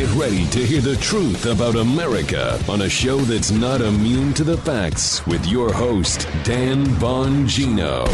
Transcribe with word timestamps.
Get 0.00 0.14
ready 0.14 0.46
to 0.46 0.64
hear 0.64 0.80
the 0.80 0.96
truth 0.96 1.44
about 1.44 1.76
America 1.76 2.58
on 2.70 2.80
a 2.80 2.88
show 2.88 3.18
that's 3.18 3.50
not 3.50 3.82
immune 3.82 4.32
to 4.32 4.44
the 4.44 4.56
facts 4.56 5.26
with 5.26 5.44
your 5.46 5.74
host, 5.74 6.26
Dan 6.42 6.86
Bongino. 6.86 8.08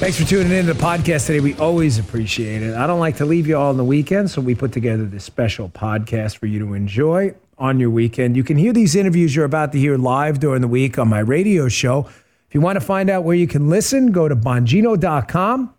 Thanks 0.00 0.20
for 0.20 0.26
tuning 0.28 0.52
in 0.52 0.66
to 0.66 0.74
the 0.74 0.78
podcast 0.78 1.28
today. 1.28 1.40
We 1.40 1.54
always 1.54 1.98
appreciate 1.98 2.60
it. 2.60 2.74
I 2.74 2.86
don't 2.86 3.00
like 3.00 3.16
to 3.16 3.24
leave 3.24 3.46
you 3.46 3.56
all 3.56 3.70
on 3.70 3.78
the 3.78 3.84
weekend, 3.84 4.30
so 4.30 4.42
we 4.42 4.54
put 4.54 4.72
together 4.72 5.06
this 5.06 5.24
special 5.24 5.70
podcast 5.70 6.36
for 6.36 6.44
you 6.44 6.58
to 6.58 6.74
enjoy 6.74 7.34
on 7.56 7.80
your 7.80 7.88
weekend. 7.88 8.36
You 8.36 8.44
can 8.44 8.58
hear 8.58 8.74
these 8.74 8.94
interviews 8.94 9.34
you're 9.34 9.46
about 9.46 9.72
to 9.72 9.78
hear 9.78 9.96
live 9.96 10.38
during 10.38 10.60
the 10.60 10.68
week 10.68 10.98
on 10.98 11.08
my 11.08 11.20
radio 11.20 11.66
show. 11.70 12.00
If 12.46 12.54
you 12.54 12.60
want 12.60 12.76
to 12.76 12.84
find 12.84 13.08
out 13.08 13.24
where 13.24 13.36
you 13.36 13.46
can 13.46 13.70
listen, 13.70 14.12
go 14.12 14.28
to 14.28 14.36
bongino.com, 14.36 15.74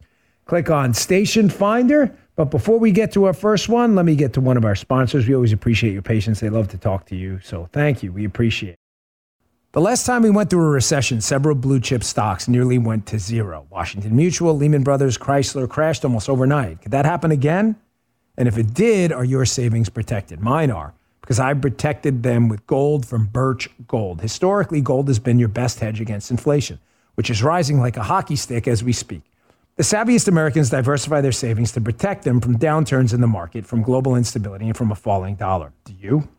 click 0.45 0.71
on 0.71 0.95
Station 0.95 1.47
Finder. 1.47 2.17
But 2.35 2.51
before 2.51 2.79
we 2.79 2.91
get 2.91 3.13
to 3.13 3.25
our 3.25 3.33
first 3.33 3.69
one, 3.69 3.95
let 3.95 4.05
me 4.05 4.15
get 4.15 4.33
to 4.33 4.41
one 4.41 4.57
of 4.57 4.65
our 4.65 4.75
sponsors. 4.75 5.27
We 5.27 5.35
always 5.35 5.53
appreciate 5.53 5.93
your 5.93 6.01
patience. 6.01 6.41
They 6.41 6.49
love 6.49 6.67
to 6.69 6.77
talk 6.77 7.05
to 7.07 7.15
you. 7.15 7.39
So 7.41 7.69
thank 7.71 8.03
you. 8.03 8.11
We 8.11 8.25
appreciate 8.25 8.71
it. 8.71 8.79
The 9.71 9.81
last 9.81 10.05
time 10.05 10.21
we 10.21 10.29
went 10.29 10.49
through 10.49 10.65
a 10.65 10.69
recession, 10.69 11.19
several 11.19 11.55
blue 11.55 11.81
chip 11.81 12.03
stocks 12.03 12.47
nearly 12.47 12.77
went 12.77 13.05
to 13.07 13.19
zero. 13.19 13.67
Washington 13.69 14.15
Mutual, 14.15 14.55
Lehman 14.55 14.83
Brothers, 14.83 15.17
Chrysler 15.17 15.69
crashed 15.69 16.05
almost 16.05 16.29
overnight. 16.29 16.81
Could 16.81 16.91
that 16.91 17.03
happen 17.03 17.31
again? 17.31 17.75
And 18.37 18.47
if 18.47 18.57
it 18.57 18.73
did, 18.73 19.11
are 19.11 19.25
your 19.25 19.45
savings 19.45 19.89
protected? 19.89 20.39
Mine 20.39 20.71
are, 20.71 20.93
because 21.19 21.41
I 21.41 21.53
protected 21.53 22.23
them 22.23 22.47
with 22.47 22.65
gold 22.67 23.05
from 23.05 23.25
Birch 23.25 23.69
Gold. 23.87 24.21
Historically, 24.21 24.79
gold 24.79 25.09
has 25.09 25.19
been 25.19 25.39
your 25.39 25.49
best 25.49 25.79
hedge 25.79 25.99
against 25.99 26.31
inflation, 26.31 26.79
which 27.15 27.29
is 27.29 27.43
rising 27.43 27.79
like 27.79 27.97
a 27.97 28.03
hockey 28.03 28.37
stick 28.37 28.69
as 28.69 28.81
we 28.81 28.93
speak. 28.93 29.23
The 29.77 29.83
savviest 29.83 30.29
Americans 30.29 30.69
diversify 30.69 31.19
their 31.19 31.33
savings 31.33 31.73
to 31.73 31.81
protect 31.81 32.23
them 32.23 32.39
from 32.39 32.57
downturns 32.57 33.13
in 33.13 33.19
the 33.19 33.27
market, 33.27 33.65
from 33.65 33.81
global 33.81 34.15
instability, 34.15 34.67
and 34.67 34.77
from 34.77 34.89
a 34.89 34.95
falling 34.95 35.35
dollar. 35.35 35.73
Do 35.83 35.93
you? 35.99 36.29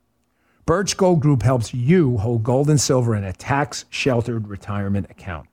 Birch 0.64 0.96
Gold 0.96 1.20
Group 1.20 1.42
helps 1.42 1.74
you 1.74 2.16
hold 2.16 2.42
gold 2.42 2.70
and 2.70 2.80
silver 2.80 3.14
in 3.14 3.24
a 3.24 3.34
tax 3.34 3.84
sheltered 3.90 4.48
retirement 4.48 5.10
account. 5.10 5.48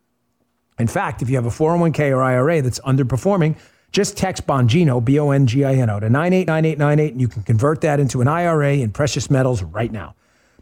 In 0.80 0.88
fact, 0.88 1.22
if 1.22 1.30
you 1.30 1.36
have 1.36 1.46
a 1.46 1.50
401k 1.50 2.16
or 2.16 2.24
IRA 2.24 2.62
that's 2.62 2.80
underperforming, 2.80 3.58
just 3.92 4.16
text 4.16 4.48
Bongino, 4.48 5.04
B 5.04 5.20
O 5.20 5.32
N 5.32 5.46
G 5.46 5.66
I 5.66 5.74
N 5.74 5.90
O, 5.90 6.00
to 6.00 6.10
989898 6.10 7.12
and 7.12 7.20
you 7.20 7.28
can 7.28 7.44
convert 7.44 7.82
that 7.82 8.00
into 8.00 8.22
an 8.22 8.30
IRA 8.30 8.76
in 8.76 8.92
precious 8.92 9.30
metals 9.30 9.62
right 9.62 9.92
now. 9.92 10.16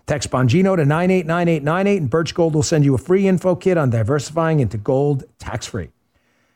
Text 0.07 0.31
Bongino 0.31 0.75
to 0.75 0.85
989898 0.85 1.97
and 1.97 2.09
Birch 2.09 2.33
Gold 2.33 2.55
will 2.55 2.63
send 2.63 2.83
you 2.83 2.95
a 2.95 2.97
free 2.97 3.27
info 3.27 3.55
kit 3.55 3.77
on 3.77 3.91
diversifying 3.91 4.59
into 4.59 4.79
gold 4.79 5.25
tax 5.37 5.67
free. 5.67 5.91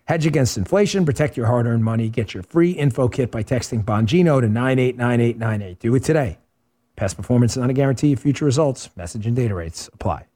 Hedge 0.05 0.27
against 0.27 0.55
inflation, 0.55 1.03
protect 1.03 1.35
your 1.35 1.47
hard 1.47 1.65
earned 1.65 1.83
money. 1.83 2.09
Get 2.09 2.35
your 2.35 2.43
free 2.43 2.71
info 2.71 3.07
kit 3.07 3.31
by 3.31 3.41
texting 3.41 3.83
Bongino 3.83 4.39
to 4.39 4.47
989898. 4.47 5.79
Do 5.79 5.95
it 5.95 6.03
today. 6.03 6.37
Past 6.95 7.17
performance 7.17 7.53
is 7.53 7.57
not 7.57 7.71
a 7.71 7.73
guarantee 7.73 8.13
of 8.13 8.19
future 8.19 8.45
results. 8.45 8.89
Message 8.95 9.25
and 9.25 9.35
data 9.35 9.55
rates 9.55 9.89
apply. 9.93 10.27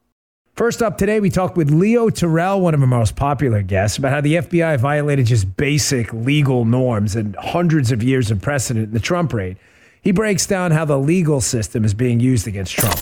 First 0.55 0.81
up 0.81 0.97
today, 0.97 1.19
we 1.19 1.29
talked 1.29 1.55
with 1.55 1.69
Leo 1.69 2.09
Terrell, 2.09 2.59
one 2.59 2.73
of 2.73 2.81
our 2.81 2.87
most 2.87 3.15
popular 3.15 3.61
guests, 3.61 3.97
about 3.97 4.11
how 4.11 4.21
the 4.21 4.35
FBI 4.35 4.77
violated 4.79 5.27
just 5.27 5.55
basic 5.55 6.11
legal 6.11 6.65
norms 6.65 7.15
and 7.15 7.35
hundreds 7.35 7.91
of 7.91 8.01
years 8.01 8.31
of 8.31 8.41
precedent 8.41 8.87
in 8.87 8.91
the 8.91 8.99
Trump 8.99 9.31
raid. 9.31 9.57
He 10.01 10.11
breaks 10.11 10.47
down 10.47 10.71
how 10.71 10.83
the 10.83 10.97
legal 10.97 11.41
system 11.41 11.85
is 11.85 11.93
being 11.93 12.19
used 12.19 12.47
against 12.47 12.73
Trump. 12.73 12.99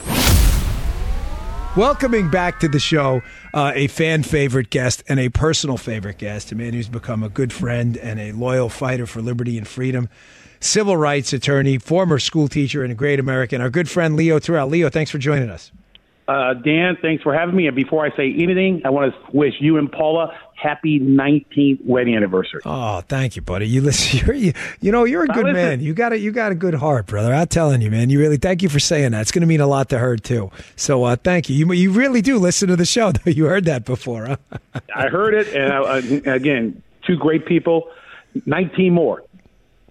Welcoming 1.78 2.32
back 2.32 2.60
to 2.62 2.68
the 2.68 2.80
show 2.80 3.22
uh, 3.54 3.72
a 3.76 3.86
fan 3.86 4.24
favorite 4.24 4.72
guest 4.72 5.04
and 5.08 5.20
a 5.20 5.30
personal 5.30 5.78
favorite 5.78 6.18
guest, 6.18 6.52
a 6.52 6.56
man 6.56 6.74
who's 6.74 6.90
become 6.90 7.22
a 7.22 7.30
good 7.30 7.54
friend 7.54 7.98
and 7.98 8.20
a 8.20 8.32
loyal 8.32 8.68
fighter 8.68 9.06
for 9.06 9.22
liberty 9.22 9.60
and 9.60 9.68
freedom, 9.68 10.10
civil 10.60 10.98
rights 10.98 11.34
attorney, 11.34 11.78
former 11.78 12.18
school 12.18 12.48
teacher, 12.48 12.82
and 12.82 12.92
a 12.92 12.96
great 12.96 13.20
American, 13.20 13.62
our 13.62 13.70
good 13.70 13.88
friend 13.88 14.16
Leo 14.16 14.40
Terrell. 14.40 14.68
Leo, 14.68 14.90
thanks 14.90 15.12
for 15.12 15.20
joining 15.20 15.52
us. 15.52 15.72
Uh, 16.28 16.54
Dan, 16.54 16.98
thanks 17.02 17.24
for 17.24 17.34
having 17.34 17.56
me. 17.56 17.68
And 17.68 17.76
before 17.76 18.06
I 18.06 18.16
say 18.18 18.34
anything, 18.38 18.82
I 18.84 18.90
want 18.90 19.14
to 19.14 19.38
wish 19.38 19.54
you 19.60 19.78
and 19.78 19.90
Paula 19.90 20.38
happy 20.56 21.00
19th 21.00 21.86
wedding 21.86 22.16
anniversary. 22.16 22.62
Oh, 22.66 23.02
thank 23.02 23.38
you, 23.38 23.42
buddy. 23.42 23.68
You 23.68 23.82
listen, 23.82 24.20
you're, 24.26 24.36
you, 24.36 24.54
you 24.82 24.92
know, 24.92 25.06
you're 25.06 25.24
a 25.24 25.28
good 25.28 25.46
man. 25.54 25.80
You 25.80 25.94
got 25.94 26.12
a, 26.12 26.20
you 26.20 26.32
got 26.32 26.52
a 26.52 26.56
good 26.56 26.74
heart, 26.74 27.06
brother. 27.06 27.34
I'm 27.34 27.48
telling 27.48 27.82
you, 27.82 27.90
man. 27.90 28.10
You 28.10 28.20
really, 28.20 28.38
thank 28.38 28.62
you 28.62 28.68
for 28.68 28.80
saying 28.80 29.12
that. 29.12 29.22
It's 29.22 29.32
going 29.32 29.42
to 29.42 29.48
mean 29.48 29.62
a 29.62 29.68
lot 29.68 29.90
to 29.90 30.00
her 30.00 30.18
too. 30.18 30.52
So, 30.76 31.06
uh, 31.06 31.16
thank 31.16 31.50
you. 31.50 31.56
You, 31.56 31.72
you 31.74 31.92
really 31.92 32.22
do 32.22 32.40
listen 32.40 32.68
to 32.68 32.76
the 32.76 32.86
show. 32.86 33.12
Though 33.14 33.32
you 33.32 33.46
heard 33.46 33.66
that 33.66 33.86
before, 33.86 34.26
huh? 34.26 34.58
I 34.96 35.08
heard 35.08 35.34
it, 35.34 35.48
and 35.56 35.72
uh, 35.72 36.32
again, 36.32 36.82
two 37.06 37.16
great 37.16 37.46
people. 37.46 37.90
19 38.46 38.94
more. 38.94 39.24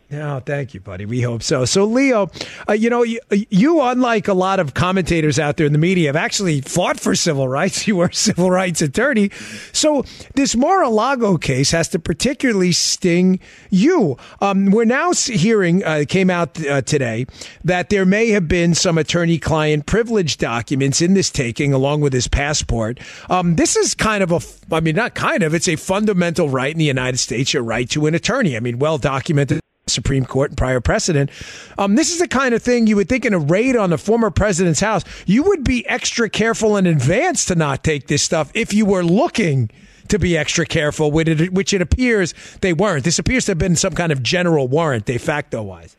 No, 0.08 0.40
thank 0.44 0.72
you, 0.72 0.78
buddy. 0.78 1.04
We 1.04 1.20
hope 1.20 1.42
so. 1.42 1.64
So, 1.64 1.84
Leo, 1.84 2.30
uh, 2.68 2.74
you 2.74 2.88
know, 2.88 3.02
you, 3.02 3.18
you, 3.32 3.82
unlike 3.82 4.28
a 4.28 4.34
lot 4.34 4.60
of 4.60 4.72
commentators 4.72 5.36
out 5.36 5.56
there 5.56 5.66
in 5.66 5.72
the 5.72 5.80
media, 5.80 6.08
have 6.08 6.16
actually 6.16 6.60
fought 6.60 7.00
for 7.00 7.16
civil 7.16 7.48
rights. 7.48 7.86
You 7.86 7.96
were 7.96 8.06
a 8.06 8.14
civil 8.14 8.50
rights 8.50 8.82
attorney. 8.82 9.30
So, 9.72 10.04
this 10.34 10.56
Mar-a-Lago 10.56 11.38
case 11.38 11.70
has 11.72 11.88
to 11.90 11.98
particularly 11.98 12.72
sting 12.72 13.38
you. 13.70 14.16
Um, 14.40 14.70
we're 14.70 14.84
now 14.84 15.12
hearing, 15.12 15.84
uh, 15.84 16.04
came 16.08 16.30
out 16.30 16.64
uh, 16.64 16.82
today, 16.82 17.26
that 17.64 17.90
there 17.90 18.04
may 18.04 18.30
have 18.30 18.48
been 18.48 18.74
some 18.74 18.98
attorney 18.98 19.38
client 19.38 19.86
privilege 19.86 20.36
documents 20.36 21.00
in 21.00 21.14
this 21.14 21.30
taking, 21.30 21.72
along 21.72 22.00
with 22.00 22.12
his 22.12 22.28
passport. 22.28 22.98
Um, 23.28 23.56
this 23.56 23.76
is 23.76 23.94
kind 23.94 24.22
of 24.22 24.32
a, 24.32 24.40
I 24.74 24.80
mean, 24.80 24.96
not 24.96 25.14
kind 25.14 25.42
of, 25.42 25.54
it's 25.54 25.68
a 25.68 25.76
fundamental 25.76 26.48
right 26.48 26.72
in 26.72 26.78
the 26.78 26.84
United 26.84 27.18
States, 27.18 27.54
your 27.54 27.62
right 27.62 27.88
to 27.90 28.06
an 28.06 28.14
attorney. 28.14 28.56
I 28.56 28.60
mean, 28.60 28.78
well 28.78 28.98
documented 28.98 29.60
Supreme 29.88 30.26
Court 30.26 30.50
and 30.50 30.58
prior 30.58 30.80
precedent. 30.80 31.30
Um, 31.78 31.94
this 31.94 32.10
is 32.10 32.18
the 32.18 32.26
kind 32.26 32.54
of 32.54 32.62
thing 32.62 32.88
you 32.88 32.96
would 32.96 33.08
think 33.08 33.24
in 33.24 33.32
a 33.32 33.38
raid 33.38 33.76
on 33.76 33.90
the 33.90 33.98
former 33.98 34.32
president's 34.32 34.80
house, 34.80 35.04
you 35.26 35.44
would 35.44 35.62
be 35.62 35.86
extra 35.86 36.28
careful 36.28 36.76
in 36.76 36.88
advance 36.88 37.44
to 37.44 37.54
not 37.54 37.84
take 37.84 38.08
this 38.08 38.20
stuff 38.20 38.50
if 38.52 38.74
you 38.74 38.84
were 38.84 39.04
looking 39.04 39.70
to 40.08 40.18
be 40.18 40.36
extra 40.36 40.66
careful, 40.66 41.12
which 41.12 41.72
it 41.72 41.80
appears 41.80 42.34
they 42.62 42.72
weren't. 42.72 43.04
This 43.04 43.20
appears 43.20 43.44
to 43.44 43.52
have 43.52 43.58
been 43.58 43.76
some 43.76 43.92
kind 43.92 44.10
of 44.10 44.24
general 44.24 44.66
warrant, 44.66 45.04
de 45.04 45.18
facto 45.18 45.62
wise. 45.62 45.96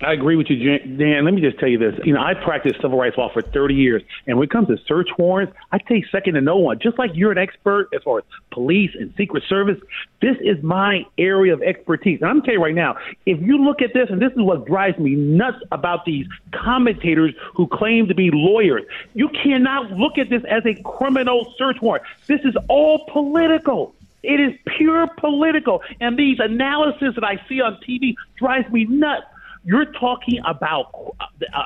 I 0.00 0.12
agree 0.12 0.36
with 0.36 0.50
you, 0.50 0.78
Dan. 0.78 1.24
Let 1.24 1.32
me 1.32 1.40
just 1.40 1.58
tell 1.58 1.68
you 1.68 1.78
this. 1.78 1.98
You 2.04 2.12
know, 2.12 2.20
I 2.20 2.34
practiced 2.34 2.80
civil 2.82 2.98
rights 2.98 3.16
law 3.16 3.32
for 3.32 3.40
30 3.40 3.74
years, 3.74 4.02
and 4.26 4.36
when 4.36 4.44
it 4.44 4.50
comes 4.50 4.68
to 4.68 4.76
search 4.86 5.08
warrants, 5.18 5.54
I 5.72 5.78
take 5.78 6.06
second 6.08 6.34
to 6.34 6.40
no 6.40 6.56
one. 6.56 6.78
Just 6.78 6.98
like 6.98 7.12
you're 7.14 7.32
an 7.32 7.38
expert 7.38 7.88
as 7.94 8.02
far 8.02 8.18
as 8.18 8.24
police 8.50 8.90
and 8.98 9.14
Secret 9.16 9.44
Service, 9.48 9.80
this 10.20 10.36
is 10.40 10.62
my 10.62 11.06
area 11.16 11.54
of 11.54 11.62
expertise. 11.62 12.20
And 12.20 12.30
I'm 12.30 12.42
telling 12.42 12.58
you 12.58 12.64
right 12.64 12.74
now, 12.74 12.96
if 13.24 13.40
you 13.40 13.64
look 13.64 13.80
at 13.80 13.94
this, 13.94 14.10
and 14.10 14.20
this 14.20 14.32
is 14.32 14.40
what 14.40 14.66
drives 14.66 14.98
me 14.98 15.14
nuts 15.14 15.62
about 15.72 16.04
these 16.04 16.26
commentators 16.52 17.34
who 17.54 17.66
claim 17.66 18.08
to 18.08 18.14
be 18.14 18.30
lawyers, 18.32 18.82
you 19.14 19.28
cannot 19.28 19.92
look 19.92 20.18
at 20.18 20.28
this 20.28 20.42
as 20.44 20.66
a 20.66 20.74
criminal 20.82 21.54
search 21.56 21.80
warrant. 21.80 22.04
This 22.26 22.40
is 22.44 22.54
all 22.68 23.06
political. 23.10 23.94
It 24.22 24.40
is 24.40 24.58
pure 24.76 25.06
political. 25.18 25.82
And 26.00 26.18
these 26.18 26.40
analysis 26.40 27.14
that 27.14 27.24
I 27.24 27.40
see 27.48 27.60
on 27.60 27.76
TV 27.76 28.14
drives 28.36 28.70
me 28.70 28.84
nuts. 28.84 29.26
You're 29.64 29.86
talking 29.86 30.40
about 30.46 31.16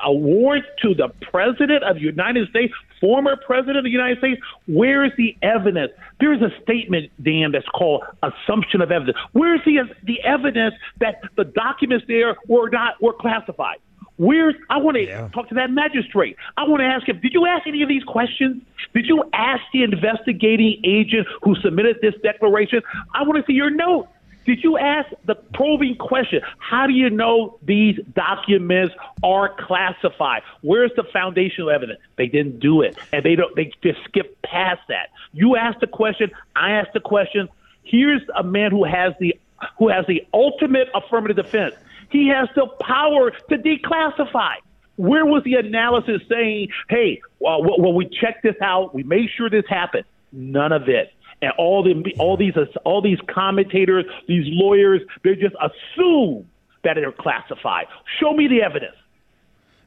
awards 0.03 0.65
to 0.81 0.93
the 0.95 1.09
president 1.31 1.83
of 1.83 1.95
the 1.95 2.01
United 2.01 2.49
States, 2.49 2.73
former 3.01 3.35
president 3.35 3.77
of 3.77 3.83
the 3.83 3.89
United 3.89 4.19
States. 4.19 4.41
Where 4.67 5.03
is 5.03 5.11
the 5.17 5.35
evidence? 5.41 5.91
There 6.19 6.33
is 6.33 6.41
a 6.41 6.49
statement, 6.63 7.11
Dan, 7.21 7.51
that's 7.51 7.67
called 7.67 8.03
assumption 8.23 8.81
of 8.81 8.91
evidence. 8.91 9.17
Where 9.33 9.55
is 9.55 9.61
the 9.65 9.79
the 10.03 10.21
evidence 10.23 10.75
that 10.99 11.21
the 11.35 11.43
documents 11.43 12.05
there 12.07 12.37
were 12.47 12.69
not 12.69 13.01
were 13.01 13.13
classified? 13.13 13.79
Where's 14.19 14.55
I 14.69 14.77
want 14.77 14.97
to 14.97 15.05
yeah. 15.05 15.29
talk 15.33 15.47
to 15.49 15.55
that 15.55 15.71
magistrate. 15.71 16.35
I 16.57 16.63
want 16.67 16.81
to 16.81 16.85
ask 16.85 17.07
him, 17.07 17.19
did 17.21 17.33
you 17.33 17.45
ask 17.45 17.65
any 17.65 17.81
of 17.81 17.87
these 17.89 18.03
questions? 18.03 18.61
Did 18.93 19.05
you 19.05 19.23
ask 19.33 19.61
the 19.71 19.83
investigating 19.83 20.81
agent 20.83 21.25
who 21.41 21.55
submitted 21.55 21.97
this 22.01 22.15
declaration? 22.21 22.81
I 23.13 23.23
want 23.23 23.37
to 23.37 23.43
see 23.47 23.55
your 23.55 23.69
note. 23.69 24.07
Did 24.49 24.63
you 24.63 24.79
ask 24.79 25.07
the 25.25 25.35
probing 25.35 25.95
question? 25.97 26.41
How 26.57 26.87
do 26.87 26.93
you 26.93 27.11
know 27.11 27.59
these 27.61 27.99
documents 28.15 28.95
are 29.21 29.55
classified? 29.67 30.41
Where's 30.61 30.89
the 30.95 31.03
foundational 31.13 31.69
evidence? 31.69 31.99
They 32.15 32.25
didn't 32.25 32.59
do 32.59 32.81
it, 32.81 32.97
and 33.13 33.23
they 33.23 33.35
don't. 33.35 33.55
They 33.55 33.71
just 33.83 34.03
skip 34.05 34.41
past 34.41 34.81
that. 34.87 35.09
You 35.33 35.55
asked 35.55 35.81
the 35.81 35.87
question. 35.87 36.31
I 36.55 36.71
asked 36.71 36.93
the 36.93 36.99
question. 36.99 37.47
Here's 37.83 38.23
a 38.35 38.41
man 38.41 38.71
who 38.71 38.85
has 38.85 39.13
the 39.19 39.39
who 39.77 39.87
has 39.87 40.07
the 40.07 40.25
ultimate 40.33 40.87
affirmative 40.95 41.35
defense. 41.35 41.75
He 42.09 42.29
has 42.29 42.49
the 42.55 42.65
power 42.81 43.29
to 43.29 43.55
declassify. 43.55 44.55
Where 44.95 45.27
was 45.27 45.43
the 45.43 45.57
analysis 45.57 46.23
saying, 46.27 46.69
"Hey, 46.89 47.21
uh, 47.35 47.61
well, 47.61 47.79
well, 47.79 47.93
we 47.93 48.07
checked 48.07 48.41
this 48.41 48.55
out. 48.63 48.95
We 48.95 49.03
made 49.03 49.29
sure 49.29 49.47
this 49.51 49.67
happened." 49.69 50.05
None 50.31 50.71
of 50.71 50.89
it 50.89 51.13
and 51.41 51.51
all 51.57 51.83
the 51.83 52.13
all 52.19 52.37
these 52.37 52.53
all 52.83 53.01
these 53.01 53.19
commentators, 53.33 54.05
these 54.27 54.45
lawyers, 54.47 55.01
they 55.23 55.35
just 55.35 55.55
assume 55.55 56.49
that 56.83 56.95
they're 56.95 57.11
classified. 57.11 57.85
Show 58.19 58.33
me 58.33 58.47
the 58.47 58.61
evidence. 58.61 58.95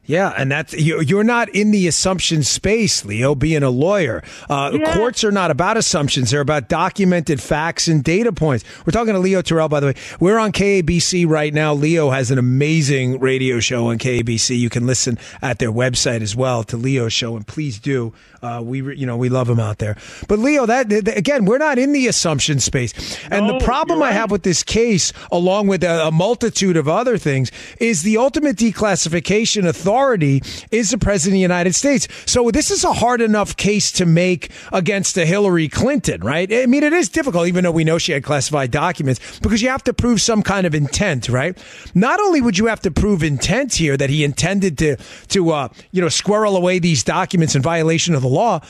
Yeah, 0.05 0.33
and 0.35 0.51
that's 0.51 0.73
you're 0.73 1.23
not 1.23 1.47
in 1.49 1.71
the 1.71 1.87
assumption 1.87 2.43
space, 2.43 3.05
Leo. 3.05 3.35
Being 3.35 3.63
a 3.63 3.69
lawyer, 3.69 4.21
uh, 4.49 4.71
yeah. 4.73 4.97
courts 4.97 5.23
are 5.23 5.31
not 5.31 5.49
about 5.49 5.77
assumptions; 5.77 6.31
they're 6.31 6.41
about 6.41 6.67
documented 6.67 7.41
facts 7.41 7.87
and 7.87 8.03
data 8.03 8.33
points. 8.33 8.65
We're 8.85 8.91
talking 8.91 9.13
to 9.13 9.19
Leo 9.19 9.41
Terrell, 9.41 9.69
by 9.69 9.79
the 9.79 9.87
way. 9.87 9.93
We're 10.19 10.39
on 10.39 10.51
KABC 10.51 11.25
right 11.25 11.53
now. 11.53 11.73
Leo 11.73 12.09
has 12.09 12.31
an 12.31 12.37
amazing 12.37 13.21
radio 13.21 13.61
show 13.61 13.87
on 13.87 13.97
KABC. 13.97 14.57
You 14.57 14.69
can 14.69 14.85
listen 14.85 15.17
at 15.41 15.59
their 15.59 15.71
website 15.71 16.21
as 16.21 16.35
well 16.35 16.65
to 16.65 16.75
Leo's 16.75 17.13
show, 17.13 17.37
and 17.37 17.47
please 17.47 17.79
do. 17.79 18.13
Uh, 18.43 18.61
we 18.61 18.81
you 18.95 19.05
know 19.05 19.17
we 19.17 19.29
love 19.29 19.49
him 19.49 19.59
out 19.59 19.77
there. 19.79 19.95
But 20.27 20.39
Leo, 20.39 20.65
that, 20.65 20.91
again, 20.91 21.45
we're 21.45 21.57
not 21.57 21.79
in 21.79 21.93
the 21.93 22.07
assumption 22.07 22.59
space, 22.59 22.93
and 23.31 23.47
no, 23.47 23.57
the 23.57 23.65
problem 23.65 23.99
right. 23.99 24.09
I 24.09 24.11
have 24.11 24.31
with 24.31 24.43
this 24.43 24.63
case, 24.63 25.13
along 25.31 25.67
with 25.67 25.83
a, 25.83 26.07
a 26.07 26.11
multitude 26.11 26.77
of 26.77 26.87
other 26.87 27.17
things, 27.17 27.51
is 27.79 28.03
the 28.03 28.17
ultimate 28.17 28.57
declassification 28.57 29.65
authority 29.67 30.03
authority 30.03 30.41
is 30.71 30.91
the 30.91 30.97
president 30.97 31.33
of 31.33 31.37
the 31.37 31.39
United 31.39 31.75
States. 31.75 32.07
So 32.25 32.51
this 32.51 32.71
is 32.71 32.83
a 32.83 32.93
hard 32.93 33.21
enough 33.21 33.55
case 33.55 33.91
to 33.93 34.05
make 34.05 34.51
against 34.71 35.17
a 35.17 35.25
Hillary 35.25 35.69
Clinton, 35.69 36.21
right? 36.21 36.51
I 36.51 36.65
mean, 36.65 36.83
it 36.83 36.93
is 36.93 37.09
difficult, 37.09 37.47
even 37.47 37.63
though 37.63 37.71
we 37.71 37.83
know 37.83 37.97
she 37.97 38.11
had 38.11 38.23
classified 38.23 38.71
documents, 38.71 39.39
because 39.39 39.61
you 39.61 39.69
have 39.69 39.83
to 39.85 39.93
prove 39.93 40.21
some 40.21 40.43
kind 40.43 40.67
of 40.67 40.75
intent, 40.75 41.29
right? 41.29 41.57
Not 41.93 42.19
only 42.19 42.41
would 42.41 42.57
you 42.57 42.67
have 42.67 42.81
to 42.81 42.91
prove 42.91 43.23
intent 43.23 43.75
here 43.75 43.97
that 43.97 44.09
he 44.09 44.23
intended 44.23 44.77
to 44.79 44.97
to 45.29 45.51
uh, 45.51 45.67
you 45.91 46.01
know 46.01 46.09
squirrel 46.09 46.55
away 46.57 46.79
these 46.79 47.03
documents 47.03 47.55
in 47.55 47.61
violation 47.61 48.15
of 48.15 48.21
the 48.21 48.27
law. 48.33 48.61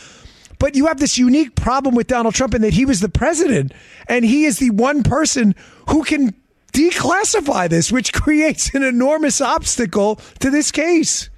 But 0.60 0.76
you 0.76 0.86
have 0.86 1.00
this 1.00 1.18
unique 1.18 1.56
problem 1.56 1.96
with 1.96 2.08
Donald 2.08 2.36
Trump 2.36 2.54
in 2.54 2.62
that 2.62 2.74
he 2.74 2.86
was 2.86 3.02
the 3.02 3.10
president 3.10 3.74
and 4.08 4.24
he 4.24 4.46
is 4.46 4.60
the 4.60 4.70
one 4.70 5.04
person 5.04 5.56
who 5.90 6.04
can 6.04 6.34
declassify 6.74 7.70
this, 7.70 7.92
which 7.92 8.14
creates 8.14 8.74
an 8.74 8.84
enormous 8.84 9.42
obstacle 9.42 10.20
to 10.40 10.50
this 10.50 10.72
case. 10.72 11.30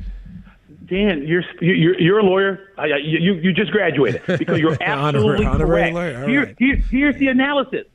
Dan, 0.86 1.24
you're 1.26 1.44
you're, 1.62 2.00
you're 2.00 2.20
a 2.20 2.24
lawyer. 2.24 2.70
you 3.02 3.34
you 3.34 3.52
just 3.52 3.72
graduated 3.72 4.22
because 4.40 4.60
you're 4.60 4.78
absolutely 4.82 5.46
honorary, 5.46 5.92
correct. 5.92 5.96
Honorary 5.96 6.32
here, 6.32 6.56
here, 6.60 6.76
here's 6.92 7.16
the 7.18 7.28
analysis. 7.28 7.86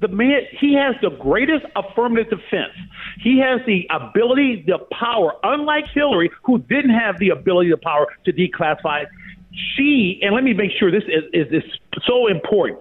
The 0.00 0.08
man, 0.08 0.40
he 0.58 0.72
has 0.74 0.94
the 1.02 1.10
greatest 1.10 1.66
affirmative 1.76 2.30
defense. 2.30 2.72
He 3.22 3.38
has 3.40 3.60
the 3.66 3.86
ability, 3.90 4.64
the 4.66 4.78
power, 4.98 5.34
unlike 5.42 5.84
Hillary, 5.92 6.30
who 6.42 6.58
didn't 6.58 6.94
have 6.94 7.18
the 7.18 7.28
ability, 7.30 7.70
the 7.70 7.76
power 7.76 8.06
to 8.24 8.32
declassify. 8.32 9.04
She, 9.52 10.20
and 10.22 10.34
let 10.34 10.44
me 10.44 10.52
make 10.52 10.70
sure 10.78 10.90
this 10.90 11.04
is, 11.04 11.24
is, 11.32 11.64
is 11.64 11.70
so 12.06 12.28
important 12.28 12.80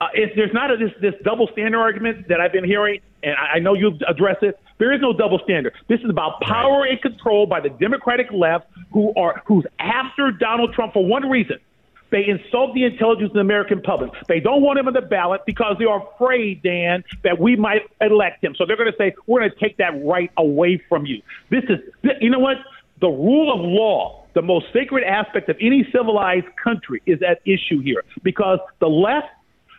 uh, 0.00 0.08
if 0.12 0.34
there's 0.36 0.52
not 0.52 0.70
a, 0.70 0.76
this 0.76 0.92
this 1.00 1.14
double 1.24 1.48
standard 1.52 1.78
argument 1.78 2.28
that 2.28 2.40
I've 2.40 2.52
been 2.52 2.64
hearing, 2.64 3.00
and 3.22 3.34
I, 3.36 3.56
I 3.56 3.58
know 3.60 3.74
you've 3.74 4.00
addressed 4.06 4.42
it. 4.42 4.58
There 4.78 4.92
is 4.92 5.00
no 5.00 5.12
double 5.12 5.38
standard. 5.38 5.72
This 5.88 6.00
is 6.00 6.10
about 6.10 6.40
power 6.42 6.84
and 6.84 7.00
control 7.00 7.46
by 7.46 7.60
the 7.60 7.70
Democratic 7.70 8.30
left, 8.30 8.66
who 8.92 9.14
are 9.16 9.42
who's 9.46 9.64
after 9.78 10.32
Donald 10.32 10.74
Trump 10.74 10.92
for 10.92 11.04
one 11.04 11.28
reason. 11.28 11.56
They 12.10 12.26
insult 12.28 12.72
the 12.74 12.84
intelligence 12.84 13.30
of 13.30 13.34
the 13.34 13.40
American 13.40 13.82
public. 13.82 14.12
They 14.28 14.38
don't 14.38 14.62
want 14.62 14.78
him 14.78 14.86
on 14.86 14.92
the 14.92 15.00
ballot 15.00 15.42
because 15.44 15.76
they 15.78 15.86
are 15.86 16.06
afraid, 16.14 16.62
Dan, 16.62 17.02
that 17.24 17.40
we 17.40 17.56
might 17.56 17.82
elect 18.00 18.44
him. 18.44 18.54
So 18.54 18.64
they're 18.64 18.76
going 18.76 18.92
to 18.92 18.96
say, 18.96 19.12
we're 19.26 19.40
going 19.40 19.50
to 19.50 19.58
take 19.58 19.78
that 19.78 20.04
right 20.04 20.30
away 20.36 20.80
from 20.88 21.04
you. 21.04 21.20
This 21.50 21.64
is, 21.64 21.80
you 22.20 22.30
know 22.30 22.38
what? 22.38 22.58
The 23.00 23.08
rule 23.08 23.52
of 23.52 23.60
law, 23.60 24.25
the 24.36 24.42
most 24.42 24.66
sacred 24.70 25.02
aspect 25.02 25.48
of 25.48 25.56
any 25.62 25.88
civilized 25.90 26.44
country, 26.62 27.02
is 27.06 27.18
at 27.26 27.40
issue 27.46 27.80
here 27.82 28.04
because 28.22 28.58
the 28.80 28.86
left 28.86 29.28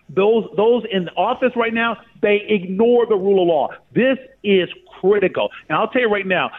those 0.10 0.46
those 0.56 0.84
in 0.92 1.10
office 1.10 1.52
right 1.56 1.74
now, 1.74 1.98
they 2.22 2.42
ignore 2.50 3.06
the 3.06 3.16
rule 3.16 3.44
of 3.44 3.48
law. 3.48 3.68
This 3.94 4.18
is 4.44 4.68
critical. 5.00 5.50
And 5.70 5.78
I'll 5.78 5.90
tell 5.90 6.02
you 6.02 6.10
right 6.10 6.26
now, 6.26 6.50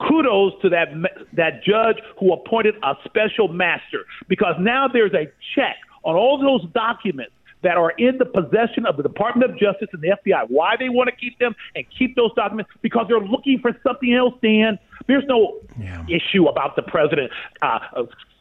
kudos 0.00 0.54
to 0.62 0.68
that 0.70 0.88
that 1.34 1.62
judge 1.62 1.96
who 2.18 2.32
appointed 2.32 2.74
a 2.82 2.94
special 3.04 3.48
master 3.48 4.04
because 4.26 4.56
now 4.58 4.88
there's 4.92 5.12
a 5.12 5.26
check 5.54 5.76
on 6.02 6.16
all 6.16 6.38
those 6.38 6.68
documents 6.72 7.33
that 7.64 7.76
are 7.76 7.90
in 7.98 8.18
the 8.18 8.24
possession 8.24 8.86
of 8.86 8.96
the 8.96 9.02
Department 9.02 9.50
of 9.50 9.58
Justice 9.58 9.88
and 9.92 10.00
the 10.00 10.14
FBI. 10.24 10.46
Why 10.48 10.76
they 10.78 10.88
want 10.88 11.10
to 11.10 11.16
keep 11.16 11.38
them 11.38 11.56
and 11.74 11.84
keep 11.98 12.14
those 12.14 12.32
documents? 12.34 12.70
Because 12.82 13.06
they're 13.08 13.18
looking 13.18 13.58
for 13.60 13.72
something 13.82 14.14
else, 14.14 14.34
Dan. 14.42 14.78
There's 15.08 15.24
no 15.26 15.60
yeah. 15.80 16.04
issue 16.08 16.46
about 16.46 16.76
the 16.76 16.82
president 16.82 17.32
uh, 17.62 17.78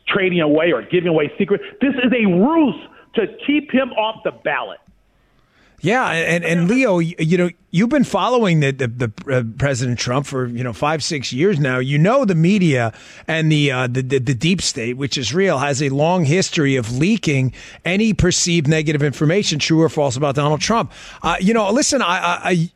trading 0.08 0.42
away 0.42 0.72
or 0.72 0.84
giving 0.84 1.08
away 1.10 1.32
secrets. 1.38 1.64
This 1.82 1.94
is 1.96 2.12
a 2.12 2.28
ruse 2.28 2.76
to 3.16 3.28
keep 3.48 3.72
him 3.72 3.90
off 3.94 4.24
the 4.24 4.32
ballot. 4.32 4.80
Yeah, 5.82 6.10
and, 6.10 6.46
and 6.46 6.70
Leo, 6.70 7.00
you 7.00 7.38
know, 7.38 7.50
you've 7.72 7.90
been 7.90 8.06
following 8.06 8.62
the, 8.62 8.72
the, 8.72 8.88
the 8.88 9.12
uh, 9.30 9.44
President 9.58 10.00
Trump 10.00 10.26
for 10.26 10.46
you 10.46 10.64
know 10.64 10.72
five 10.72 11.04
six 11.04 11.34
years 11.34 11.60
now. 11.60 11.80
You 11.80 11.98
know 11.98 12.24
the 12.24 12.36
media 12.36 12.94
and 13.28 13.52
the, 13.52 13.72
uh, 13.72 13.88
the, 13.88 14.02
the 14.02 14.20
the 14.20 14.34
deep 14.34 14.62
state, 14.62 14.96
which 14.96 15.18
is 15.18 15.34
real, 15.34 15.58
has 15.58 15.82
a 15.82 15.90
long 15.90 16.24
history 16.24 16.78
of 16.78 16.98
leaking 16.98 17.54
any 17.84 18.14
perceived 18.14 18.68
negative 18.68 19.04
information, 19.04 19.60
true 19.60 19.82
or 19.82 19.90
false, 19.90 20.16
about 20.16 20.36
Donald 20.36 20.62
Trump. 20.62 20.92
Uh, 21.22 21.36
you 21.42 21.54
know, 21.54 21.70
listen, 21.72 22.02
I, 22.02 22.40
I 22.44 22.70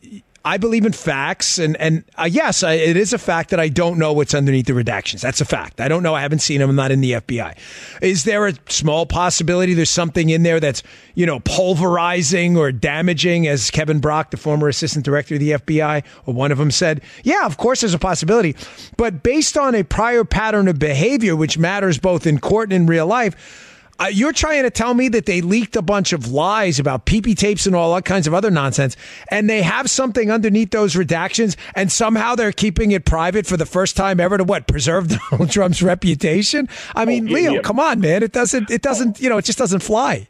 I 0.48 0.56
believe 0.56 0.86
in 0.86 0.94
facts, 0.94 1.60
and 1.60 1.76
and 1.76 2.06
uh, 2.16 2.24
yes, 2.24 2.64
I, 2.64 2.76
it 2.76 2.96
is 2.96 3.12
a 3.12 3.18
fact 3.18 3.50
that 3.50 3.60
I 3.60 3.68
don't 3.68 4.00
know 4.00 4.14
what's 4.14 4.34
underneath 4.34 4.68
the 4.68 4.72
redactions. 4.72 5.20
That's 5.20 5.42
a 5.42 5.46
fact. 5.46 5.82
I 5.82 5.90
don't 5.90 6.04
know. 6.04 6.16
I 6.16 6.22
haven't 6.22 6.40
seen 6.40 6.62
them. 6.62 6.70
I'm 6.70 6.76
not 6.78 6.90
in 6.90 7.02
the 7.02 7.12
FBI. 7.12 7.58
Is 8.02 8.24
there 8.24 8.48
a 8.48 8.54
small 8.70 9.06
possibility 9.06 9.74
there's 9.74 9.90
something 9.90 10.30
in 10.30 10.44
there 10.44 10.62
that's 10.62 10.84
you 11.16 11.26
know 11.26 11.42
pulverizing 11.42 12.56
or 12.56 12.72
damaging, 12.72 13.46
as 13.46 13.70
Kevin 13.70 14.00
Brock, 14.00 14.32
the 14.32 14.38
former 14.38 14.70
assistant 14.70 15.04
director 15.04 15.36
of 15.36 15.42
the 15.42 15.52
FBI, 15.52 16.06
or 16.26 16.34
one 16.34 16.54
of 16.54 16.60
them 16.60 16.72
said? 16.72 17.02
Yeah, 17.24 17.46
of 17.46 17.58
course, 17.58 17.82
there's 17.82 17.94
a 17.94 18.00
possibility, 18.00 18.56
but 18.96 19.24
based 19.24 19.58
on 19.58 19.76
a 19.76 19.84
prior 19.84 20.24
pattern 20.24 20.70
of 20.70 20.80
behavior, 20.80 21.36
which 21.36 21.58
matters 21.58 21.98
both 21.98 22.26
in 22.26 22.40
court 22.40 22.72
and 22.72 22.84
in 22.84 22.88
real 22.88 23.06
life 23.06 23.68
uh, 24.00 24.06
you're 24.06 24.34
trying 24.34 24.64
to 24.64 24.70
tell 24.70 24.94
me 24.94 25.10
that 25.10 25.26
they 25.26 25.42
leaked 25.42 25.76
a 25.76 25.82
bunch 25.82 26.14
of 26.14 26.32
lies 26.32 26.80
about 26.80 27.06
PP 27.06 27.36
tapes 27.36 27.66
and 27.66 27.76
all 27.76 27.94
that 27.96 28.06
kinds 28.06 28.28
of 28.28 28.34
other 28.34 28.52
nonsense, 28.52 28.96
and 29.32 29.50
they 29.50 29.62
have 29.62 29.90
something 29.90 30.32
underneath 30.32 30.72
those 30.72 30.96
redactions, 30.96 31.56
and 31.76 31.92
somehow 31.92 32.36
they're 32.36 32.52
keeping 32.52 32.92
it 32.92 33.06
private 33.06 33.46
for 33.46 33.58
the 33.58 33.66
first 33.66 33.96
time 33.96 34.20
ever 34.20 34.38
to 34.38 34.44
what 34.44 34.68
preserve 34.68 35.08
Donald 35.32 35.50
Trump's 35.50 35.82
reputation? 35.82 36.70
I 36.96 37.06
mean, 37.06 37.30
oh, 37.30 37.34
Leo, 37.34 37.54
yeah. 37.54 37.62
come 37.62 37.80
on, 37.80 38.00
man, 38.00 38.24
it 38.24 38.32
doesn't, 38.32 38.70
it 38.70 38.82
doesn't, 38.82 39.20
you 39.20 39.30
know, 39.30 39.38
it 39.38 39.46
just 39.46 39.58
doesn't 39.58 39.82
fly. 39.82 40.28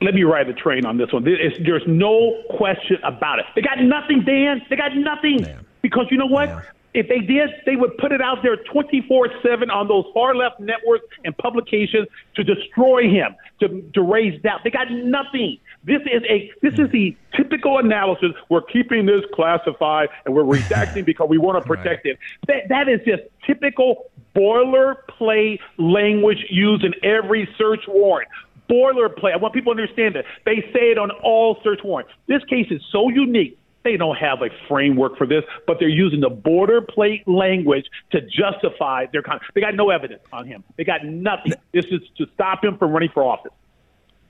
Let 0.00 0.14
me 0.14 0.22
ride 0.22 0.46
the 0.46 0.52
train 0.52 0.86
on 0.86 0.96
this 0.96 1.12
one. 1.12 1.24
There's, 1.24 1.58
there's 1.64 1.82
no 1.88 2.40
question 2.56 2.98
about 3.02 3.40
it. 3.40 3.46
They 3.56 3.62
got 3.62 3.80
nothing, 3.80 4.22
Dan. 4.24 4.62
They 4.70 4.76
got 4.76 4.94
nothing. 4.94 5.42
Man. 5.42 5.66
Because 5.82 6.06
you 6.10 6.18
know 6.18 6.26
what? 6.26 6.48
Man. 6.48 6.62
If 6.98 7.06
they 7.06 7.20
did, 7.20 7.50
they 7.64 7.76
would 7.76 7.96
put 7.98 8.10
it 8.10 8.20
out 8.20 8.38
there 8.42 8.56
24 8.56 9.28
7 9.40 9.70
on 9.70 9.86
those 9.86 10.04
far 10.12 10.34
left 10.34 10.58
networks 10.58 11.04
and 11.24 11.36
publications 11.38 12.08
to 12.34 12.42
destroy 12.42 13.08
him, 13.08 13.36
to, 13.60 13.88
to 13.94 14.02
raise 14.02 14.42
doubt. 14.42 14.62
They 14.64 14.70
got 14.70 14.90
nothing. 14.90 15.58
This 15.84 16.00
is 16.12 16.24
a 16.28 16.50
this 16.60 16.74
is 16.76 16.90
the 16.90 17.16
typical 17.36 17.78
analysis. 17.78 18.30
We're 18.48 18.62
keeping 18.62 19.06
this 19.06 19.22
classified 19.32 20.08
and 20.24 20.34
we're 20.34 20.42
redacting 20.42 21.04
because 21.06 21.28
we 21.28 21.38
want 21.38 21.62
to 21.62 21.68
protect 21.68 22.04
right. 22.04 22.16
it. 22.16 22.18
That 22.48 22.68
that 22.68 22.88
is 22.88 22.98
just 23.06 23.22
typical 23.46 24.10
boilerplate 24.34 25.60
language 25.78 26.46
used 26.50 26.82
in 26.82 26.94
every 27.04 27.48
search 27.56 27.84
warrant. 27.86 28.28
Boilerplate. 28.68 29.34
I 29.34 29.36
want 29.36 29.54
people 29.54 29.72
to 29.72 29.80
understand 29.80 30.16
that. 30.16 30.24
They 30.44 30.62
say 30.72 30.90
it 30.90 30.98
on 30.98 31.12
all 31.22 31.58
search 31.62 31.80
warrants. 31.84 32.12
This 32.26 32.42
case 32.44 32.66
is 32.70 32.82
so 32.90 33.08
unique 33.08 33.57
they 33.84 33.96
don't 33.96 34.16
have 34.16 34.42
a 34.42 34.48
framework 34.68 35.16
for 35.16 35.26
this, 35.26 35.44
but 35.66 35.78
they're 35.78 35.88
using 35.88 36.20
the 36.20 36.30
borderplate 36.30 37.22
language 37.26 37.86
to 38.10 38.20
justify 38.22 39.06
their 39.12 39.22
con. 39.22 39.40
They 39.54 39.60
got 39.60 39.74
no 39.74 39.90
evidence 39.90 40.22
on 40.32 40.46
him. 40.46 40.64
They 40.76 40.84
got 40.84 41.04
nothing. 41.04 41.54
This 41.72 41.86
is 41.86 42.00
to 42.18 42.26
stop 42.34 42.64
him 42.64 42.76
from 42.76 42.92
running 42.92 43.10
for 43.12 43.22
office. 43.22 43.52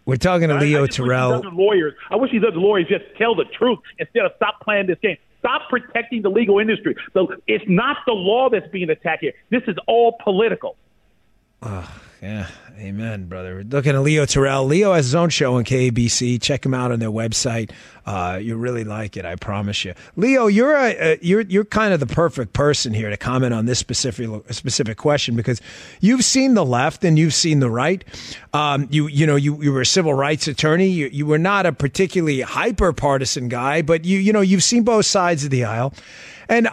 We're 0.04 0.16
talking 0.16 0.48
to 0.48 0.54
Leo 0.54 0.84
I 0.84 0.86
Terrell. 0.86 1.42
lawyers, 1.52 1.92
I 2.10 2.16
wish 2.16 2.30
these 2.32 2.42
other 2.46 2.56
lawyers 2.56 2.88
just 2.88 3.04
tell 3.18 3.34
the 3.34 3.44
truth 3.44 3.78
instead 3.98 4.24
of 4.24 4.32
stop 4.36 4.60
playing 4.62 4.86
this 4.86 4.98
game. 5.02 5.18
Stop 5.38 5.68
protecting 5.68 6.22
the 6.22 6.30
legal 6.30 6.58
industry. 6.58 6.96
So 7.12 7.28
it's 7.46 7.64
not 7.68 7.98
the 8.06 8.12
law 8.12 8.48
that's 8.50 8.66
being 8.68 8.90
attacked 8.90 9.20
here. 9.20 9.32
This 9.50 9.62
is 9.68 9.76
all 9.86 10.16
political. 10.24 10.76
Uh, 11.62 11.86
yeah, 12.20 12.48
amen, 12.76 13.26
brother. 13.26 13.62
Looking 13.62 13.94
at 13.94 14.00
Leo 14.00 14.26
Terrell. 14.26 14.64
Leo 14.64 14.92
has 14.92 15.06
his 15.06 15.14
own 15.14 15.28
show 15.30 15.54
on 15.54 15.64
KABC. 15.64 16.42
Check 16.42 16.66
him 16.66 16.74
out 16.74 16.90
on 16.90 16.98
their 16.98 17.10
website. 17.10 17.70
Uh, 18.04 18.40
you 18.42 18.56
really 18.56 18.82
like 18.82 19.16
it, 19.16 19.24
I 19.24 19.36
promise 19.36 19.84
you. 19.84 19.94
Leo, 20.16 20.48
you're 20.48 20.74
a, 20.74 21.12
a, 21.12 21.18
you're 21.22 21.42
you're 21.42 21.64
kind 21.64 21.94
of 21.94 22.00
the 22.00 22.06
perfect 22.06 22.54
person 22.54 22.92
here 22.92 23.08
to 23.08 23.16
comment 23.16 23.54
on 23.54 23.66
this 23.66 23.78
specific 23.78 24.28
specific 24.50 24.96
question 24.96 25.36
because 25.36 25.60
you've 26.00 26.24
seen 26.24 26.54
the 26.54 26.64
left 26.64 27.04
and 27.04 27.16
you've 27.18 27.34
seen 27.34 27.60
the 27.60 27.70
right. 27.70 28.04
Um, 28.52 28.88
you 28.90 29.06
you 29.06 29.24
know 29.24 29.36
you, 29.36 29.62
you 29.62 29.72
were 29.72 29.82
a 29.82 29.86
civil 29.86 30.14
rights 30.14 30.48
attorney. 30.48 30.88
You, 30.88 31.10
you 31.12 31.24
were 31.24 31.38
not 31.38 31.66
a 31.66 31.72
particularly 31.72 32.40
hyper 32.40 32.92
partisan 32.92 33.48
guy, 33.48 33.82
but 33.82 34.04
you 34.04 34.18
you 34.18 34.32
know 34.32 34.40
you've 34.40 34.64
seen 34.64 34.82
both 34.82 35.06
sides 35.06 35.44
of 35.44 35.50
the 35.50 35.64
aisle, 35.64 35.94
and 36.48 36.68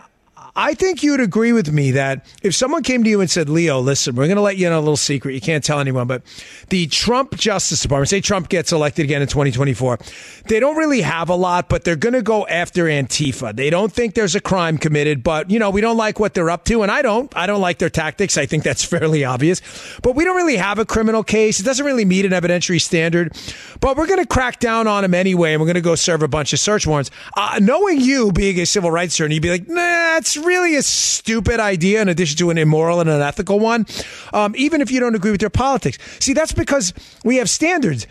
I 0.57 0.73
think 0.73 1.03
you'd 1.03 1.19
agree 1.19 1.51
with 1.51 1.71
me 1.71 1.91
that 1.91 2.25
if 2.41 2.55
someone 2.55 2.81
came 2.81 3.03
to 3.03 3.09
you 3.09 3.19
and 3.19 3.29
said, 3.29 3.49
Leo, 3.49 3.79
listen, 3.79 4.15
we're 4.15 4.27
going 4.27 4.37
to 4.37 4.41
let 4.41 4.55
you 4.55 4.67
in 4.67 4.73
a 4.73 4.79
little 4.79 4.95
secret. 4.95 5.33
You 5.33 5.41
can't 5.41 5.63
tell 5.63 5.81
anyone, 5.81 6.07
but 6.07 6.23
the 6.69 6.87
Trump 6.87 7.35
Justice 7.35 7.81
Department, 7.81 8.07
say 8.07 8.21
Trump 8.21 8.47
gets 8.47 8.71
elected 8.71 9.03
again 9.03 9.21
in 9.21 9.27
2024, 9.27 9.99
they 10.47 10.61
don't 10.61 10.77
really 10.77 11.01
have 11.01 11.27
a 11.27 11.35
lot, 11.35 11.67
but 11.67 11.83
they're 11.83 11.97
going 11.97 12.13
to 12.13 12.21
go 12.21 12.47
after 12.47 12.85
Antifa. 12.85 13.53
They 13.53 13.69
don't 13.69 13.91
think 13.91 14.13
there's 14.13 14.33
a 14.33 14.39
crime 14.39 14.77
committed, 14.77 15.23
but, 15.23 15.51
you 15.51 15.59
know, 15.59 15.69
we 15.69 15.81
don't 15.81 15.97
like 15.97 16.21
what 16.21 16.33
they're 16.33 16.49
up 16.49 16.63
to. 16.65 16.83
And 16.83 16.91
I 16.91 17.01
don't. 17.01 17.35
I 17.35 17.47
don't 17.47 17.61
like 17.61 17.79
their 17.79 17.89
tactics. 17.89 18.37
I 18.37 18.45
think 18.45 18.63
that's 18.63 18.83
fairly 18.85 19.25
obvious. 19.25 19.61
But 20.03 20.15
we 20.15 20.23
don't 20.23 20.37
really 20.37 20.57
have 20.57 20.79
a 20.79 20.85
criminal 20.85 21.23
case. 21.23 21.59
It 21.59 21.63
doesn't 21.63 21.85
really 21.85 22.05
meet 22.05 22.23
an 22.23 22.31
evidentiary 22.31 22.81
standard. 22.81 23.35
But 23.81 23.97
we're 23.97 24.07
going 24.07 24.21
to 24.21 24.25
crack 24.25 24.59
down 24.59 24.87
on 24.87 25.01
them 25.01 25.13
anyway, 25.13 25.51
and 25.51 25.61
we're 25.61 25.67
going 25.67 25.75
to 25.75 25.81
go 25.81 25.95
serve 25.95 26.23
a 26.23 26.29
bunch 26.29 26.53
of 26.53 26.59
search 26.59 26.87
warrants. 26.87 27.11
Uh, 27.35 27.59
knowing 27.61 27.99
you 27.99 28.31
being 28.31 28.57
a 28.61 28.65
civil 28.65 28.89
rights 28.89 29.15
attorney, 29.15 29.35
you'd 29.35 29.43
be 29.43 29.49
like, 29.49 29.67
nah, 29.67 29.75
that's 29.75 30.37
really 30.45 30.75
a 30.75 30.83
stupid 30.83 31.59
idea 31.59 32.01
in 32.01 32.09
addition 32.09 32.37
to 32.37 32.49
an 32.49 32.57
immoral 32.57 33.01
and 33.01 33.09
unethical 33.09 33.59
one, 33.59 33.85
um, 34.33 34.53
even 34.57 34.81
if 34.81 34.91
you 34.91 34.99
don't 34.99 35.15
agree 35.15 35.31
with 35.31 35.41
their 35.41 35.49
politics. 35.49 35.97
See, 36.19 36.33
that's 36.33 36.53
because 36.53 36.93
we 37.23 37.37
have 37.37 37.49
standards. 37.49 38.07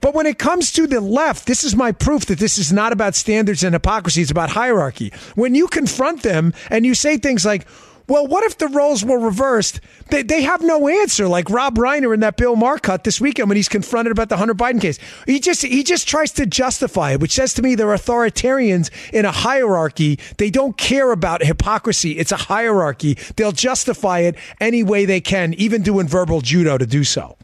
But 0.00 0.14
when 0.14 0.26
it 0.26 0.38
comes 0.38 0.72
to 0.72 0.86
the 0.86 1.00
left, 1.00 1.46
this 1.46 1.64
is 1.64 1.74
my 1.74 1.90
proof 1.90 2.26
that 2.26 2.38
this 2.38 2.56
is 2.56 2.72
not 2.72 2.92
about 2.92 3.14
standards 3.14 3.64
and 3.64 3.74
hypocrisy. 3.74 4.22
It's 4.22 4.30
about 4.30 4.50
hierarchy. 4.50 5.12
When 5.34 5.54
you 5.54 5.66
confront 5.66 6.22
them 6.22 6.54
and 6.70 6.86
you 6.86 6.94
say 6.94 7.16
things 7.16 7.44
like, 7.44 7.66
well, 8.08 8.26
what 8.26 8.44
if 8.44 8.58
the 8.58 8.68
roles 8.68 9.04
were 9.04 9.18
reversed? 9.18 9.80
They, 10.08 10.22
they 10.22 10.42
have 10.42 10.62
no 10.62 10.88
answer. 10.88 11.28
Like 11.28 11.50
Rob 11.50 11.76
Reiner 11.76 12.14
in 12.14 12.20
that 12.20 12.36
Bill 12.36 12.56
Maher 12.56 12.78
cut 12.78 13.04
this 13.04 13.20
weekend 13.20 13.48
when 13.48 13.56
he's 13.56 13.68
confronted 13.68 14.12
about 14.12 14.30
the 14.30 14.38
Hunter 14.38 14.54
Biden 14.54 14.80
case. 14.80 14.98
He 15.26 15.38
just 15.38 15.62
he 15.62 15.82
just 15.82 16.08
tries 16.08 16.32
to 16.32 16.46
justify 16.46 17.12
it, 17.12 17.20
which 17.20 17.32
says 17.32 17.52
to 17.54 17.62
me 17.62 17.74
they're 17.74 17.88
authoritarians 17.88 18.90
in 19.12 19.24
a 19.24 19.32
hierarchy. 19.32 20.18
They 20.38 20.50
don't 20.50 20.76
care 20.76 21.12
about 21.12 21.44
hypocrisy. 21.44 22.12
It's 22.12 22.32
a 22.32 22.36
hierarchy. 22.36 23.18
They'll 23.36 23.52
justify 23.52 24.20
it 24.20 24.36
any 24.60 24.82
way 24.82 25.04
they 25.04 25.20
can, 25.20 25.52
even 25.54 25.82
doing 25.82 26.08
verbal 26.08 26.40
judo 26.40 26.78
to 26.78 26.86
do 26.86 27.04
so. 27.04 27.36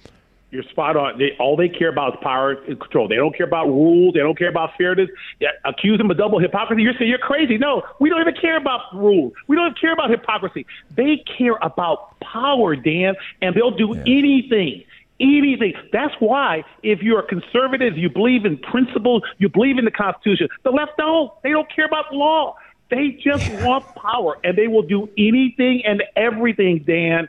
You're 0.54 0.62
spot 0.70 0.96
on. 0.96 1.18
They, 1.18 1.32
all 1.40 1.56
they 1.56 1.68
care 1.68 1.88
about 1.88 2.14
is 2.14 2.20
power 2.23 2.52
and 2.52 2.78
control. 2.78 3.08
They 3.08 3.16
don't 3.16 3.37
care 3.37 3.46
about 3.46 3.66
rules. 3.66 4.14
They 4.14 4.20
don't 4.20 4.38
care 4.38 4.49
about 4.49 4.70
fairness. 4.78 5.11
Yeah, 5.40 5.49
accuse 5.64 5.99
them 5.99 6.08
of 6.12 6.16
double 6.16 6.38
hypocrisy. 6.38 6.80
You're 6.80 6.94
saying 6.96 7.11
you're 7.11 7.18
crazy. 7.18 7.58
No, 7.58 7.82
we 7.99 8.08
don't 8.08 8.20
even 8.20 8.37
care 8.40 8.56
about 8.56 8.82
rules. 8.94 9.32
We 9.49 9.56
don't 9.56 9.66
even 9.66 9.78
care 9.80 9.92
about 9.92 10.11
hypocrisy. 10.11 10.64
They 10.94 11.25
care 11.37 11.56
about 11.61 12.20
power, 12.20 12.76
Dan, 12.76 13.16
and 13.42 13.56
they'll 13.56 13.76
do 13.76 13.94
yeah. 13.96 14.02
anything 14.02 14.84
anything. 15.20 15.75
That's 15.92 16.14
why 16.18 16.64
if 16.82 17.00
you're 17.00 17.20
a 17.20 17.26
conservative, 17.26 17.96
you 17.96 18.11
believe 18.11 18.44
in 18.44 18.58
principles, 18.58 19.23
you 19.38 19.49
believe 19.49 19.78
in 19.78 19.84
the 19.84 19.90
Constitution. 19.92 20.49
The 20.64 20.70
left 20.70 20.96
don't. 20.99 21.30
They 21.42 21.50
don't 21.50 21.70
care 21.75 21.87
about 21.87 22.12
law. 22.12 22.56
They 22.90 23.11
just 23.11 23.49
yeah. 23.49 23.66
want 23.66 23.84
power, 23.94 24.38
and 24.44 24.58
they 24.58 24.68
will 24.68 24.82
do 24.82 25.08
anything 25.16 25.82
and 25.87 26.02
everything, 26.16 26.84
Dan, 26.87 27.28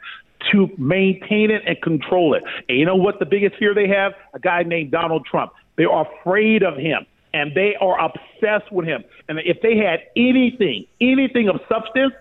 to 0.51 0.69
maintain 0.77 1.51
it 1.51 1.63
and 1.65 1.81
control 1.81 2.33
it. 2.33 2.43
And 2.69 2.77
you 2.77 2.85
know 2.85 2.95
what 2.95 3.19
the 3.19 3.25
biggest 3.25 3.55
fear 3.57 3.73
they 3.73 3.87
have? 3.87 4.13
A 4.33 4.39
guy 4.39 4.63
named 4.63 4.91
Donald 4.91 5.25
Trump. 5.25 5.53
They 5.77 5.85
are 5.85 6.07
afraid 6.19 6.63
of 6.63 6.77
him 6.77 7.05
and 7.33 7.53
they 7.53 7.75
are 7.81 7.99
obsessed 7.99 8.71
with 8.71 8.85
him. 8.85 9.03
And 9.27 9.39
if 9.39 9.61
they 9.61 9.77
had 9.77 9.99
anything, 10.15 10.85
anything 11.01 11.49
of 11.49 11.59
substance, 11.67 12.13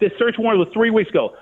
this 0.00 0.10
search 0.18 0.34
warrant 0.38 0.58
was 0.58 0.68
three 0.74 0.90
weeks 0.90 1.10
ago. 1.10 1.36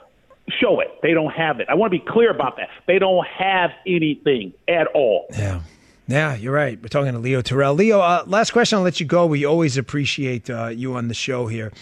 Show 0.61 0.81
it. 0.81 0.89
They 1.03 1.13
don't 1.15 1.33
have 1.33 1.59
it. 1.59 1.69
I 1.71 1.75
want 1.75 1.93
to 1.93 1.99
be 1.99 2.05
clear 2.07 2.31
about 2.31 2.59
that. 2.59 2.69
They 2.87 2.99
don't 2.99 3.27
have 3.27 3.71
anything 3.87 4.53
at 4.69 4.89
all. 4.89 5.27
Yeah. 5.31 5.61
Yeah, 6.07 6.35
you're 6.35 6.53
right. 6.53 6.79
We're 6.81 6.89
talking 6.89 7.13
to 7.13 7.19
Leo 7.19 7.41
Terrell. 7.41 7.73
Leo, 7.73 8.01
uh, 8.01 8.25
last 8.27 8.51
question. 8.51 8.77
I'll 8.77 8.85
let 8.85 9.01
you 9.01 9.07
go. 9.07 9.25
We 9.25 9.47
always 9.47 9.79
appreciate 9.79 10.51
uh, 10.51 10.67
you 10.67 10.95
on 10.97 11.09
the 11.09 11.15
show 11.15 11.47
here. 11.47 11.73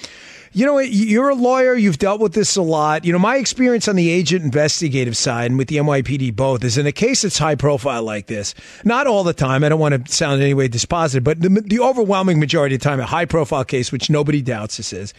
You 0.54 0.66
know, 0.66 0.78
you're 0.78 1.30
a 1.30 1.34
lawyer. 1.34 1.74
You've 1.74 1.98
dealt 1.98 2.20
with 2.20 2.34
this 2.34 2.56
a 2.56 2.62
lot. 2.62 3.06
You 3.06 3.12
know, 3.12 3.18
my 3.18 3.36
experience 3.36 3.88
on 3.88 3.96
the 3.96 4.10
agent 4.10 4.44
investigative 4.44 5.16
side 5.16 5.50
and 5.50 5.56
with 5.56 5.68
the 5.68 5.78
NYPD 5.78 6.36
both 6.36 6.62
is 6.62 6.76
in 6.76 6.86
a 6.86 6.92
case 6.92 7.22
that's 7.22 7.38
high 7.38 7.54
profile 7.54 8.02
like 8.02 8.26
this. 8.26 8.54
Not 8.84 9.06
all 9.06 9.24
the 9.24 9.32
time. 9.32 9.64
I 9.64 9.70
don't 9.70 9.80
want 9.80 10.06
to 10.06 10.12
sound 10.12 10.36
in 10.36 10.42
any 10.42 10.54
way 10.54 10.68
dispositive, 10.68 11.24
but 11.24 11.40
the, 11.40 11.48
the 11.48 11.80
overwhelming 11.80 12.38
majority 12.38 12.74
of 12.74 12.82
the 12.82 12.84
time, 12.84 13.00
a 13.00 13.06
high 13.06 13.24
profile 13.24 13.64
case, 13.64 13.90
which 13.90 14.10
nobody 14.10 14.42
doubts 14.42 14.76
this 14.76 14.92
is, 14.92 15.14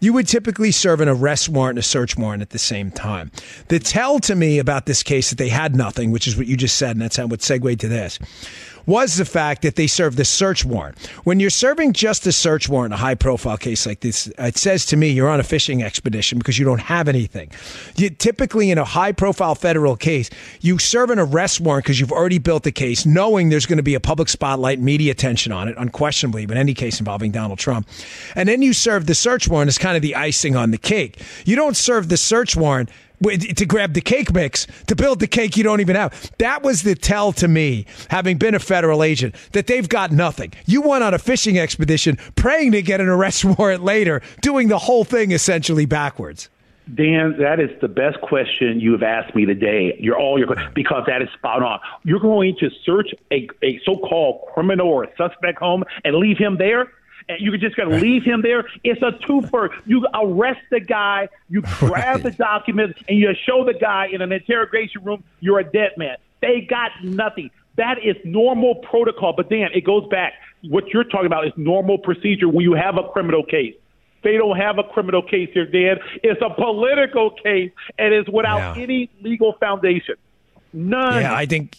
you 0.00 0.12
would 0.12 0.28
typically 0.28 0.70
serve 0.70 1.00
an 1.00 1.08
arrest 1.08 1.48
warrant 1.48 1.76
and 1.76 1.78
a 1.78 1.82
search 1.82 2.18
warrant 2.18 2.42
at 2.42 2.50
the 2.50 2.58
same 2.58 2.90
time. 2.90 3.30
The 3.68 3.78
tell 3.78 4.20
to 4.20 4.34
me 4.34 4.58
about 4.58 4.84
this 4.84 5.02
case 5.02 5.30
that 5.30 5.38
they 5.38 5.48
had 5.48 5.74
nothing, 5.74 6.10
which 6.10 6.26
is 6.26 6.36
what 6.36 6.46
you 6.46 6.58
just 6.58 6.76
said, 6.76 6.90
and 6.90 7.00
that's 7.00 7.16
how 7.16 7.26
would 7.26 7.40
segue 7.40 7.78
to 7.78 7.88
this 7.88 8.18
was 8.86 9.16
the 9.16 9.24
fact 9.24 9.62
that 9.62 9.76
they 9.76 9.86
served 9.86 10.16
the 10.16 10.24
search 10.24 10.64
warrant. 10.64 10.98
When 11.24 11.40
you're 11.40 11.50
serving 11.50 11.92
just 11.92 12.26
a 12.26 12.32
search 12.32 12.68
warrant, 12.68 12.94
a 12.94 12.98
high 12.98 13.14
profile 13.14 13.56
case 13.56 13.86
like 13.86 14.00
this, 14.00 14.26
it 14.38 14.56
says 14.56 14.86
to 14.86 14.96
me 14.96 15.10
you're 15.10 15.28
on 15.28 15.40
a 15.40 15.44
fishing 15.44 15.82
expedition 15.82 16.38
because 16.38 16.58
you 16.58 16.64
don't 16.64 16.80
have 16.80 17.08
anything. 17.08 17.50
You, 17.96 18.10
typically, 18.10 18.70
in 18.70 18.78
a 18.78 18.84
high 18.84 19.12
profile 19.12 19.54
federal 19.54 19.96
case, 19.96 20.30
you 20.60 20.78
serve 20.78 21.10
an 21.10 21.18
arrest 21.18 21.60
warrant 21.60 21.84
because 21.84 22.00
you've 22.00 22.12
already 22.12 22.38
built 22.38 22.62
the 22.62 22.72
case, 22.72 23.06
knowing 23.06 23.48
there's 23.48 23.66
going 23.66 23.78
to 23.78 23.82
be 23.82 23.94
a 23.94 24.00
public 24.00 24.28
spotlight, 24.28 24.80
media 24.80 25.12
attention 25.12 25.52
on 25.52 25.68
it, 25.68 25.74
unquestionably, 25.78 26.46
but 26.46 26.56
any 26.56 26.74
case 26.74 26.98
involving 26.98 27.30
Donald 27.30 27.58
Trump. 27.58 27.88
And 28.34 28.48
then 28.48 28.62
you 28.62 28.72
serve 28.72 29.06
the 29.06 29.14
search 29.14 29.48
warrant 29.48 29.68
as 29.68 29.78
kind 29.78 29.96
of 29.96 30.02
the 30.02 30.14
icing 30.14 30.56
on 30.56 30.70
the 30.70 30.78
cake. 30.78 31.22
You 31.44 31.56
don't 31.56 31.76
serve 31.76 32.08
the 32.08 32.16
search 32.16 32.56
warrant 32.56 32.90
to 33.24 33.66
grab 33.66 33.94
the 33.94 34.00
cake 34.00 34.32
mix 34.32 34.66
to 34.86 34.96
build 34.96 35.20
the 35.20 35.26
cake 35.26 35.56
you 35.56 35.64
don't 35.64 35.80
even 35.80 35.96
have. 35.96 36.30
That 36.38 36.62
was 36.62 36.82
the 36.82 36.94
tell 36.94 37.32
to 37.34 37.48
me, 37.48 37.86
having 38.08 38.38
been 38.38 38.54
a 38.54 38.58
federal 38.58 39.02
agent, 39.02 39.34
that 39.52 39.66
they've 39.66 39.88
got 39.88 40.12
nothing. 40.12 40.52
You 40.66 40.82
went 40.82 41.04
on 41.04 41.14
a 41.14 41.18
fishing 41.18 41.58
expedition 41.58 42.16
praying 42.36 42.72
to 42.72 42.82
get 42.82 43.00
an 43.00 43.08
arrest 43.08 43.44
warrant 43.58 43.84
later, 43.84 44.22
doing 44.40 44.68
the 44.68 44.78
whole 44.78 45.04
thing 45.04 45.32
essentially 45.32 45.86
backwards. 45.86 46.48
Dan, 46.92 47.36
that 47.38 47.60
is 47.60 47.70
the 47.80 47.88
best 47.88 48.20
question 48.20 48.78
you 48.78 48.92
have 48.92 49.02
asked 49.02 49.34
me 49.34 49.46
today. 49.46 49.96
You're 49.98 50.18
all 50.18 50.38
your 50.38 50.54
because 50.74 51.04
that 51.06 51.22
is 51.22 51.28
spot 51.32 51.62
on. 51.62 51.80
You're 52.02 52.20
going 52.20 52.56
to 52.60 52.68
search 52.84 53.08
a, 53.32 53.48
a 53.62 53.80
so-called 53.86 54.42
criminal 54.52 54.88
or 54.88 55.04
a 55.04 55.16
suspect 55.16 55.60
home 55.60 55.84
and 56.04 56.14
leave 56.16 56.36
him 56.36 56.58
there 56.58 56.92
and 57.28 57.40
you 57.40 57.50
can 57.50 57.60
just 57.60 57.76
to 57.76 57.86
leave 57.86 58.22
him 58.24 58.42
there. 58.42 58.68
It's 58.82 59.02
a 59.02 59.12
twofer. 59.26 59.70
You 59.86 60.06
arrest 60.14 60.60
the 60.70 60.80
guy, 60.80 61.28
you 61.48 61.62
grab 61.78 61.92
right. 61.92 62.22
the 62.22 62.30
documents, 62.30 63.00
and 63.08 63.18
you 63.18 63.34
show 63.46 63.64
the 63.64 63.74
guy 63.74 64.08
in 64.12 64.22
an 64.22 64.32
interrogation 64.32 65.02
room 65.04 65.24
you're 65.40 65.58
a 65.58 65.64
dead 65.64 65.92
man. 65.96 66.16
They 66.40 66.66
got 66.68 66.90
nothing. 67.02 67.50
That 67.76 67.98
is 68.04 68.16
normal 68.24 68.76
protocol. 68.76 69.32
But 69.36 69.50
Dan, 69.50 69.70
it 69.74 69.84
goes 69.84 70.06
back. 70.08 70.34
What 70.62 70.88
you're 70.88 71.04
talking 71.04 71.26
about 71.26 71.46
is 71.46 71.52
normal 71.56 71.98
procedure 71.98 72.48
when 72.48 72.62
you 72.64 72.74
have 72.74 72.96
a 72.96 73.08
criminal 73.08 73.44
case. 73.44 73.74
They 74.22 74.38
don't 74.38 74.56
have 74.56 74.78
a 74.78 74.84
criminal 74.84 75.22
case 75.22 75.50
here, 75.52 75.66
Dan. 75.66 75.98
It's 76.22 76.40
a 76.40 76.48
political 76.48 77.30
case, 77.30 77.72
and 77.98 78.14
it's 78.14 78.28
without 78.28 78.76
yeah. 78.76 78.82
any 78.82 79.10
legal 79.20 79.52
foundation. 79.60 80.14
None. 80.72 81.20
Yeah, 81.20 81.34
I 81.34 81.44
think 81.44 81.76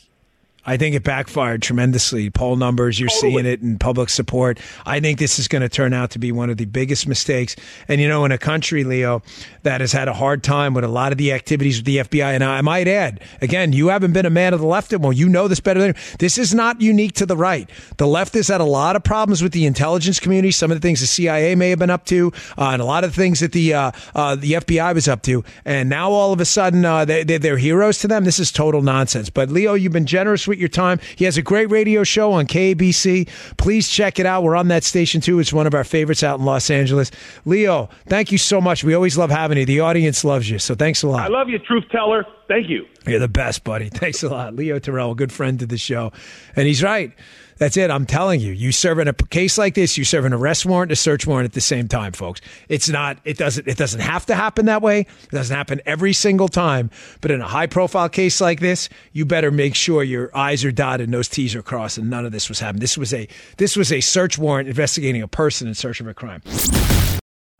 I 0.66 0.78
think 0.78 0.96
it 0.96 1.04
backfired 1.04 1.62
tremendously. 1.62 2.30
Poll 2.30 2.56
numbers, 2.56 3.00
you're 3.00 3.10
totally. 3.10 3.34
seeing 3.34 3.46
it 3.46 3.62
in 3.62 3.78
public 3.78 4.10
support. 4.10 4.60
I 4.86 5.00
think 5.00 5.20
this 5.20 5.38
is 5.38 5.48
going 5.48 5.62
to 5.62 5.70
turn 5.70 5.94
out 5.94 6.12
to 6.12 6.20
be 6.20 6.32
one 6.32 6.50
of 6.50 6.58
the 6.58 6.66
biggest 6.66 7.08
mistakes. 7.08 7.56
And, 7.88 8.02
you 8.02 8.08
know, 8.08 8.26
in 8.26 8.32
a 8.32 8.38
country, 8.38 8.84
Leo, 8.84 9.22
that 9.64 9.82
has 9.82 9.92
had 9.92 10.08
a 10.08 10.14
hard 10.14 10.44
time 10.44 10.74
with 10.74 10.84
a 10.84 10.88
lot 10.88 11.12
of 11.12 11.18
the 11.18 11.32
activities 11.34 11.78
with 11.78 11.86
the 11.86 11.98
FBI. 11.98 12.34
And 12.34 12.44
I 12.44 12.62
might 12.62 12.88
add, 12.88 13.22
again, 13.42 13.74
you 13.74 13.90
haven't 13.90 14.14
been 14.14 14.26
a 14.26 14.32
man 14.32 14.54
of 14.54 14.60
the 14.60 14.66
left 14.66 14.94
well. 14.94 15.14
You 15.14 15.30
know 15.30 15.48
this 15.48 15.60
better 15.60 15.80
than 15.80 15.96
this 16.20 16.38
is 16.38 16.54
not 16.54 16.82
unique 16.82 17.14
to 17.14 17.26
the 17.26 17.38
right. 17.38 17.70
The 17.98 18.08
left 18.08 18.34
has 18.36 18.48
had 18.48 18.62
a 18.62 18.66
lot 18.66 18.96
of 18.96 19.04
problems 19.04 19.42
with 19.42 19.52
the 19.52 19.66
intelligence 19.66 20.20
community. 20.20 20.52
Some 20.52 20.72
of 20.72 20.80
the 20.80 20.86
things 20.86 21.00
the 21.00 21.08
CIA 21.08 21.56
may 21.56 21.70
have 21.70 21.80
been 21.80 21.90
up 21.90 22.06
to, 22.06 22.32
uh, 22.58 22.70
and 22.70 22.82
a 22.82 22.86
lot 22.86 23.04
of 23.04 23.12
the 23.12 23.16
things 23.16 23.40
that 23.40 23.52
the 23.52 23.74
uh, 23.74 23.92
uh, 24.14 24.36
the 24.36 24.54
FBI 24.54 24.94
was 24.94 25.08
up 25.08 25.22
to. 25.24 25.44
And 25.66 25.90
now 25.90 26.12
all 26.12 26.34
of 26.34 26.40
a 26.40 26.46
sudden, 26.46 26.86
uh, 26.86 27.06
they, 27.06 27.24
they're 27.24 27.58
heroes 27.58 28.00
to 28.00 28.08
them. 28.08 28.24
This 28.24 28.40
is 28.40 28.52
total 28.52 28.82
nonsense. 28.82 29.30
But 29.30 29.50
Leo, 29.50 29.74
you've 29.74 29.94
been 29.94 30.06
generous 30.06 30.48
your 30.58 30.70
time. 30.70 31.00
He 31.16 31.26
has 31.26 31.38
a 31.38 31.42
great 31.42 31.70
radio 31.70 32.04
show 32.04 32.32
on 32.34 32.48
KABC. 32.48 33.28
Please 33.58 33.90
check 33.90 34.20
it 34.20 34.26
out. 34.26 34.44
We're 34.44 34.56
on 34.56 34.68
that 34.70 34.84
station 34.84 35.22
too. 35.22 35.40
It's 35.40 35.54
one 35.54 35.68
of 35.68 35.74
our 35.74 35.84
favorites 35.84 36.24
out 36.24 36.40
in 36.40 36.46
Los 36.46 36.70
Angeles. 36.70 37.12
Leo, 37.46 37.90
thank 38.08 38.32
you 38.32 38.38
so 38.38 38.60
much. 38.62 38.84
We 38.84 38.94
always 38.94 39.18
love 39.18 39.32
having 39.32 39.58
you. 39.58 39.66
The 39.66 39.80
audience 39.80 40.24
loves 40.24 40.50
you. 40.50 40.60
So 40.60 40.76
thanks 40.76 41.04
a 41.04 41.08
lot. 41.08 41.22
I 41.22 41.28
love 41.28 41.50
you, 41.50 41.60
truth 41.60 41.86
teller. 41.92 42.26
Thank 42.48 42.70
you. 42.70 42.86
You're 43.08 43.20
the 43.20 43.28
best, 43.28 43.64
buddy. 43.64 43.90
Thanks 43.94 44.22
a 44.24 44.30
lot. 44.30 44.56
Leo 44.56 44.78
Terrell, 44.78 45.12
a 45.12 45.16
good 45.16 45.32
friend 45.32 45.60
to 45.60 45.66
the 45.66 45.78
show. 45.78 46.12
And 46.56 46.68
he's 46.68 46.84
right. 46.84 47.12
That's 47.58 47.78
it. 47.78 47.90
I'm 47.90 48.06
telling 48.06 48.42
you. 48.42 48.52
You 48.52 48.72
serve 48.72 49.00
in 49.00 49.08
a 49.08 49.14
case 49.14 49.58
like 49.58 49.76
this, 49.76 49.98
you 49.98 50.04
serve 50.04 50.26
an 50.26 50.34
arrest 50.34 50.66
warrant, 50.66 50.92
a 50.92 50.96
search 50.96 51.26
warrant 51.26 51.46
at 51.46 51.54
the 51.54 51.62
same 51.62 51.88
time, 51.88 52.12
folks. 52.12 52.42
It's 52.68 52.90
not. 52.90 53.18
It 53.24 53.38
doesn't. 53.38 53.68
It 53.68 53.78
doesn't 53.78 54.02
have 54.02 54.26
to 54.26 54.36
happen 54.36 54.66
that 54.66 54.82
way. 54.82 55.02
It 55.02 55.32
doesn't 55.32 55.56
happen 55.56 55.82
every 55.86 56.14
single 56.14 56.48
time. 56.48 56.92
But 57.22 57.32
in 57.32 57.42
a 57.42 57.48
high 57.48 57.68
profile 57.68 58.10
case 58.10 58.42
like 58.42 58.60
this, 58.60 58.90
you 59.14 59.26
better 59.26 59.52
make 59.52 59.76
sure 59.76 60.04
your 60.04 60.32
I's 60.36 60.66
are 60.66 60.72
dotted 60.72 61.06
and 61.06 61.14
those 61.14 61.30
T's 61.30 61.56
are 61.56 61.62
crossed, 61.62 61.98
and 61.98 62.10
none 62.10 62.26
of 62.26 62.32
this 62.32 62.50
was 62.50 62.60
happening. 62.60 62.82
This 62.82 62.98
was 62.98 63.14
a 63.14 63.28
this 63.58 63.78
was 63.78 63.92
a 63.92 64.02
search 64.02 64.38
warrant 64.38 64.68
investigating 64.68 65.22
a 65.22 65.28
person 65.28 65.68
in 65.68 65.74
search 65.74 66.02
of 66.02 66.08
a 66.08 66.14
crime. 66.14 66.42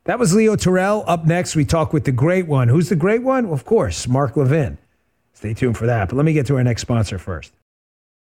That 0.04 0.18
was 0.18 0.34
Leo 0.34 0.54
Terrell. 0.56 1.04
Up 1.08 1.24
next, 1.24 1.56
we 1.56 1.64
talk 1.64 1.92
with 1.92 2.04
the 2.04 2.12
great 2.12 2.46
one. 2.46 2.68
Who's 2.68 2.90
the 2.90 2.96
great 2.96 3.22
one? 3.22 3.46
Of 3.46 3.64
course, 3.64 4.06
Mark 4.06 4.36
Levin. 4.36 4.78
Stay 5.32 5.52
tuned 5.52 5.76
for 5.76 5.86
that. 5.86 6.08
But 6.08 6.16
let 6.16 6.24
me 6.24 6.32
get 6.32 6.46
to 6.46 6.56
our 6.56 6.64
next 6.64 6.82
sponsor 6.82 7.18
first. 7.18 7.52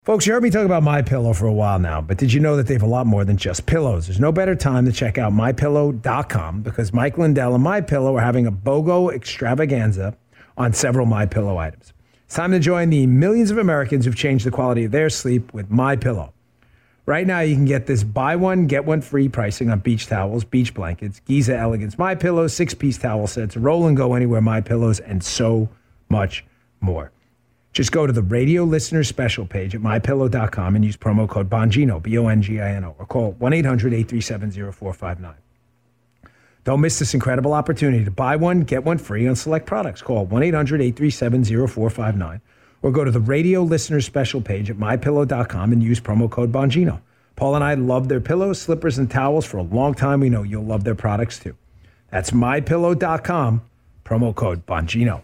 Folks, 0.03 0.27
you 0.27 0.33
heard 0.33 0.43
me 0.43 0.49
talk 0.49 0.65
about 0.65 0.83
My 0.83 1.01
Pillow 1.01 1.31
for 1.31 1.45
a 1.45 1.53
while 1.53 1.79
now, 1.79 2.01
but 2.01 2.17
did 2.17 2.33
you 2.33 2.41
know 2.41 2.57
that 2.57 2.67
they 2.67 2.73
have 2.73 2.83
a 2.83 2.85
lot 2.85 3.07
more 3.07 3.23
than 3.23 3.37
just 3.37 3.65
pillows? 3.65 4.07
There's 4.07 4.19
no 4.19 4.33
better 4.33 4.53
time 4.53 4.83
to 4.83 4.91
check 4.91 5.17
out 5.17 5.31
mypillow.com 5.31 6.61
because 6.61 6.91
Mike 6.91 7.17
Lindell 7.17 7.55
and 7.55 7.63
My 7.63 7.79
Pillow 7.79 8.17
are 8.17 8.21
having 8.21 8.45
a 8.45 8.51
BOGO 8.51 9.13
extravaganza 9.13 10.17
on 10.57 10.73
several 10.73 11.05
My 11.05 11.25
Pillow 11.25 11.57
items. 11.57 11.93
It's 12.25 12.35
time 12.35 12.51
to 12.51 12.59
join 12.59 12.89
the 12.89 13.07
millions 13.07 13.49
of 13.49 13.57
Americans 13.57 14.03
who've 14.03 14.13
changed 14.13 14.45
the 14.45 14.51
quality 14.51 14.83
of 14.83 14.91
their 14.91 15.09
sleep 15.09 15.53
with 15.53 15.71
My 15.71 15.95
Pillow. 15.95 16.33
Right 17.05 17.25
now, 17.25 17.39
you 17.39 17.55
can 17.55 17.63
get 17.63 17.85
this 17.85 18.03
buy 18.03 18.35
one 18.35 18.67
get 18.67 18.83
one 18.83 18.99
free 18.99 19.29
pricing 19.29 19.69
on 19.69 19.79
beach 19.79 20.07
towels, 20.07 20.43
beach 20.43 20.73
blankets, 20.73 21.21
Giza 21.21 21.55
Elegance 21.55 21.97
My 21.97 22.13
Pillows, 22.13 22.53
six 22.53 22.73
piece 22.73 22.97
towel 22.97 23.25
sets, 23.27 23.55
Roll 23.55 23.87
and 23.87 23.95
Go 23.95 24.15
Anywhere 24.15 24.41
My 24.41 24.59
Pillows, 24.59 24.99
and 24.99 25.23
so 25.23 25.69
much 26.09 26.43
more. 26.81 27.13
Just 27.73 27.91
go 27.91 28.05
to 28.05 28.13
the 28.13 28.21
radio 28.21 28.63
listener 28.63 29.03
special 29.03 29.45
page 29.47 29.73
at 29.73 29.81
mypillow.com 29.81 30.75
and 30.75 30.85
use 30.85 30.95
promo 30.95 31.27
code 31.27 31.49
Bongino, 31.49 32.01
B 32.01 32.17
O 32.19 32.27
N 32.27 32.41
G 32.41 32.61
I 32.61 32.71
N 32.75 32.85
O, 32.85 32.95
or 32.99 33.05
call 33.05 33.31
1 33.33 33.51
800 33.51 33.93
837 33.93 34.51
0459. 34.71 35.33
Don't 36.63 36.79
miss 36.79 36.99
this 36.99 37.13
incredible 37.13 37.53
opportunity 37.53 38.05
to 38.05 38.11
buy 38.11 38.35
one, 38.35 38.61
get 38.61 38.85
one 38.85 38.97
free 38.97 39.27
on 39.27 39.35
select 39.35 39.65
products. 39.65 40.01
Call 40.01 40.25
1 40.25 40.43
800 40.43 40.81
837 40.81 41.43
0459 41.67 42.41
or 42.83 42.91
go 42.91 43.03
to 43.03 43.11
the 43.11 43.19
radio 43.19 43.63
listener 43.63 44.01
special 44.01 44.41
page 44.41 44.69
at 44.69 44.77
mypillow.com 44.77 45.71
and 45.71 45.81
use 45.81 45.99
promo 45.99 46.29
code 46.29 46.51
Bongino. 46.51 47.01
Paula 47.35 47.55
and 47.55 47.63
I 47.63 47.73
love 47.73 48.09
their 48.09 48.21
pillows, 48.21 48.61
slippers, 48.61 48.99
and 48.99 49.09
towels 49.09 49.45
for 49.45 49.57
a 49.57 49.63
long 49.63 49.95
time. 49.95 50.19
We 50.19 50.29
know 50.29 50.43
you'll 50.43 50.65
love 50.65 50.83
their 50.83 50.93
products 50.93 51.39
too. 51.39 51.55
That's 52.11 52.31
mypillow.com, 52.31 53.61
promo 54.05 54.35
code 54.35 54.65
Bongino. 54.67 55.23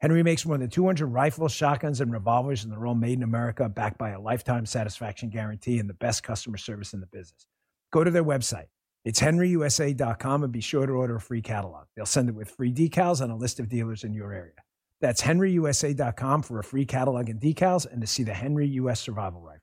Henry 0.00 0.22
makes 0.22 0.46
more 0.46 0.56
than 0.56 0.70
200 0.70 1.06
rifles, 1.06 1.52
shotguns, 1.52 2.00
and 2.00 2.10
revolvers, 2.10 2.64
and 2.64 2.72
they're 2.72 2.86
all 2.86 2.94
made 2.94 3.18
in 3.18 3.22
America, 3.22 3.68
backed 3.68 3.98
by 3.98 4.10
a 4.10 4.20
lifetime 4.20 4.64
satisfaction 4.64 5.28
guarantee 5.28 5.78
and 5.78 5.90
the 5.90 5.94
best 5.94 6.22
customer 6.22 6.56
service 6.56 6.94
in 6.94 7.00
the 7.00 7.06
business. 7.06 7.46
Go 7.92 8.02
to 8.02 8.10
their 8.10 8.24
website. 8.24 8.68
It's 9.04 9.20
henryusa.com 9.20 10.42
and 10.42 10.52
be 10.52 10.60
sure 10.60 10.86
to 10.86 10.92
order 10.92 11.16
a 11.16 11.20
free 11.20 11.42
catalog. 11.42 11.86
They'll 11.96 12.06
send 12.06 12.30
it 12.30 12.34
with 12.34 12.50
free 12.50 12.72
decals 12.72 13.20
and 13.20 13.30
a 13.30 13.36
list 13.36 13.60
of 13.60 13.68
dealers 13.68 14.02
in 14.02 14.14
your 14.14 14.32
area. 14.32 14.52
That's 15.00 15.22
henryusa.com 15.22 16.42
for 16.42 16.58
a 16.58 16.64
free 16.64 16.86
catalog 16.86 17.28
and 17.28 17.40
decals 17.40 17.90
and 17.90 18.00
to 18.00 18.06
see 18.06 18.22
the 18.22 18.34
Henry 18.34 18.68
U.S. 18.68 19.00
Survival 19.00 19.40
Rifle. 19.40 19.62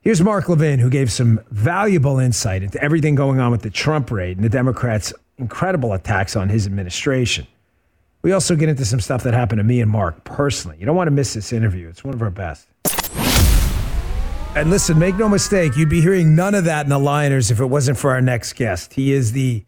Here's 0.00 0.22
Mark 0.22 0.48
Levin, 0.48 0.80
who 0.80 0.90
gave 0.90 1.12
some 1.12 1.40
valuable 1.50 2.18
insight 2.18 2.62
into 2.62 2.82
everything 2.82 3.14
going 3.14 3.38
on 3.38 3.50
with 3.50 3.62
the 3.62 3.70
Trump 3.70 4.10
raid 4.10 4.38
and 4.38 4.44
the 4.44 4.48
Democrats' 4.48 5.12
incredible 5.36 5.92
attacks 5.92 6.36
on 6.36 6.48
his 6.48 6.66
administration. 6.66 7.46
We 8.22 8.32
also 8.32 8.54
get 8.54 8.68
into 8.68 8.84
some 8.84 9.00
stuff 9.00 9.22
that 9.22 9.32
happened 9.32 9.60
to 9.60 9.64
me 9.64 9.80
and 9.80 9.90
Mark 9.90 10.24
personally. 10.24 10.76
You 10.78 10.86
don't 10.86 10.96
want 10.96 11.08
to 11.08 11.12
miss 11.12 11.34
this 11.34 11.52
interview, 11.52 11.88
it's 11.88 12.04
one 12.04 12.14
of 12.14 12.22
our 12.22 12.30
best. 12.30 12.66
And 14.54 14.68
listen, 14.68 14.98
make 14.98 15.16
no 15.16 15.28
mistake, 15.28 15.76
you'd 15.76 15.88
be 15.88 16.00
hearing 16.00 16.34
none 16.34 16.54
of 16.54 16.64
that 16.64 16.84
in 16.84 16.90
the 16.90 16.98
Liners 16.98 17.50
if 17.50 17.60
it 17.60 17.66
wasn't 17.66 17.96
for 17.96 18.10
our 18.10 18.20
next 18.20 18.54
guest. 18.54 18.94
He 18.94 19.12
is 19.12 19.32
the 19.32 19.64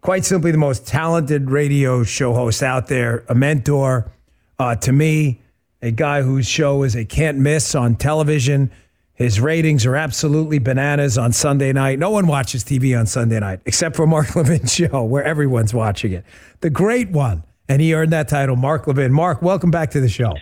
quite 0.00 0.24
simply 0.24 0.52
the 0.52 0.58
most 0.58 0.86
talented 0.86 1.50
radio 1.50 2.04
show 2.04 2.32
host 2.32 2.62
out 2.62 2.86
there, 2.86 3.24
a 3.28 3.34
mentor 3.34 4.10
uh, 4.58 4.76
to 4.76 4.92
me, 4.92 5.40
a 5.82 5.90
guy 5.90 6.22
whose 6.22 6.46
show 6.46 6.84
is 6.84 6.94
a 6.94 7.04
can't 7.04 7.38
miss 7.38 7.74
on 7.74 7.96
television. 7.96 8.70
His 9.14 9.40
ratings 9.40 9.84
are 9.86 9.96
absolutely 9.96 10.58
bananas 10.58 11.18
on 11.18 11.32
Sunday 11.32 11.72
night. 11.72 11.98
No 11.98 12.10
one 12.10 12.26
watches 12.26 12.64
TV 12.64 12.98
on 12.98 13.06
Sunday 13.06 13.40
night 13.40 13.60
except 13.66 13.96
for 13.96 14.06
Mark 14.06 14.28
Levin's 14.36 14.72
show, 14.72 15.02
where 15.02 15.24
everyone's 15.24 15.74
watching 15.74 16.12
it. 16.12 16.24
The 16.60 16.70
great 16.70 17.10
one 17.10 17.42
and 17.72 17.80
he 17.80 17.94
earned 17.94 18.12
that 18.12 18.28
title, 18.28 18.54
Mark 18.54 18.86
Levin. 18.86 19.10
Mark, 19.14 19.40
welcome 19.40 19.70
back 19.70 19.92
to 19.92 20.00
the 20.00 20.08
show. 20.08 20.34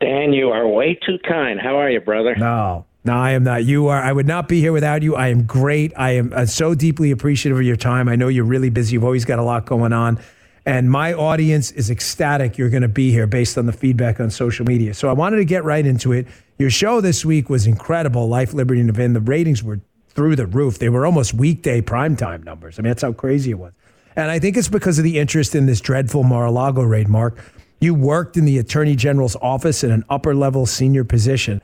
Dan, 0.00 0.32
you 0.32 0.48
are 0.48 0.66
way 0.66 0.94
too 0.94 1.18
kind. 1.28 1.60
How 1.60 1.76
are 1.76 1.90
you, 1.90 2.00
brother? 2.00 2.34
No, 2.36 2.86
no, 3.04 3.12
I 3.12 3.32
am 3.32 3.44
not. 3.44 3.66
You 3.66 3.88
are. 3.88 4.02
I 4.02 4.12
would 4.12 4.26
not 4.26 4.48
be 4.48 4.58
here 4.58 4.72
without 4.72 5.02
you. 5.02 5.14
I 5.14 5.28
am 5.28 5.42
great. 5.44 5.92
I 5.94 6.12
am 6.12 6.32
uh, 6.34 6.46
so 6.46 6.74
deeply 6.74 7.10
appreciative 7.10 7.58
of 7.58 7.64
your 7.64 7.76
time. 7.76 8.08
I 8.08 8.16
know 8.16 8.28
you're 8.28 8.46
really 8.46 8.70
busy. 8.70 8.94
You've 8.94 9.04
always 9.04 9.26
got 9.26 9.38
a 9.38 9.42
lot 9.42 9.66
going 9.66 9.92
on. 9.92 10.20
And 10.64 10.90
my 10.90 11.12
audience 11.12 11.70
is 11.70 11.90
ecstatic 11.90 12.56
you're 12.56 12.70
going 12.70 12.80
to 12.80 12.88
be 12.88 13.10
here 13.10 13.26
based 13.26 13.58
on 13.58 13.66
the 13.66 13.72
feedback 13.72 14.18
on 14.18 14.30
social 14.30 14.64
media. 14.64 14.94
So 14.94 15.10
I 15.10 15.12
wanted 15.12 15.36
to 15.36 15.44
get 15.44 15.64
right 15.64 15.84
into 15.84 16.12
it. 16.12 16.26
Your 16.58 16.70
show 16.70 17.02
this 17.02 17.26
week 17.26 17.50
was 17.50 17.66
incredible, 17.66 18.26
Life, 18.26 18.54
Liberty, 18.54 18.80
and 18.80 18.88
Levin. 18.88 19.12
The 19.12 19.20
ratings 19.20 19.62
were 19.62 19.80
through 20.08 20.36
the 20.36 20.46
roof. 20.46 20.78
They 20.78 20.88
were 20.88 21.04
almost 21.04 21.34
weekday 21.34 21.82
primetime 21.82 22.42
numbers. 22.42 22.78
I 22.78 22.82
mean, 22.82 22.90
that's 22.90 23.02
how 23.02 23.12
crazy 23.12 23.50
it 23.50 23.58
was. 23.58 23.74
And 24.18 24.32
I 24.32 24.40
think 24.40 24.56
it's 24.56 24.68
because 24.68 24.98
of 24.98 25.04
the 25.04 25.16
interest 25.16 25.54
in 25.54 25.66
this 25.66 25.80
dreadful 25.80 26.24
Mar 26.24 26.46
a 26.46 26.50
Lago 26.50 26.82
raid, 26.82 27.06
Mark. 27.06 27.38
You 27.80 27.94
worked 27.94 28.36
in 28.36 28.46
the 28.46 28.58
Attorney 28.58 28.96
General's 28.96 29.36
office 29.36 29.84
in 29.84 29.92
an 29.92 30.04
upper 30.10 30.34
level 30.34 30.66
senior 30.66 31.04
position. 31.04 31.62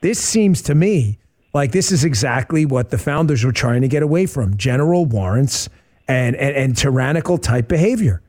This 0.00 0.18
seems 0.18 0.62
to 0.62 0.74
me 0.74 1.18
like 1.52 1.72
this 1.72 1.92
is 1.92 2.02
exactly 2.02 2.64
what 2.64 2.88
the 2.88 2.96
founders 2.96 3.44
were 3.44 3.52
trying 3.52 3.82
to 3.82 3.88
get 3.88 4.02
away 4.02 4.24
from 4.24 4.56
general 4.56 5.04
warrants 5.04 5.68
and, 6.08 6.34
and, 6.36 6.56
and 6.56 6.76
tyrannical 6.78 7.36
type 7.36 7.68
behavior. 7.68 8.22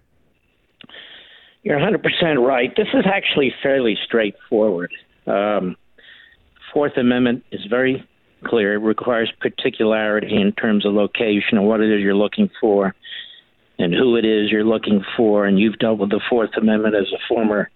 You're 1.63 1.79
100% 1.79 2.45
right. 2.45 2.75
This 2.75 2.89
is 2.93 3.05
actually 3.05 3.53
fairly 3.63 3.97
straightforward. 4.05 4.91
Um, 5.25 5.77
Fourth 6.73 6.97
Amendment 6.97 7.45
is 7.53 7.61
very 7.69 8.05
clear. 8.43 8.73
It 8.73 8.79
requires 8.79 9.31
particularity 9.39 10.35
in 10.35 10.51
terms 10.51 10.85
of 10.85 10.93
location 10.93 11.57
and 11.57 11.65
what 11.65 11.79
it 11.79 11.89
is 11.89 12.01
you're 12.01 12.13
looking 12.13 12.49
for 12.59 12.93
and 13.79 13.93
who 13.93 14.15
it 14.15 14.25
is 14.25 14.51
you're 14.51 14.63
looking 14.63 15.03
for. 15.15 15.45
And 15.45 15.59
you've 15.59 15.79
dealt 15.79 15.99
with 15.99 16.09
the 16.09 16.21
Fourth 16.29 16.51
Amendment 16.57 16.95
as 16.95 17.07
a 17.13 17.19
former 17.27 17.69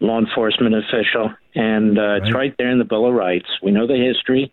law 0.00 0.18
enforcement 0.18 0.74
official, 0.74 1.34
and 1.54 1.98
uh, 1.98 2.02
right. 2.02 2.22
it's 2.22 2.34
right 2.34 2.54
there 2.58 2.70
in 2.70 2.78
the 2.78 2.84
Bill 2.84 3.06
of 3.06 3.14
Rights. 3.14 3.48
We 3.62 3.72
know 3.72 3.86
the 3.86 3.96
history 3.96 4.52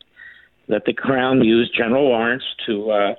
that 0.67 0.85
the 0.85 0.93
Crown 0.93 1.43
used 1.43 1.75
general 1.75 2.07
warrants 2.07 2.45
to 2.65 2.89
uh, 2.89 3.15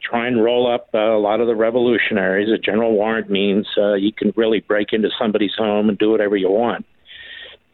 try 0.00 0.28
and 0.28 0.42
roll 0.42 0.72
up 0.72 0.88
uh, 0.94 0.98
a 0.98 1.18
lot 1.18 1.40
of 1.40 1.46
the 1.46 1.56
revolutionaries. 1.56 2.48
A 2.48 2.58
general 2.58 2.92
warrant 2.92 3.30
means 3.30 3.66
uh, 3.76 3.94
you 3.94 4.12
can 4.12 4.32
really 4.36 4.60
break 4.60 4.92
into 4.92 5.08
somebody's 5.18 5.54
home 5.56 5.88
and 5.88 5.98
do 5.98 6.10
whatever 6.10 6.36
you 6.36 6.50
want. 6.50 6.86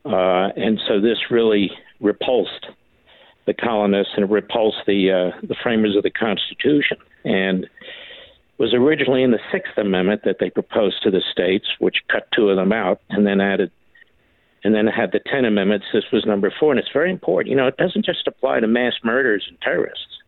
Uh, 0.04 0.48
and 0.56 0.80
so 0.88 1.00
this 1.00 1.18
really 1.30 1.70
repulsed 2.00 2.66
the 3.46 3.52
colonists 3.52 4.14
and 4.16 4.30
repulsed 4.30 4.78
the 4.86 5.10
uh, 5.10 5.46
the 5.46 5.56
framers 5.62 5.96
of 5.96 6.02
the 6.02 6.10
Constitution. 6.10 6.96
And 7.24 7.68
was 8.60 8.74
originally 8.74 9.22
in 9.22 9.30
the 9.30 9.40
Sixth 9.50 9.72
Amendment 9.78 10.20
that 10.26 10.36
they 10.38 10.50
proposed 10.50 11.02
to 11.02 11.10
the 11.10 11.22
states, 11.32 11.64
which 11.78 12.04
cut 12.12 12.28
two 12.36 12.50
of 12.50 12.56
them 12.56 12.72
out 12.72 13.00
and 13.08 13.26
then 13.26 13.40
added, 13.40 13.70
and 14.62 14.74
then 14.74 14.86
had 14.86 15.12
the 15.12 15.18
Ten 15.18 15.46
Amendments. 15.46 15.86
This 15.94 16.04
was 16.12 16.26
number 16.26 16.52
four, 16.60 16.70
and 16.70 16.78
it's 16.78 16.92
very 16.92 17.10
important. 17.10 17.50
You 17.50 17.56
know, 17.56 17.68
it 17.68 17.78
doesn't 17.78 18.04
just 18.04 18.28
apply 18.28 18.60
to 18.60 18.66
mass 18.66 18.92
murderers 19.02 19.46
and 19.48 19.58
terrorists; 19.62 20.18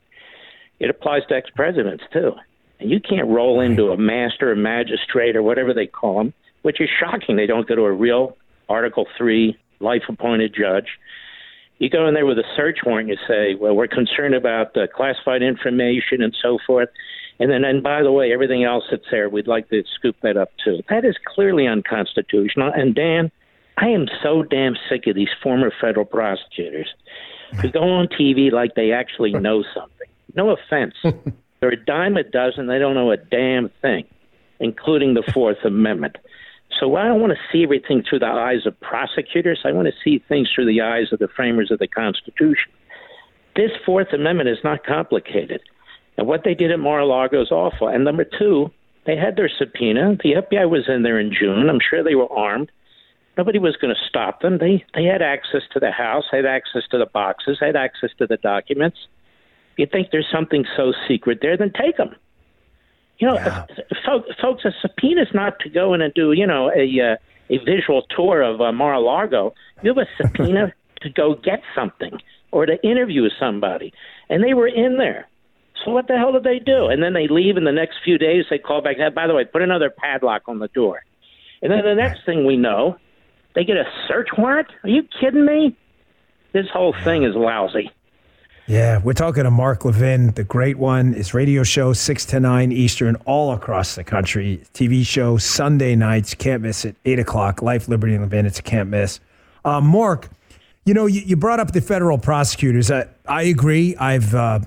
it 0.80 0.88
applies 0.88 1.26
to 1.28 1.34
ex-presidents 1.34 2.04
too. 2.10 2.32
And 2.80 2.90
you 2.90 3.00
can't 3.00 3.28
roll 3.28 3.60
into 3.60 3.90
a 3.90 3.98
master, 3.98 4.50
a 4.50 4.56
magistrate, 4.56 5.36
or 5.36 5.42
whatever 5.42 5.74
they 5.74 5.86
call 5.86 6.16
them, 6.16 6.32
which 6.62 6.80
is 6.80 6.88
shocking. 6.98 7.36
They 7.36 7.46
don't 7.46 7.68
go 7.68 7.74
to 7.76 7.82
a 7.82 7.92
real 7.92 8.38
Article 8.66 9.06
Three 9.18 9.58
life-appointed 9.80 10.54
judge. 10.58 10.88
You 11.78 11.90
go 11.90 12.08
in 12.08 12.14
there 12.14 12.24
with 12.24 12.38
a 12.38 12.48
search 12.56 12.78
warrant. 12.86 13.10
You 13.10 13.18
say, 13.28 13.56
"Well, 13.56 13.74
we're 13.74 13.88
concerned 13.88 14.34
about 14.34 14.74
uh, 14.74 14.86
classified 14.86 15.42
information 15.42 16.22
and 16.22 16.34
so 16.42 16.56
forth." 16.66 16.88
And 17.38 17.50
then, 17.50 17.64
and 17.64 17.82
by 17.82 18.02
the 18.02 18.12
way, 18.12 18.32
everything 18.32 18.64
else 18.64 18.84
that's 18.90 19.06
there, 19.10 19.28
we'd 19.28 19.48
like 19.48 19.68
to 19.70 19.82
scoop 19.94 20.16
that 20.22 20.36
up 20.36 20.50
too. 20.64 20.80
That 20.88 21.04
is 21.04 21.16
clearly 21.26 21.66
unconstitutional. 21.66 22.72
And 22.74 22.94
Dan, 22.94 23.30
I 23.78 23.88
am 23.88 24.06
so 24.22 24.42
damn 24.42 24.76
sick 24.88 25.06
of 25.06 25.14
these 25.14 25.30
former 25.42 25.72
federal 25.80 26.04
prosecutors 26.04 26.88
who 27.60 27.70
go 27.70 27.82
on 27.82 28.08
TV 28.08 28.52
like 28.52 28.74
they 28.74 28.92
actually 28.92 29.32
know 29.32 29.64
something. 29.74 30.08
No 30.34 30.50
offense. 30.50 30.94
They're 31.60 31.70
a 31.70 31.84
dime 31.84 32.16
a 32.16 32.24
dozen. 32.24 32.66
They 32.66 32.78
don't 32.78 32.94
know 32.94 33.12
a 33.12 33.16
damn 33.16 33.70
thing, 33.80 34.04
including 34.60 35.14
the 35.14 35.22
Fourth 35.32 35.58
Amendment. 35.64 36.16
So 36.80 36.96
I 36.96 37.06
don't 37.06 37.20
want 37.20 37.32
to 37.32 37.38
see 37.52 37.62
everything 37.62 38.02
through 38.08 38.20
the 38.20 38.26
eyes 38.26 38.66
of 38.66 38.78
prosecutors. 38.80 39.60
I 39.64 39.72
want 39.72 39.88
to 39.88 39.94
see 40.02 40.22
things 40.28 40.50
through 40.52 40.66
the 40.66 40.80
eyes 40.80 41.12
of 41.12 41.18
the 41.18 41.28
framers 41.28 41.70
of 41.70 41.78
the 41.78 41.86
Constitution. 41.86 42.72
This 43.54 43.70
Fourth 43.84 44.12
Amendment 44.12 44.48
is 44.48 44.58
not 44.64 44.84
complicated. 44.84 45.60
And 46.18 46.26
what 46.26 46.42
they 46.44 46.54
did 46.54 46.70
at 46.70 46.78
Mar-a-Lago 46.78 47.40
is 47.42 47.50
awful. 47.50 47.88
And 47.88 48.04
number 48.04 48.24
two, 48.24 48.70
they 49.06 49.16
had 49.16 49.36
their 49.36 49.48
subpoena. 49.58 50.16
The 50.22 50.34
FBI 50.34 50.68
was 50.68 50.88
in 50.88 51.02
there 51.02 51.18
in 51.18 51.32
June. 51.32 51.68
I'm 51.68 51.80
sure 51.80 52.04
they 52.04 52.14
were 52.14 52.30
armed. 52.32 52.70
Nobody 53.38 53.58
was 53.58 53.76
going 53.76 53.94
to 53.94 54.00
stop 54.08 54.42
them. 54.42 54.58
They 54.58 54.84
they 54.94 55.04
had 55.04 55.22
access 55.22 55.62
to 55.72 55.80
the 55.80 55.90
house, 55.90 56.24
had 56.30 56.44
access 56.44 56.82
to 56.90 56.98
the 56.98 57.06
boxes, 57.06 57.56
had 57.60 57.76
access 57.76 58.10
to 58.18 58.26
the 58.26 58.36
documents. 58.36 58.98
you 59.78 59.86
think 59.86 60.08
there's 60.12 60.28
something 60.30 60.66
so 60.76 60.92
secret 61.08 61.38
there, 61.40 61.56
then 61.56 61.72
take 61.72 61.96
them. 61.96 62.14
You 63.18 63.28
know, 63.28 63.34
Yeah. 63.36 63.64
folks, 64.04 64.28
folks, 64.40 64.64
a 64.66 64.72
subpoena 64.82 65.22
is 65.22 65.32
not 65.32 65.58
to 65.60 65.70
go 65.70 65.94
in 65.94 66.02
and 66.02 66.12
do, 66.12 66.32
you 66.32 66.46
know, 66.46 66.70
a 66.70 67.00
uh, 67.00 67.16
a 67.48 67.58
visual 67.64 68.02
tour 68.14 68.42
of 68.42 68.60
uh, 68.60 68.70
Mar-a-Lago. 68.70 69.54
You 69.82 69.94
have 69.94 69.98
a 70.06 70.08
subpoena 70.22 70.72
to 71.00 71.08
go 71.08 71.34
get 71.34 71.62
something 71.74 72.20
or 72.50 72.66
to 72.66 72.76
interview 72.86 73.28
somebody, 73.40 73.94
and 74.28 74.44
they 74.44 74.52
were 74.52 74.68
in 74.68 74.98
there. 74.98 75.26
So 75.84 75.90
what 75.90 76.06
the 76.06 76.16
hell 76.16 76.32
did 76.32 76.44
they 76.44 76.58
do? 76.58 76.86
And 76.86 77.02
then 77.02 77.12
they 77.12 77.28
leave, 77.28 77.56
in 77.56 77.64
the 77.64 77.72
next 77.72 77.96
few 78.04 78.18
days 78.18 78.44
they 78.50 78.58
call 78.58 78.82
back. 78.82 78.96
"Hey, 78.96 79.08
By 79.08 79.26
the 79.26 79.34
way, 79.34 79.44
put 79.44 79.62
another 79.62 79.90
padlock 79.90 80.42
on 80.46 80.58
the 80.58 80.68
door. 80.68 81.02
And 81.62 81.70
then 81.70 81.84
the 81.84 81.94
next 81.94 82.24
thing 82.24 82.44
we 82.44 82.56
know, 82.56 82.96
they 83.54 83.64
get 83.64 83.76
a 83.76 83.84
search 84.08 84.28
warrant. 84.36 84.68
Are 84.82 84.88
you 84.88 85.02
kidding 85.20 85.44
me? 85.44 85.76
This 86.52 86.66
whole 86.72 86.94
thing 87.04 87.24
is 87.24 87.34
lousy. 87.34 87.90
Yeah, 88.66 89.00
we're 89.02 89.12
talking 89.12 89.42
to 89.42 89.50
Mark 89.50 89.84
Levin, 89.84 90.32
the 90.32 90.44
great 90.44 90.78
one. 90.78 91.14
His 91.14 91.34
radio 91.34 91.64
show, 91.64 91.92
6 91.92 92.26
to 92.26 92.38
9 92.38 92.70
Eastern, 92.70 93.16
all 93.26 93.52
across 93.52 93.96
the 93.96 94.04
country. 94.04 94.62
TV 94.72 95.04
show, 95.04 95.36
Sunday 95.36 95.96
nights. 95.96 96.34
Can't 96.34 96.62
miss 96.62 96.84
it. 96.84 96.96
8 97.04 97.18
o'clock. 97.18 97.60
Life, 97.60 97.88
Liberty, 97.88 98.14
and 98.14 98.22
Levin. 98.22 98.46
It's 98.46 98.60
a 98.60 98.62
can't 98.62 98.88
miss. 98.88 99.18
Uh, 99.64 99.80
Mark, 99.80 100.30
you 100.84 100.94
know, 100.94 101.06
you, 101.06 101.22
you 101.22 101.36
brought 101.36 101.58
up 101.58 101.72
the 101.72 101.80
federal 101.80 102.18
prosecutors. 102.18 102.90
I, 102.90 103.06
I 103.26 103.42
agree. 103.42 103.96
I've 103.96 104.32
uh, 104.34 104.60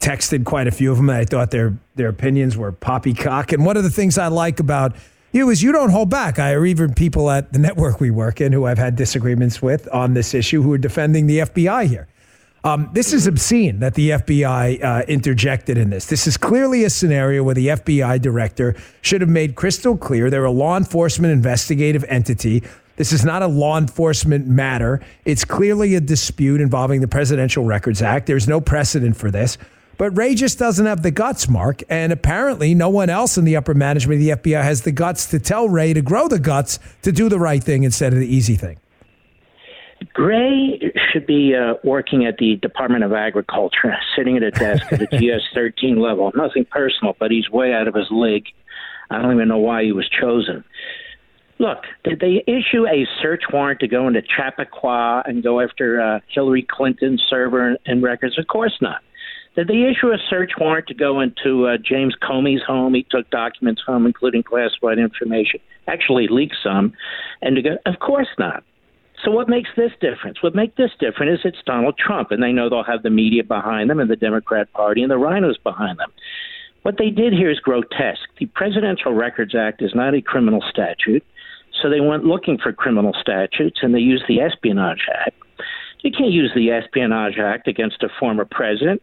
texted 0.00 0.44
quite 0.44 0.66
a 0.66 0.70
few 0.70 0.90
of 0.90 0.98
them. 0.98 1.10
I 1.10 1.24
thought 1.24 1.50
their, 1.50 1.76
their 1.94 2.08
opinions 2.08 2.56
were 2.56 2.72
poppycock. 2.72 3.52
And 3.52 3.64
one 3.64 3.76
of 3.76 3.82
the 3.82 3.90
things 3.90 4.18
I 4.18 4.28
like 4.28 4.60
about 4.60 4.94
you 5.32 5.50
is 5.50 5.62
you 5.62 5.72
don't 5.72 5.90
hold 5.90 6.10
back. 6.10 6.38
I 6.38 6.52
or 6.52 6.64
even 6.64 6.94
people 6.94 7.30
at 7.30 7.52
the 7.52 7.58
network 7.58 8.00
we 8.00 8.10
work 8.10 8.40
in 8.40 8.52
who 8.52 8.66
I've 8.66 8.78
had 8.78 8.96
disagreements 8.96 9.60
with 9.60 9.88
on 9.92 10.14
this 10.14 10.34
issue 10.34 10.62
who 10.62 10.72
are 10.72 10.78
defending 10.78 11.26
the 11.26 11.40
FBI 11.40 11.86
here. 11.86 12.08
Um, 12.64 12.90
this 12.92 13.12
is 13.12 13.28
obscene 13.28 13.78
that 13.78 13.94
the 13.94 14.10
FBI 14.10 14.82
uh, 14.82 15.04
interjected 15.06 15.78
in 15.78 15.90
this. 15.90 16.06
This 16.06 16.26
is 16.26 16.36
clearly 16.36 16.82
a 16.82 16.90
scenario 16.90 17.44
where 17.44 17.54
the 17.54 17.68
FBI 17.68 18.20
director 18.20 18.74
should 19.02 19.20
have 19.20 19.30
made 19.30 19.54
crystal 19.54 19.96
clear 19.96 20.30
they're 20.30 20.44
a 20.44 20.50
law 20.50 20.76
enforcement 20.76 21.32
investigative 21.32 22.04
entity. 22.08 22.64
This 22.96 23.12
is 23.12 23.24
not 23.24 23.42
a 23.42 23.46
law 23.46 23.78
enforcement 23.78 24.48
matter. 24.48 25.00
It's 25.24 25.44
clearly 25.44 25.94
a 25.94 26.00
dispute 26.00 26.60
involving 26.60 27.02
the 27.02 27.08
Presidential 27.08 27.62
Records 27.62 28.02
Act. 28.02 28.26
There's 28.26 28.48
no 28.48 28.60
precedent 28.60 29.16
for 29.16 29.30
this. 29.30 29.58
But 29.98 30.16
Wray 30.16 30.34
just 30.34 30.58
doesn't 30.58 30.84
have 30.84 31.02
the 31.02 31.10
guts, 31.10 31.48
Mark. 31.48 31.82
And 31.88 32.12
apparently, 32.12 32.74
no 32.74 32.88
one 32.88 33.10
else 33.10 33.38
in 33.38 33.44
the 33.44 33.56
upper 33.56 33.74
management 33.74 34.20
of 34.20 34.42
the 34.42 34.50
FBI 34.50 34.62
has 34.62 34.82
the 34.82 34.92
guts 34.92 35.26
to 35.30 35.38
tell 35.38 35.68
Wray 35.68 35.92
to 35.92 36.02
grow 36.02 36.28
the 36.28 36.38
guts 36.38 36.78
to 37.02 37.12
do 37.12 37.28
the 37.28 37.38
right 37.38 37.62
thing 37.62 37.84
instead 37.84 38.12
of 38.12 38.18
the 38.18 38.26
easy 38.26 38.56
thing. 38.56 38.78
Wray 40.18 40.92
should 41.10 41.26
be 41.26 41.54
uh, 41.54 41.74
working 41.82 42.26
at 42.26 42.36
the 42.38 42.56
Department 42.56 43.04
of 43.04 43.12
Agriculture, 43.12 43.96
sitting 44.16 44.36
at 44.36 44.42
a 44.42 44.50
desk 44.50 44.92
at 44.92 44.98
the 44.98 45.06
GS 45.06 45.44
13 45.54 45.98
level. 46.00 46.30
Nothing 46.34 46.66
personal, 46.66 47.16
but 47.18 47.30
he's 47.30 47.48
way 47.50 47.72
out 47.72 47.88
of 47.88 47.94
his 47.94 48.08
league. 48.10 48.46
I 49.10 49.22
don't 49.22 49.32
even 49.32 49.48
know 49.48 49.58
why 49.58 49.84
he 49.84 49.92
was 49.92 50.08
chosen. 50.08 50.64
Look, 51.58 51.84
did 52.04 52.20
they 52.20 52.44
issue 52.46 52.86
a 52.86 53.06
search 53.22 53.44
warrant 53.50 53.80
to 53.80 53.88
go 53.88 54.06
into 54.08 54.20
Chappaqua 54.20 55.22
and 55.24 55.42
go 55.42 55.60
after 55.60 56.00
uh, 56.00 56.20
Hillary 56.28 56.66
Clinton's 56.68 57.22
server 57.30 57.66
and, 57.66 57.78
and 57.86 58.02
records? 58.02 58.38
Of 58.38 58.46
course 58.46 58.76
not. 58.82 59.00
Did 59.56 59.68
they 59.68 59.88
issue 59.90 60.08
a 60.08 60.18
search 60.28 60.52
warrant 60.60 60.86
to 60.88 60.94
go 60.94 61.20
into 61.20 61.66
uh, 61.66 61.78
James 61.78 62.14
Comey's 62.22 62.62
home? 62.62 62.92
He 62.92 63.06
took 63.10 63.28
documents 63.30 63.82
home, 63.86 64.04
including 64.04 64.42
classified 64.42 64.98
information. 64.98 65.60
Actually, 65.88 66.28
leaked 66.28 66.56
some, 66.62 66.92
and 67.40 67.56
to 67.56 67.62
go. 67.62 67.78
Of 67.86 67.98
course 67.98 68.28
not. 68.38 68.62
So 69.24 69.30
what 69.30 69.48
makes 69.48 69.70
this 69.74 69.92
difference? 70.00 70.42
What 70.42 70.54
makes 70.54 70.76
this 70.76 70.90
different 71.00 71.32
is 71.32 71.40
it's 71.44 71.62
Donald 71.64 71.96
Trump, 71.96 72.30
and 72.30 72.42
they 72.42 72.52
know 72.52 72.68
they'll 72.68 72.84
have 72.84 73.02
the 73.02 73.10
media 73.10 73.42
behind 73.42 73.88
them 73.88 73.98
and 73.98 74.10
the 74.10 74.16
Democrat 74.16 74.70
Party 74.74 75.02
and 75.02 75.10
the 75.10 75.16
RINOs 75.16 75.62
behind 75.62 75.98
them. 75.98 76.12
What 76.82 76.98
they 76.98 77.08
did 77.08 77.32
here 77.32 77.50
is 77.50 77.58
grotesque. 77.58 78.28
The 78.38 78.46
Presidential 78.46 79.14
Records 79.14 79.54
Act 79.54 79.80
is 79.80 79.92
not 79.94 80.14
a 80.14 80.20
criminal 80.20 80.62
statute, 80.68 81.24
so 81.80 81.88
they 81.88 82.00
went 82.00 82.24
looking 82.24 82.58
for 82.58 82.72
criminal 82.72 83.12
statutes, 83.18 83.78
and 83.82 83.94
they 83.94 84.00
used 84.00 84.24
the 84.28 84.40
Espionage 84.40 85.06
Act. 85.12 85.36
You 86.02 86.12
can't 86.12 86.30
use 86.30 86.52
the 86.54 86.70
Espionage 86.70 87.38
Act 87.38 87.68
against 87.68 88.02
a 88.02 88.08
former 88.20 88.44
president. 88.44 89.02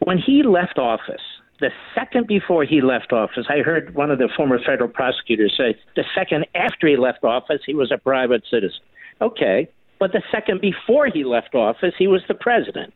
When 0.00 0.18
he 0.18 0.42
left 0.42 0.78
office, 0.78 1.22
the 1.60 1.70
second 1.94 2.26
before 2.26 2.64
he 2.64 2.80
left 2.80 3.12
office, 3.12 3.46
I 3.48 3.58
heard 3.58 3.94
one 3.94 4.10
of 4.10 4.18
the 4.18 4.30
former 4.34 4.58
federal 4.58 4.88
prosecutors 4.88 5.54
say 5.56 5.78
the 5.94 6.04
second 6.14 6.46
after 6.54 6.86
he 6.88 6.96
left 6.96 7.22
office, 7.22 7.60
he 7.66 7.74
was 7.74 7.92
a 7.92 7.98
private 7.98 8.42
citizen. 8.50 8.80
Okay, 9.20 9.68
but 9.98 10.12
the 10.12 10.22
second 10.32 10.62
before 10.62 11.06
he 11.06 11.24
left 11.24 11.54
office, 11.54 11.92
he 11.98 12.06
was 12.06 12.22
the 12.28 12.34
president. 12.34 12.94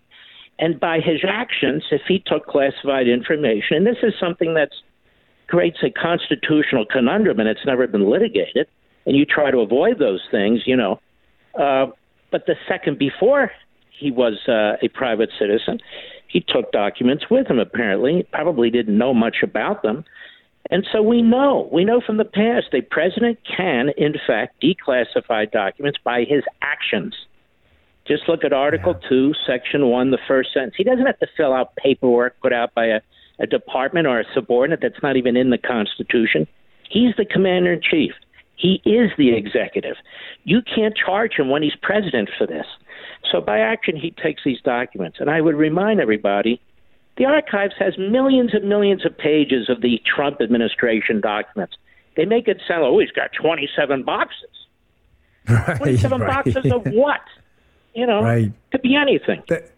And 0.59 0.81
by 0.81 1.01
his 1.01 1.21
actions, 1.29 1.85
if 1.90 2.03
he 2.09 2.23
took 2.25 2.47
classified 2.47 3.07
information, 3.09 3.77
and 3.77 3.87
this 3.87 4.03
is 4.03 4.14
something 4.19 4.55
that 4.55 4.71
creates 5.49 5.79
a 5.83 5.90
constitutional 5.90 6.87
conundrum 6.87 7.38
and 7.38 7.49
it's 7.49 7.67
never 7.67 7.87
been 7.87 8.09
litigated, 8.09 8.67
and 9.05 9.14
you 9.17 9.27
try 9.27 9.51
to 9.51 9.59
avoid 9.59 9.99
those 9.99 10.23
things, 10.31 10.62
you 10.64 10.77
know. 10.77 11.01
Uh, 11.59 11.87
but 12.31 12.47
the 12.47 12.55
second 12.67 12.99
before 12.99 13.51
he 13.90 14.11
was 14.11 14.38
uh, 14.49 14.77
a 14.83 14.88
private 14.88 15.31
citizen, 15.38 15.79
he 16.35 16.40
took 16.40 16.73
documents 16.73 17.27
with 17.31 17.47
him, 17.47 17.61
apparently. 17.61 18.27
Probably 18.33 18.68
didn't 18.68 18.99
know 18.99 19.14
much 19.14 19.37
about 19.44 19.85
them. 19.85 20.05
And 20.68 20.85
so 20.92 21.01
we 21.01 21.23
know, 21.23 21.68
we 21.73 21.85
know 21.85 22.01
from 22.05 22.16
the 22.16 22.25
past, 22.25 22.75
a 22.75 22.81
president 22.81 23.38
can, 23.57 23.90
in 23.97 24.14
fact, 24.27 24.61
declassify 24.61 25.53
documents 25.53 25.99
by 26.03 26.25
his 26.29 26.42
actions. 26.61 27.14
Just 28.09 28.25
look 28.29 28.42
at 28.42 28.53
Article 28.53 28.99
yeah. 29.01 29.09
2, 29.09 29.33
Section 29.47 29.87
1, 29.87 30.11
the 30.11 30.18
first 30.27 30.53
sentence. 30.53 30.75
He 30.77 30.83
doesn't 30.83 31.07
have 31.07 31.20
to 31.20 31.29
fill 31.37 31.53
out 31.53 31.77
paperwork 31.77 32.40
put 32.40 32.53
out 32.53 32.75
by 32.75 32.87
a, 32.87 33.01
a 33.38 33.47
department 33.47 34.09
or 34.09 34.18
a 34.18 34.25
subordinate 34.35 34.81
that's 34.83 35.03
not 35.05 35.16
even 35.16 35.37
in 35.37 35.51
the 35.51 35.59
Constitution. 35.59 36.49
He's 36.90 37.14
the 37.16 37.27
commander 37.27 37.75
in 37.75 37.81
chief. 37.81 38.12
He 38.57 38.81
is 38.85 39.11
the 39.19 39.35
executive. 39.35 39.97
You 40.45 40.61
can't 40.62 40.95
charge 40.97 41.35
him 41.35 41.51
when 41.51 41.62
he's 41.62 41.75
president 41.83 42.31
for 42.38 42.47
this. 42.47 42.67
So 43.31 43.40
by 43.40 43.59
action, 43.59 43.97
he 43.97 44.11
takes 44.12 44.43
these 44.45 44.61
documents. 44.62 45.19
And 45.21 45.29
I 45.31 45.40
would 45.40 45.57
remind 45.57 46.01
everybody 46.01 46.61
the 47.17 47.25
archives 47.27 47.75
has 47.79 47.97
millions 47.99 48.55
and 48.55 48.69
millions 48.69 49.05
of 49.05 49.17
pages 49.17 49.69
of 49.69 49.81
the 49.81 50.01
Trump 50.05 50.40
administration 50.40 51.21
documents. 51.21 51.77
They 52.17 52.25
make 52.25 52.47
it 52.49 52.61
sound, 52.67 52.85
oh, 52.85 52.99
he's 52.99 53.11
got 53.11 53.31
27 53.40 54.03
boxes. 54.05 54.49
Right, 55.49 55.77
27 55.77 56.21
right. 56.21 56.45
boxes 56.45 56.73
of 56.73 56.87
what? 56.93 57.21
You 57.95 58.07
know, 58.07 58.23
Right. 58.23 58.51
could 58.73 58.81
be 58.83 58.97
anything. 58.97 59.43
That- 59.49 59.71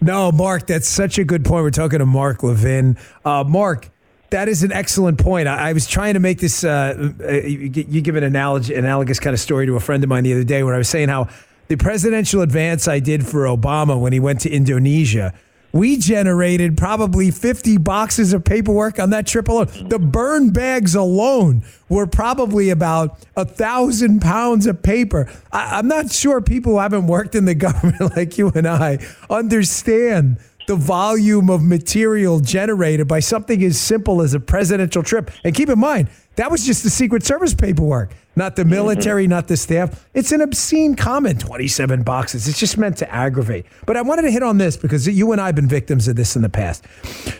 no, 0.00 0.32
Mark, 0.32 0.66
that's 0.66 0.88
such 0.88 1.18
a 1.18 1.24
good 1.24 1.44
point. 1.44 1.62
We're 1.62 1.70
talking 1.70 2.00
to 2.00 2.06
Mark 2.06 2.42
Levin. 2.42 2.98
Uh, 3.24 3.44
Mark, 3.46 3.88
that 4.34 4.48
is 4.48 4.64
an 4.64 4.72
excellent 4.72 5.18
point. 5.18 5.46
I, 5.46 5.70
I 5.70 5.72
was 5.72 5.86
trying 5.86 6.14
to 6.14 6.20
make 6.20 6.40
this. 6.40 6.64
Uh, 6.64 7.12
uh, 7.20 7.32
you, 7.32 7.70
you 7.88 8.00
give 8.00 8.16
an 8.16 8.24
analogy, 8.24 8.74
analogous 8.74 9.20
kind 9.20 9.32
of 9.32 9.38
story 9.38 9.64
to 9.66 9.76
a 9.76 9.80
friend 9.80 10.02
of 10.02 10.10
mine 10.10 10.24
the 10.24 10.32
other 10.32 10.44
day, 10.44 10.64
where 10.64 10.74
I 10.74 10.78
was 10.78 10.88
saying 10.88 11.08
how 11.08 11.28
the 11.68 11.76
presidential 11.76 12.42
advance 12.42 12.88
I 12.88 12.98
did 12.98 13.24
for 13.24 13.44
Obama 13.44 13.98
when 13.98 14.12
he 14.12 14.18
went 14.18 14.40
to 14.40 14.50
Indonesia. 14.50 15.32
We 15.72 15.96
generated 15.96 16.76
probably 16.76 17.32
50 17.32 17.78
boxes 17.78 18.32
of 18.32 18.44
paperwork 18.44 19.00
on 19.00 19.10
that 19.10 19.26
trip 19.26 19.48
alone. 19.48 19.68
The 19.88 19.98
burn 19.98 20.50
bags 20.50 20.94
alone 20.94 21.64
were 21.88 22.06
probably 22.06 22.70
about 22.70 23.18
a 23.36 23.44
thousand 23.44 24.20
pounds 24.20 24.66
of 24.66 24.82
paper. 24.82 25.28
I, 25.52 25.78
I'm 25.78 25.88
not 25.88 26.12
sure 26.12 26.40
people 26.40 26.72
who 26.72 26.78
haven't 26.78 27.08
worked 27.08 27.34
in 27.34 27.44
the 27.44 27.54
government 27.66 28.16
like 28.16 28.38
you 28.38 28.52
and 28.54 28.68
I 28.68 28.98
understand 29.30 30.38
the 30.66 30.76
volume 30.76 31.50
of 31.50 31.62
material 31.62 32.40
generated 32.40 33.08
by 33.08 33.20
something 33.20 33.62
as 33.62 33.78
simple 33.78 34.22
as 34.22 34.34
a 34.34 34.40
presidential 34.40 35.02
trip. 35.02 35.30
And 35.44 35.54
keep 35.54 35.68
in 35.68 35.78
mind, 35.78 36.08
that 36.36 36.50
was 36.50 36.66
just 36.66 36.82
the 36.82 36.90
Secret 36.90 37.22
Service 37.24 37.54
paperwork, 37.54 38.12
not 38.34 38.56
the 38.56 38.64
military, 38.64 39.24
mm-hmm. 39.24 39.30
not 39.30 39.48
the 39.48 39.56
staff. 39.56 40.08
It's 40.14 40.32
an 40.32 40.40
obscene 40.40 40.96
comment 40.96 41.40
27 41.40 42.02
boxes. 42.02 42.48
It's 42.48 42.58
just 42.58 42.76
meant 42.76 42.96
to 42.98 43.12
aggravate. 43.12 43.66
But 43.86 43.96
I 43.96 44.02
wanted 44.02 44.22
to 44.22 44.30
hit 44.30 44.42
on 44.42 44.58
this 44.58 44.76
because 44.76 45.06
you 45.06 45.32
and 45.32 45.40
I 45.40 45.46
have 45.46 45.54
been 45.54 45.68
victims 45.68 46.08
of 46.08 46.16
this 46.16 46.34
in 46.34 46.42
the 46.42 46.48
past. 46.48 46.84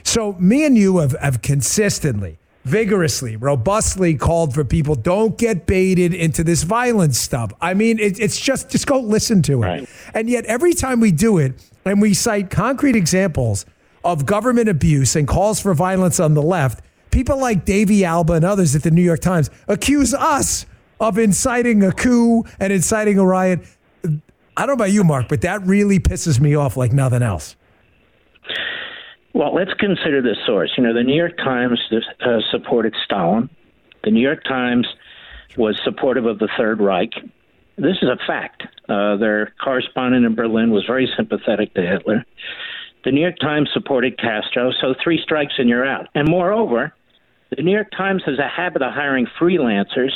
So, 0.04 0.34
me 0.34 0.64
and 0.64 0.78
you 0.78 0.98
have, 0.98 1.12
have 1.20 1.42
consistently, 1.42 2.38
vigorously, 2.64 3.37
robustly 3.37 4.14
called 4.14 4.55
for 4.55 4.64
people 4.64 4.94
don't 4.94 5.37
get 5.38 5.66
baited 5.66 6.14
into 6.14 6.42
this 6.42 6.62
violence 6.62 7.18
stuff. 7.18 7.53
I 7.61 7.74
mean, 7.74 7.98
it, 7.98 8.18
it's 8.18 8.40
just, 8.40 8.70
just 8.70 8.87
go 8.87 8.98
listen 8.98 9.42
to 9.42 9.62
it. 9.62 9.66
Right. 9.66 9.88
And 10.14 10.29
yet, 10.29 10.44
every 10.46 10.72
time 10.72 11.00
we 11.00 11.12
do 11.12 11.38
it 11.38 11.53
and 11.85 12.00
we 12.00 12.14
cite 12.14 12.50
concrete 12.50 12.96
examples 12.96 13.66
of 14.03 14.27
government 14.27 14.68
abuse 14.68 15.14
and 15.16 15.29
calls 15.29 15.61
for 15.61 15.74
violence 15.74 16.18
on 16.18 16.35
the 16.35 16.42
left, 16.42 16.83
people 17.11 17.38
like 17.38 17.64
Davey 17.64 18.05
Alba 18.05 18.35
and 18.35 18.44
others 18.44 18.74
at 18.74 18.83
the 18.83 18.90
New 18.90 19.03
York 19.03 19.20
Times 19.20 19.50
accuse 19.68 20.14
us 20.14 20.66
of 21.00 21.18
inciting 21.18 21.83
a 21.83 21.92
coup 21.92 22.44
and 22.59 22.72
inciting 22.72 23.18
a 23.18 23.27
riot. 23.27 23.61
I 24.57 24.66
don't 24.66 24.68
know 24.68 24.74
about 24.74 24.92
you, 24.92 25.05
Mark, 25.05 25.29
but 25.29 25.42
that 25.42 25.66
really 25.66 25.98
pisses 25.98 26.40
me 26.40 26.55
off 26.55 26.77
like 26.77 26.92
nothing 26.92 27.22
else. 27.22 27.57
Well, 29.35 29.53
let's 29.53 29.75
consider 29.75 30.23
the 30.23 30.37
source. 30.47 30.73
You 30.79 30.85
know, 30.85 30.94
the 30.94 31.03
New 31.03 31.16
York 31.16 31.37
Times 31.38 31.81
uh, 32.25 32.38
supported 32.53 32.94
Stalin. 33.05 33.51
The 34.05 34.12
New 34.12 34.20
York 34.20 34.44
Times 34.44 34.87
was 35.57 35.79
supportive 35.85 36.25
of 36.25 36.38
the 36.38 36.49
Third 36.57 36.81
Reich. 36.81 37.12
This 37.77 37.97
is 38.01 38.09
a 38.09 38.16
fact. 38.27 38.62
Uh, 38.88 39.16
their 39.16 39.53
correspondent 39.62 40.25
in 40.25 40.37
Berlin 40.37 40.70
was 40.70 40.85
very 40.87 41.11
sympathetic 41.16 41.75
to 41.75 41.83
Hitler. 41.83 42.25
The 43.05 43.11
New 43.11 43.20
York 43.20 43.38
Times 43.40 43.68
supported 43.75 44.18
Castro, 44.18 44.70
so 44.81 44.94
three 45.03 45.20
strikes 45.20 45.55
and 45.59 45.68
you're 45.68 45.85
out. 45.85 46.07
And 46.14 46.29
moreover, 46.29 46.94
the 47.51 47.62
New 47.62 47.73
York 47.73 47.90
Times 47.90 48.23
has 48.27 48.38
a 48.38 48.49
habit 48.49 48.83
of 48.83 48.92
hiring 48.92 49.27
freelancers 49.38 50.12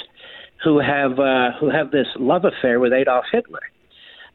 who 0.62 0.78
have 0.78 1.18
uh, 1.18 1.52
who 1.58 1.70
have 1.70 1.90
this 1.90 2.06
love 2.16 2.44
affair 2.44 2.78
with 2.78 2.92
Adolf 2.92 3.24
Hitler. 3.32 3.60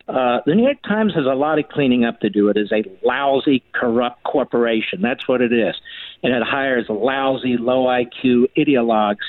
Uh, 0.08 0.42
the 0.46 0.54
New 0.54 0.64
York 0.64 0.82
Times 0.84 1.14
has 1.16 1.26
a 1.26 1.34
lot 1.36 1.60
of 1.60 1.70
cleaning 1.70 2.04
up 2.04 2.20
to 2.20 2.30
do. 2.30 2.50
It 2.50 2.58
is 2.58 2.72
a 2.72 2.84
lousy, 3.06 3.64
corrupt 3.74 4.24
corporation. 4.24 5.02
That's 5.02 5.28
what 5.28 5.42
it 5.42 5.54
is. 5.54 5.76
And 6.22 6.34
it 6.34 6.44
hires 6.44 6.88
lousy, 6.90 7.58
low 7.58 7.86
IQ 7.86 8.48
ideologues 8.58 9.24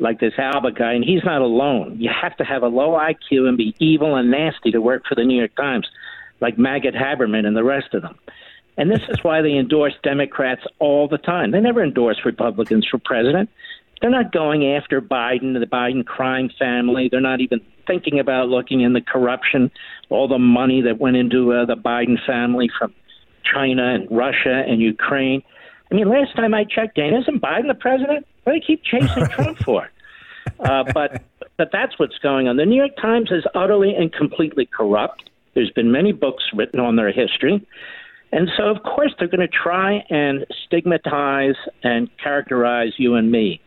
like 0.00 0.20
this 0.20 0.34
Alba 0.38 0.72
guy, 0.72 0.92
and 0.92 1.04
he's 1.04 1.24
not 1.24 1.42
alone. 1.42 1.96
You 1.98 2.10
have 2.10 2.36
to 2.36 2.44
have 2.44 2.62
a 2.62 2.68
low 2.68 2.92
IQ 2.92 3.48
and 3.48 3.56
be 3.56 3.74
evil 3.78 4.16
and 4.16 4.30
nasty 4.30 4.70
to 4.70 4.80
work 4.80 5.04
for 5.08 5.14
the 5.14 5.24
New 5.24 5.36
York 5.36 5.54
Times, 5.56 5.88
like 6.40 6.58
Maggot 6.58 6.94
Haberman 6.94 7.46
and 7.46 7.56
the 7.56 7.64
rest 7.64 7.94
of 7.94 8.02
them. 8.02 8.16
And 8.76 8.90
this 8.90 9.02
is 9.08 9.22
why 9.24 9.42
they 9.42 9.56
endorse 9.56 9.94
Democrats 10.04 10.62
all 10.78 11.08
the 11.08 11.18
time. 11.18 11.50
They 11.50 11.60
never 11.60 11.82
endorse 11.82 12.24
Republicans 12.24 12.86
for 12.88 12.98
president. 12.98 13.50
They're 14.00 14.10
not 14.10 14.32
going 14.32 14.66
after 14.66 15.00
Biden, 15.00 15.58
the 15.58 15.66
Biden 15.66 16.04
crime 16.04 16.50
family. 16.58 17.08
They're 17.10 17.20
not 17.20 17.40
even 17.40 17.60
thinking 17.86 18.20
about 18.20 18.48
looking 18.48 18.82
in 18.82 18.92
the 18.92 19.00
corruption, 19.00 19.70
all 20.10 20.28
the 20.28 20.38
money 20.38 20.82
that 20.82 20.98
went 20.98 21.16
into 21.16 21.52
uh, 21.52 21.64
the 21.64 21.74
Biden 21.74 22.16
family 22.26 22.70
from 22.78 22.94
China 23.42 23.94
and 23.94 24.08
Russia 24.10 24.62
and 24.66 24.80
Ukraine. 24.80 25.42
I 25.90 25.94
mean, 25.94 26.08
last 26.08 26.36
time 26.36 26.54
I 26.54 26.64
checked, 26.64 26.96
Dan, 26.96 27.14
isn't 27.14 27.40
Biden 27.40 27.66
the 27.66 27.74
president? 27.74 28.26
What 28.44 28.52
do 28.52 28.60
they 28.60 28.64
keep 28.64 28.82
chasing 28.84 29.26
Trump 29.30 29.58
for? 29.58 29.88
Uh, 30.60 30.84
but 30.92 31.22
but 31.56 31.70
that's 31.72 31.98
what's 31.98 32.18
going 32.18 32.46
on. 32.46 32.56
The 32.56 32.66
New 32.66 32.76
York 32.76 32.96
Times 33.00 33.30
is 33.32 33.44
utterly 33.54 33.94
and 33.94 34.12
completely 34.12 34.66
corrupt. 34.66 35.28
There's 35.54 35.70
been 35.70 35.90
many 35.90 36.12
books 36.12 36.44
written 36.54 36.78
on 36.78 36.96
their 36.96 37.10
history. 37.10 37.66
And 38.30 38.48
so, 38.56 38.64
of 38.64 38.82
course, 38.82 39.12
they're 39.18 39.28
going 39.28 39.40
to 39.40 39.48
try 39.48 40.04
and 40.10 40.46
stigmatize 40.66 41.56
and 41.82 42.08
characterize 42.22 42.92
you 42.96 43.14
and 43.14 43.32
me. 43.32 43.60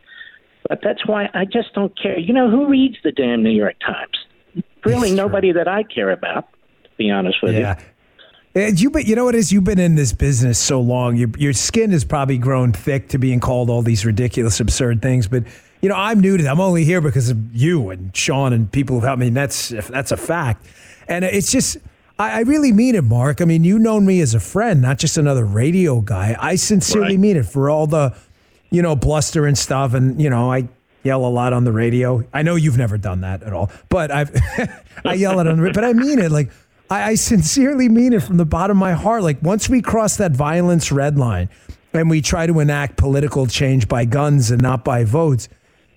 But 0.68 0.80
that's 0.84 1.06
why 1.08 1.30
I 1.34 1.46
just 1.46 1.74
don't 1.74 1.98
care. 2.00 2.18
You 2.18 2.34
know, 2.34 2.50
who 2.50 2.68
reads 2.68 2.98
the 3.04 3.12
damn 3.12 3.44
New 3.44 3.52
York 3.52 3.76
Times? 3.80 4.66
Really, 4.86 5.12
nobody 5.12 5.52
that 5.52 5.68
I 5.68 5.84
care 5.84 6.12
about, 6.12 6.52
to 6.84 6.90
be 6.98 7.10
honest 7.12 7.38
with 7.42 7.56
yeah. 7.56 7.80
you. 7.80 7.86
And 8.54 8.82
you, 8.82 8.90
but 8.90 9.06
you 9.06 9.16
know 9.16 9.26
what 9.26 9.36
is? 9.36 9.52
You've 9.52 9.64
been 9.64 9.80
in 9.80 9.96
this 9.96 10.12
business 10.12 10.60
so 10.60 10.82
long. 10.82 11.16
Your 11.16 11.30
your 11.38 11.54
skin 11.54 11.92
has 11.92 12.04
probably 12.04 12.38
grown 12.38 12.74
thick 12.74 13.08
to 13.10 13.18
being 13.18 13.40
called 13.40 13.70
all 13.70 13.82
these 13.82 14.06
ridiculous, 14.06 14.60
absurd 14.60 15.02
things. 15.02 15.28
But 15.28 15.46
you 15.82 15.88
know, 15.88 15.96
I'm 15.96 16.20
new 16.20 16.36
to. 16.36 16.44
That. 16.44 16.52
I'm 16.52 16.60
only 16.60 16.84
here 16.84 17.00
because 17.00 17.30
of 17.30 17.56
you 17.56 17.90
and 17.92 18.16
Sean 18.16 18.52
and 18.52 18.70
people 18.70 18.96
who've 18.96 19.06
helped 19.06 19.20
me. 19.20 19.28
And 19.28 19.38
that's 19.38 19.70
that's 19.70 20.12
a 20.12 20.18
fact. 20.18 20.68
And 21.08 21.24
it's 21.24 21.52
just 21.52 21.78
I, 22.22 22.40
I, 22.40 22.42
really 22.42 22.72
mean 22.72 22.94
it, 22.96 23.04
Mark. 23.04 23.42
I 23.42 23.46
mean, 23.46 23.64
you 23.64 23.80
known 23.80 24.06
me 24.06 24.22
as 24.22 24.36
a 24.36 24.40
friend, 24.40 24.82
not 24.82 25.00
just 25.00 25.18
another 25.18 25.44
radio 25.44 26.02
guy. 26.02 26.36
I 26.40 26.56
sincerely 26.56 27.14
right. 27.14 27.20
mean 27.20 27.38
it 27.38 27.48
for 27.48 27.70
all 27.70 27.88
the, 27.88 28.16
you 28.72 28.82
know, 28.82 28.96
bluster 28.96 29.46
and 29.46 29.58
stuff. 29.58 29.94
And, 29.94 30.20
you 30.20 30.30
know, 30.30 30.52
I 30.52 30.68
yell 31.04 31.26
a 31.26 31.28
lot 31.28 31.54
on 31.54 31.66
the 31.66 31.72
radio. 31.72 32.24
I 32.34 32.42
know 32.42 32.56
you've 32.56 32.78
never 32.78 32.98
done 32.98 33.22
that 33.22 33.44
at 33.44 33.54
all, 33.54 33.70
but 33.90 34.12
I've, 34.12 34.32
I 35.06 35.14
yell 35.14 35.40
it 35.40 35.48
on 35.48 35.62
the 35.62 35.72
but 35.72 35.84
I 35.84 35.94
mean 35.94 36.20
it. 36.20 36.32
Like, 36.32 36.50
I, 36.90 37.12
I 37.12 37.16
sincerely 37.16 37.90
mean 37.90 38.14
it 38.14 38.24
from 38.24 38.38
the 38.38 38.46
bottom 38.46 38.78
of 38.78 38.80
my 38.80 38.94
heart. 38.94 39.24
Like, 39.24 39.42
once 39.42 39.70
we 39.70 39.82
cross 39.82 40.18
that 40.18 40.32
violence 40.32 40.92
red 40.92 41.18
line 41.18 41.50
and 41.94 42.10
we 42.10 42.22
try 42.22 42.48
to 42.48 42.60
enact 42.60 42.98
political 42.98 43.46
change 43.46 43.88
by 43.88 44.06
guns 44.06 44.52
and 44.52 44.62
not 44.62 44.84
by 44.84 45.04
votes, 45.04 45.50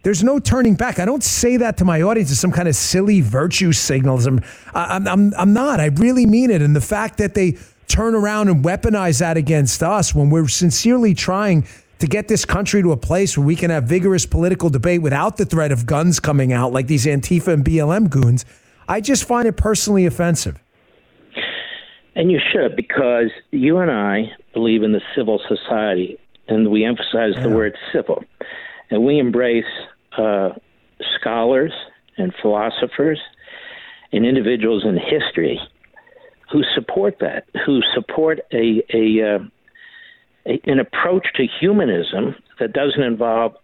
there's 0.02 0.22
no 0.22 0.38
turning 0.38 0.74
back. 0.74 0.98
I 0.98 1.06
don't 1.06 1.24
say 1.24 1.56
that 1.56 1.78
to 1.78 1.84
my 1.84 2.02
audience 2.02 2.30
as 2.30 2.38
some 2.38 2.52
kind 2.52 2.68
of 2.68 2.76
silly 2.76 3.22
virtue 3.22 3.72
signals. 3.72 4.26
I'm, 4.26 4.40
I'm, 4.74 5.08
I'm, 5.08 5.34
I'm 5.34 5.52
not. 5.54 5.80
I 5.80 5.87
really 5.87 6.26
mean 6.26 6.50
it. 6.50 6.60
And 6.60 6.76
the 6.76 6.80
fact 6.82 7.18
that 7.18 7.34
they 7.34 7.56
turn 7.88 8.14
around 8.14 8.48
and 8.48 8.64
weaponize 8.64 9.20
that 9.20 9.37
against 9.37 9.82
us 9.82 10.14
when 10.14 10.28
we're 10.28 10.48
sincerely 10.48 11.14
trying 11.14 11.66
to 11.98 12.07
get 12.07 12.28
this 12.28 12.44
country 12.44 12.83
to 12.83 12.92
a 12.92 12.96
place 12.96 13.37
where 13.37 13.46
we 13.46 13.57
can 13.57 13.70
have 13.70 13.85
vigorous 13.85 14.26
political 14.26 14.68
debate 14.68 15.02
without 15.02 15.37
the 15.37 15.44
threat 15.44 15.72
of 15.72 15.87
guns 15.87 16.20
coming 16.20 16.52
out 16.52 16.72
like 16.72 16.87
these 16.87 17.07
Antifa 17.07 17.52
and 17.52 17.64
BLM 17.64 18.11
goons, 18.11 18.44
I 18.88 19.00
just 19.00 19.24
find 19.24 19.46
it 19.46 19.57
personally 19.57 20.07
offensive. 20.07 20.61
And 22.16 22.30
you 22.30 22.38
should, 22.52 22.76
because 22.76 23.30
you 23.50 23.78
and 23.78 23.90
I 23.90 24.33
believe 24.52 24.83
in 24.83 24.92
the 24.92 25.00
civil 25.16 25.40
society, 25.48 26.18
and 26.48 26.70
we 26.70 26.85
emphasize 26.85 27.33
yeah. 27.37 27.42
the 27.42 27.48
word 27.48 27.76
civil. 27.92 28.22
And 28.90 29.04
we 29.04 29.18
embrace 29.18 29.64
uh, 30.16 30.50
scholars 31.18 31.72
and 32.16 32.33
philosophers 32.40 33.20
and 34.12 34.24
individuals 34.24 34.85
in 34.85 34.96
history 34.96 35.59
who 36.52 36.62
support 36.74 37.18
that, 37.20 37.46
who 37.66 37.80
support 37.94 38.40
a, 38.52 38.83
a, 38.92 39.37
uh, 39.37 39.38
a 40.46 40.61
an 40.64 40.78
approach 40.78 41.26
to 41.35 41.46
humanism 41.61 42.35
that 42.61 42.72
doesn't 42.72 43.02
involve 43.02 43.54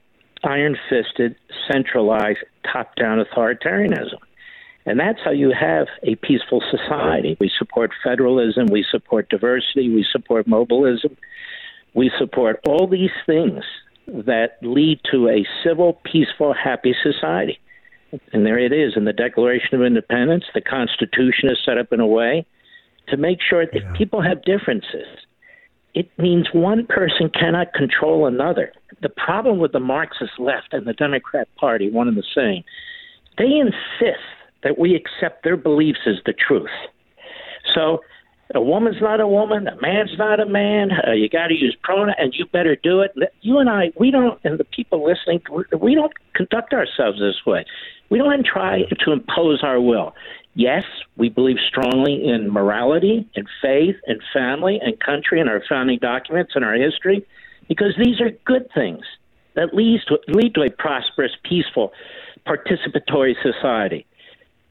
iron 0.43 0.77
fisted, 0.89 1.37
centralized, 1.71 2.39
top 2.73 2.95
down 2.97 3.23
authoritarianism. 3.23 4.19
And 4.87 4.99
that's 4.99 5.19
how 5.23 5.31
you 5.31 5.53
have 5.59 5.89
a 6.03 6.15
peaceful 6.17 6.63
society. 6.71 7.37
We 7.39 7.51
support 7.59 7.91
federalism, 8.03 8.67
we 8.67 8.85
support 8.91 9.29
diversity, 9.29 9.91
we 9.91 10.07
support 10.11 10.47
mobilism, 10.47 11.17
we 11.95 12.11
support 12.19 12.61
all 12.67 12.87
these 12.87 13.11
things 13.27 13.63
that 14.07 14.57
lead 14.63 15.01
to 15.13 15.29
a 15.29 15.47
civil, 15.63 16.01
peaceful, 16.05 16.55
happy 16.55 16.95
society. 17.03 17.59
And 18.33 18.45
there 18.45 18.59
it 18.59 18.73
is 18.73 18.95
in 18.97 19.05
the 19.05 19.13
Declaration 19.13 19.75
of 19.75 19.83
Independence. 19.83 20.45
The 20.55 20.61
Constitution 20.61 21.51
is 21.51 21.59
set 21.65 21.79
up 21.79 21.93
in 21.93 22.01
a 22.01 22.07
way 22.07 22.47
to 23.09 23.17
make 23.17 23.39
sure 23.41 23.67
that 23.67 23.83
yeah. 23.83 23.93
people 23.93 24.21
have 24.21 24.43
differences. 24.43 25.07
It 25.95 26.11
means 26.19 26.49
one 26.53 26.87
person 26.87 27.31
cannot 27.31 27.73
control 27.75 28.27
another. 28.27 28.73
The 29.03 29.09
problem 29.09 29.59
with 29.59 29.73
the 29.73 29.81
Marxist 29.81 30.39
left 30.39 30.73
and 30.73 30.87
the 30.87 30.93
Democrat 30.93 31.49
Party, 31.57 31.91
one 31.91 32.09
and 32.09 32.17
the 32.17 32.25
same, 32.35 32.63
they 33.39 33.59
insist 33.59 34.23
that 34.63 34.79
we 34.79 34.95
accept 34.95 35.43
their 35.43 35.57
beliefs 35.57 36.01
as 36.07 36.17
the 36.27 36.35
truth. 36.35 36.69
So 37.75 38.01
a 38.55 38.61
woman's 38.61 39.01
not 39.01 39.21
a 39.21 39.27
woman, 39.27 39.69
a 39.69 39.81
man's 39.81 40.17
not 40.19 40.41
a 40.41 40.47
man. 40.47 40.91
Uh, 41.07 41.13
you 41.13 41.29
got 41.29 41.49
to 41.49 41.55
use 41.55 41.77
pronoun, 41.83 42.15
and 42.19 42.35
you 42.37 42.47
better 42.47 42.77
do 42.77 43.01
it. 43.01 43.13
You 43.43 43.59
and 43.59 43.71
I, 43.71 43.93
we 43.99 44.11
don't, 44.11 44.41
and 44.45 44.59
the 44.59 44.65
people 44.65 45.07
listening, 45.07 45.41
we 45.81 45.95
don't 45.95 46.13
conduct 46.35 46.73
ourselves 46.73 47.19
this 47.21 47.47
way. 47.47 47.65
We 48.11 48.19
don't 48.19 48.45
try 48.45 48.83
to 49.05 49.13
impose 49.13 49.63
our 49.63 49.81
will. 49.81 50.15
Yes, 50.55 50.85
we 51.17 51.29
believe 51.29 51.59
strongly 51.69 52.27
in 52.29 52.53
morality 52.53 53.29
and 53.37 53.49
faith 53.63 53.97
and 54.07 54.21
family 54.33 54.81
and 54.83 54.99
country 54.99 55.41
and 55.41 55.49
our 55.49 55.63
founding 55.69 55.99
documents 55.99 56.53
and 56.55 56.65
our 56.65 56.75
history, 56.75 57.25
because 57.69 57.95
these 57.97 58.21
are 58.21 58.31
good 58.45 58.69
things 58.75 59.05
that 59.55 59.75
lead 59.75 60.01
to, 60.09 60.19
lead 60.29 60.55
to 60.55 60.63
a 60.63 60.71
prosperous, 60.71 61.33
peaceful, 61.45 61.93
participatory 62.47 63.35
society. 63.43 64.07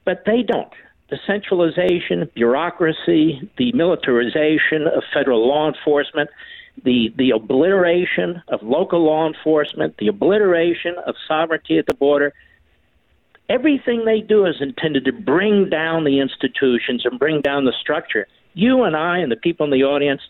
But 0.04 0.24
they 0.26 0.42
don't 0.42 0.72
the 1.10 1.18
centralization, 1.26 2.30
bureaucracy, 2.34 3.50
the 3.58 3.72
militarization 3.72 4.86
of 4.86 5.02
federal 5.12 5.46
law 5.46 5.68
enforcement, 5.68 6.30
the, 6.84 7.12
the 7.16 7.32
obliteration 7.32 8.42
of 8.48 8.62
local 8.62 9.04
law 9.04 9.26
enforcement, 9.26 9.96
the 9.98 10.06
obliteration 10.06 10.94
of 11.06 11.16
sovereignty 11.26 11.78
at 11.78 11.86
the 11.86 11.94
border. 11.94 12.32
Everything 13.50 14.04
they 14.04 14.20
do 14.20 14.46
is 14.46 14.54
intended 14.60 15.04
to 15.04 15.12
bring 15.12 15.68
down 15.68 16.04
the 16.04 16.20
institutions 16.20 17.04
and 17.04 17.18
bring 17.18 17.40
down 17.40 17.64
the 17.64 17.74
structure. 17.78 18.26
You 18.54 18.84
and 18.84 18.96
I 18.96 19.18
and 19.18 19.30
the 19.30 19.36
people 19.36 19.64
in 19.64 19.72
the 19.72 19.82
audience, 19.82 20.22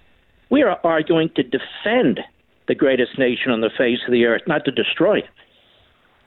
we 0.49 0.63
are 0.63 0.81
arguing 0.83 1.29
to 1.37 1.43
defend 1.43 2.21
the 2.67 2.75
greatest 2.75 3.19
nation 3.19 3.53
on 3.53 3.61
the 3.61 3.71
face 3.77 3.99
of 4.07 4.13
the 4.13 4.25
earth, 4.25 4.43
not 4.47 4.65
to 4.65 4.71
destroy 4.71 5.19
it. 5.19 5.29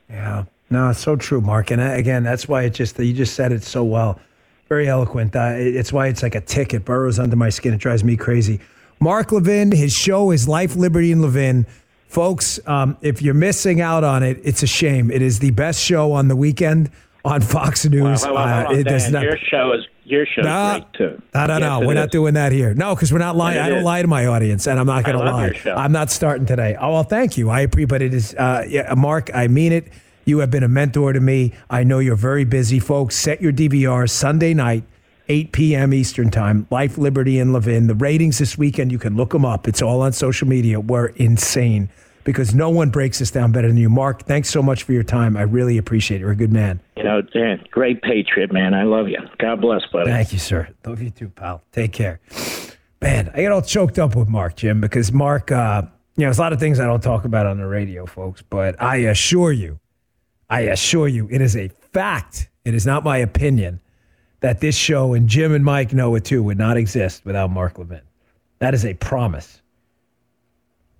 Yeah. 0.08 0.44
No, 0.70 0.90
it's 0.90 1.00
so 1.00 1.16
true, 1.16 1.40
Mark. 1.40 1.70
And 1.70 1.80
uh, 1.80 1.90
again, 1.90 2.22
that's 2.22 2.46
why 2.46 2.62
it 2.62 2.70
just 2.70 2.98
you 2.98 3.12
just 3.12 3.34
said 3.34 3.50
it 3.50 3.64
so 3.64 3.82
well. 3.82 4.20
Very 4.68 4.88
eloquent. 4.88 5.34
Uh, 5.34 5.52
it's 5.56 5.92
why 5.92 6.06
it's 6.06 6.22
like 6.22 6.34
a 6.34 6.40
tick. 6.40 6.72
It 6.72 6.84
burrows 6.84 7.18
under 7.18 7.36
my 7.36 7.48
skin. 7.48 7.74
It 7.74 7.80
drives 7.80 8.04
me 8.04 8.16
crazy. 8.16 8.60
Mark 9.00 9.32
Levin, 9.32 9.72
his 9.72 9.92
show 9.92 10.30
is 10.30 10.48
Life, 10.48 10.76
Liberty, 10.76 11.12
and 11.12 11.22
Levin. 11.22 11.66
Folks, 12.06 12.60
um, 12.66 12.96
if 13.00 13.22
you're 13.22 13.34
missing 13.34 13.80
out 13.80 14.04
on 14.04 14.22
it, 14.22 14.40
it's 14.44 14.62
a 14.62 14.66
shame. 14.66 15.10
It 15.10 15.22
is 15.22 15.40
the 15.40 15.50
best 15.50 15.82
show 15.82 16.12
on 16.12 16.28
the 16.28 16.36
weekend 16.36 16.90
on 17.24 17.40
Fox 17.40 17.84
News. 17.86 18.22
Well, 18.22 18.34
well, 18.34 18.46
well, 18.46 18.68
uh, 18.68 18.78
it 18.78 18.84
does 18.84 19.10
not, 19.10 19.22
your 19.22 19.38
show 19.38 19.72
is 19.72 19.84
your 20.04 20.26
show 20.26 20.42
no, 20.42 20.78
great 20.78 20.92
too. 20.92 21.22
No, 21.34 21.46
no, 21.46 21.58
no. 21.58 21.86
We're 21.86 21.94
not 21.94 22.10
doing 22.10 22.34
that 22.34 22.52
here. 22.52 22.74
No, 22.74 22.94
because 22.94 23.12
we're 23.12 23.18
not 23.18 23.36
lying. 23.36 23.58
I 23.58 23.68
don't 23.68 23.78
is. 23.78 23.84
lie 23.84 24.02
to 24.02 24.08
my 24.08 24.26
audience, 24.26 24.66
and 24.66 24.78
I'm 24.78 24.86
not 24.86 25.04
going 25.04 25.18
to 25.18 25.24
lie. 25.24 25.74
I'm 25.74 25.92
not 25.92 26.10
starting 26.10 26.46
today. 26.46 26.76
Oh 26.78 26.92
well, 26.92 27.02
thank 27.04 27.38
you. 27.38 27.50
I 27.50 27.60
appreciate, 27.60 27.88
but 27.88 28.02
it 28.02 28.12
is, 28.12 28.34
uh, 28.34 28.64
yeah, 28.68 28.92
Mark. 28.94 29.30
I 29.34 29.48
mean 29.48 29.72
it. 29.72 29.88
You 30.26 30.38
have 30.38 30.50
been 30.50 30.62
a 30.62 30.68
mentor 30.68 31.12
to 31.12 31.20
me. 31.20 31.52
I 31.68 31.84
know 31.84 31.98
you're 31.98 32.16
very 32.16 32.44
busy, 32.44 32.78
folks. 32.78 33.14
Set 33.14 33.42
your 33.42 33.52
DVR 33.52 34.08
Sunday 34.08 34.54
night, 34.54 34.84
8 35.28 35.52
p.m. 35.52 35.94
Eastern 35.94 36.30
Time. 36.30 36.66
Life, 36.70 36.98
Liberty, 36.98 37.38
and 37.38 37.52
Levin. 37.52 37.86
The 37.86 37.94
ratings 37.94 38.38
this 38.38 38.58
weekend, 38.58 38.92
you 38.92 38.98
can 38.98 39.16
look 39.16 39.30
them 39.30 39.44
up. 39.44 39.66
It's 39.66 39.82
all 39.82 40.02
on 40.02 40.12
social 40.12 40.46
media. 40.46 40.80
We're 40.80 41.06
insane 41.06 41.88
because 42.24 42.54
no 42.54 42.70
one 42.70 42.90
breaks 42.90 43.18
this 43.18 43.30
down 43.30 43.52
better 43.52 43.68
than 43.68 43.76
you. 43.76 43.88
Mark, 43.88 44.24
thanks 44.24 44.50
so 44.50 44.62
much 44.62 44.82
for 44.82 44.92
your 44.92 45.02
time. 45.02 45.36
I 45.36 45.42
really 45.42 45.78
appreciate 45.78 46.18
it. 46.18 46.20
You're 46.20 46.32
a 46.32 46.36
good 46.36 46.52
man. 46.52 46.80
You 46.96 47.04
know, 47.04 47.22
Dan, 47.22 47.64
great 47.70 48.02
patriot, 48.02 48.52
man. 48.52 48.74
I 48.74 48.84
love 48.84 49.08
you. 49.08 49.18
God 49.38 49.60
bless, 49.60 49.82
buddy. 49.92 50.10
Thank 50.10 50.32
you, 50.32 50.38
sir. 50.38 50.68
Love 50.86 51.00
you 51.00 51.10
too, 51.10 51.28
pal. 51.28 51.62
Take 51.72 51.92
care. 51.92 52.20
Man, 53.00 53.30
I 53.34 53.42
get 53.42 53.52
all 53.52 53.62
choked 53.62 53.98
up 53.98 54.16
with 54.16 54.28
Mark, 54.28 54.56
Jim, 54.56 54.80
because 54.80 55.12
Mark, 55.12 55.52
uh, 55.52 55.82
you 56.16 56.22
know, 56.22 56.28
there's 56.28 56.38
a 56.38 56.40
lot 56.40 56.52
of 56.52 56.60
things 56.60 56.80
I 56.80 56.86
don't 56.86 57.02
talk 57.02 57.24
about 57.24 57.46
on 57.46 57.58
the 57.58 57.66
radio, 57.66 58.06
folks, 58.06 58.42
but 58.42 58.80
I 58.80 58.96
assure 58.96 59.52
you, 59.52 59.78
I 60.48 60.60
assure 60.62 61.08
you, 61.08 61.28
it 61.30 61.40
is 61.40 61.56
a 61.56 61.68
fact. 61.92 62.48
It 62.64 62.74
is 62.74 62.86
not 62.86 63.04
my 63.04 63.18
opinion 63.18 63.80
that 64.44 64.60
this 64.60 64.76
show, 64.76 65.14
and 65.14 65.26
Jim 65.26 65.54
and 65.54 65.64
Mike 65.64 65.94
know 65.94 66.14
it 66.16 66.26
too, 66.26 66.42
would 66.42 66.58
not 66.58 66.76
exist 66.76 67.24
without 67.24 67.50
Mark 67.50 67.78
Levin. 67.78 68.02
That 68.58 68.74
is 68.74 68.84
a 68.84 68.92
promise 68.92 69.62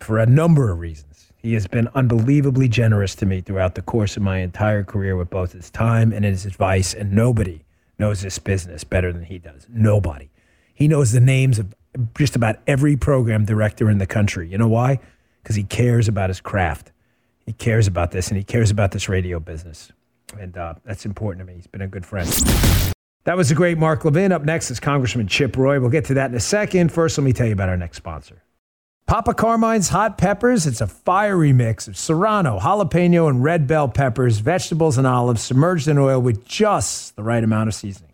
for 0.01 0.19
a 0.19 0.25
number 0.25 0.71
of 0.71 0.79
reasons. 0.79 1.31
He 1.37 1.53
has 1.53 1.67
been 1.67 1.91
unbelievably 1.95 2.69
generous 2.69 3.15
to 3.17 3.27
me 3.27 3.43
throughout 3.43 3.75
the 3.75 3.83
course 3.83 4.17
of 4.17 4.23
my 4.23 4.39
entire 4.39 4.83
career 4.83 5.15
with 5.15 5.29
both 5.29 5.53
his 5.53 5.71
time 5.71 6.11
and 6.11 6.25
his 6.25 6.47
advice, 6.47 6.95
and 6.95 7.13
nobody 7.13 7.67
knows 7.99 8.23
this 8.23 8.39
business 8.39 8.83
better 8.83 9.13
than 9.13 9.25
he 9.25 9.39
does. 9.39 9.67
Nobody. 9.69 10.31
He 10.73 10.89
knows 10.89 11.13
the 11.13 11.21
names 11.21 11.59
of 11.59 11.75
just 12.17 12.37
about 12.37 12.57
every 12.67 12.97
program 12.97 13.45
director 13.45 13.91
in 13.91 13.99
the 13.99 14.07
country. 14.07 14.49
You 14.49 14.57
know 14.57 14.69
why? 14.69 15.01
Because 15.43 15.57
he 15.57 15.65
cares 15.65 16.09
about 16.09 16.31
his 16.31 16.41
craft. 16.41 16.93
He 17.45 17.53
cares 17.53 17.87
about 17.87 18.11
this, 18.11 18.29
and 18.29 18.39
he 18.39 18.43
cares 18.43 18.71
about 18.71 18.93
this 18.93 19.07
radio 19.07 19.39
business. 19.39 19.93
And 20.41 20.57
uh, 20.57 20.77
that's 20.83 21.05
important 21.05 21.47
to 21.47 21.53
me. 21.53 21.57
He's 21.59 21.67
been 21.67 21.83
a 21.83 21.89
good 21.89 22.07
friend. 22.07 22.95
That 23.25 23.39
was 23.39 23.51
a 23.51 23.55
great 23.55 23.79
Mark 23.79 24.05
Levin. 24.05 24.33
Up 24.33 24.45
next 24.45 24.71
is 24.71 24.79
Congressman 24.79 25.29
Chip 25.29 25.57
Roy. 25.57 25.81
We'll 25.81 25.91
get 25.91 26.05
to 26.07 26.15
that 26.15 26.31
in 26.31 26.37
a 26.37 26.41
second. 26.41 26.93
First, 26.93 27.17
let 27.17 27.25
me 27.25 27.33
tell 27.33 27.47
you 27.47 27.55
about 27.55 27.71
our 27.71 27.77
next 27.77 27.97
sponsor. 27.97 28.43
Papa 29.07 29.33
Carmine's 29.35 29.89
hot 29.89 30.19
peppers. 30.19 30.67
It's 30.67 30.81
a 30.83 30.87
fiery 30.87 31.53
mix 31.53 31.89
of 31.89 31.97
serrano, 31.97 32.59
jalapeno, 32.59 33.29
and 33.29 33.43
red 33.43 33.67
bell 33.67 33.89
peppers, 33.89 34.39
vegetables, 34.39 34.99
and 34.99 35.07
olives 35.07 35.43
submerged 35.43 35.89
in 35.89 35.99
oil 35.99 36.21
with 36.21 36.45
just 36.47 37.17
the 37.17 37.23
right 37.23 37.43
amount 37.43 37.69
of 37.69 37.75
seasoning. 37.75 38.13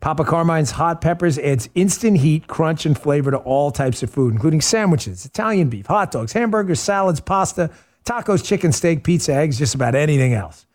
Papa 0.00 0.24
Carmine's 0.24 0.72
hot 0.72 1.00
peppers 1.00 1.38
adds 1.38 1.68
instant 1.74 2.18
heat, 2.18 2.46
crunch, 2.46 2.86
and 2.86 2.96
flavor 2.98 3.32
to 3.32 3.38
all 3.38 3.72
types 3.72 4.02
of 4.02 4.10
food, 4.10 4.32
including 4.32 4.60
sandwiches, 4.60 5.24
Italian 5.24 5.68
beef, 5.68 5.86
hot 5.86 6.12
dogs, 6.12 6.32
hamburgers, 6.32 6.78
salads, 6.78 7.20
pasta, 7.20 7.70
tacos, 8.04 8.44
chicken, 8.44 8.70
steak, 8.70 9.02
pizza, 9.02 9.34
eggs, 9.34 9.58
just 9.58 9.74
about 9.74 9.96
anything 9.96 10.34
else. 10.34 10.66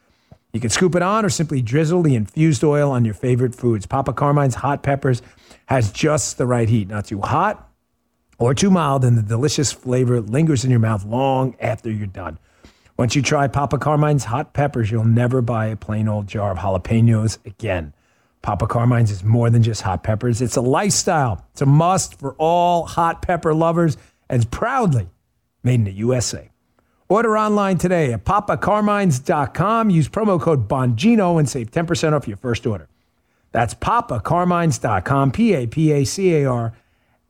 You 0.53 0.59
can 0.59 0.69
scoop 0.69 0.93
it 0.95 1.01
on 1.01 1.25
or 1.25 1.29
simply 1.29 1.63
drizzle 1.63 2.03
the 2.03 2.13
infused 2.13 2.63
oil 2.63 2.91
on 2.91 3.05
your 3.05 3.15
favorite 3.15 3.55
foods. 3.55 3.87
Papa 3.87 4.13
Carmine's 4.13 4.53
hot 4.53 4.83
peppers 4.83 5.23
has 5.65 5.91
just 5.91 6.37
the 6.37 6.45
right 6.45 6.69
heat, 6.69 6.87
not 6.87 7.05
too 7.05 7.21
hot 7.21 7.71
or 8.37 8.53
too 8.53 8.69
mild, 8.69 9.03
and 9.03 9.17
the 9.17 9.23
delicious 9.23 9.71
flavor 9.71 10.21
lingers 10.21 10.63
in 10.63 10.69
your 10.69 10.79
mouth 10.79 11.05
long 11.05 11.55
after 11.59 11.89
you're 11.89 12.05
done. 12.05 12.37
Once 12.97 13.15
you 13.15 13.23
try 13.23 13.47
Papa 13.47 13.79
Carmine's 13.79 14.25
hot 14.25 14.53
peppers, 14.53 14.91
you'll 14.91 15.03
never 15.03 15.41
buy 15.41 15.65
a 15.65 15.75
plain 15.75 16.07
old 16.07 16.27
jar 16.27 16.51
of 16.51 16.59
jalapenos 16.59 17.43
again. 17.47 17.91
Papa 18.43 18.67
Carmine's 18.67 19.09
is 19.09 19.23
more 19.23 19.49
than 19.49 19.63
just 19.63 19.81
hot 19.81 20.03
peppers, 20.03 20.39
it's 20.39 20.57
a 20.57 20.61
lifestyle. 20.61 21.43
It's 21.53 21.63
a 21.63 21.65
must 21.65 22.19
for 22.19 22.35
all 22.35 22.85
hot 22.85 23.23
pepper 23.23 23.55
lovers 23.55 23.97
and 24.29 24.49
proudly 24.51 25.09
made 25.63 25.75
in 25.75 25.83
the 25.85 25.93
USA. 25.93 26.51
Order 27.13 27.37
online 27.37 27.77
today 27.77 28.11
at 28.11 28.25
papacarmines.com. 28.25 29.91
Use 29.91 30.09
promo 30.09 30.41
code 30.41 30.67
Bongino 30.67 31.37
and 31.37 31.47
save 31.47 31.69
10% 31.69 32.13
off 32.13 32.27
your 32.27 32.37
first 32.37 32.65
order. 32.65 32.87
That's 33.51 33.75
papacarmines.com, 33.75 35.31
P 35.31 35.53
A 35.53 35.67
P 35.67 35.91
A 35.91 36.05
C 36.05 36.33
A 36.33 36.49
R 36.49 36.73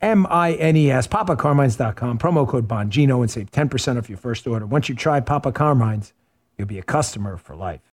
M 0.02 0.26
I 0.30 0.54
N 0.54 0.78
E 0.78 0.90
S, 0.90 1.06
papacarmines.com, 1.08 2.18
promo 2.18 2.48
code 2.48 2.66
Bongino 2.66 3.20
and 3.20 3.30
save 3.30 3.52
10% 3.52 3.98
off 3.98 4.08
your 4.08 4.18
first 4.18 4.48
order. 4.48 4.66
Once 4.66 4.88
you 4.88 4.96
try 4.96 5.20
Papa 5.20 5.52
Carmines, 5.52 6.14
you'll 6.58 6.66
be 6.66 6.80
a 6.80 6.84
customer 6.84 7.36
for 7.36 7.54
life. 7.54 7.93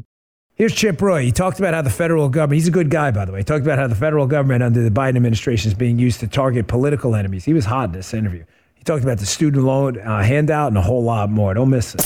Here's 0.61 0.75
Chip 0.75 1.01
Roy. 1.01 1.23
He 1.23 1.31
talked 1.31 1.57
about 1.57 1.73
how 1.73 1.81
the 1.81 1.89
federal 1.89 2.29
government, 2.29 2.57
he's 2.57 2.67
a 2.67 2.71
good 2.71 2.91
guy, 2.91 3.09
by 3.09 3.25
the 3.25 3.31
way. 3.31 3.39
He 3.39 3.43
talked 3.43 3.63
about 3.63 3.79
how 3.79 3.87
the 3.87 3.95
federal 3.95 4.27
government 4.27 4.61
under 4.61 4.83
the 4.83 4.91
Biden 4.91 5.15
administration 5.15 5.71
is 5.71 5.73
being 5.73 5.97
used 5.97 6.19
to 6.19 6.27
target 6.27 6.67
political 6.67 7.15
enemies. 7.15 7.43
He 7.43 7.53
was 7.55 7.65
hot 7.65 7.85
in 7.85 7.93
this 7.93 8.13
interview. 8.13 8.45
He 8.75 8.83
talked 8.83 9.01
about 9.01 9.17
the 9.17 9.25
student 9.25 9.63
loan 9.63 9.97
uh, 9.97 10.21
handout 10.21 10.67
and 10.67 10.77
a 10.77 10.81
whole 10.83 11.01
lot 11.03 11.31
more. 11.31 11.55
Don't 11.55 11.71
miss 11.71 11.95
it. 11.95 12.01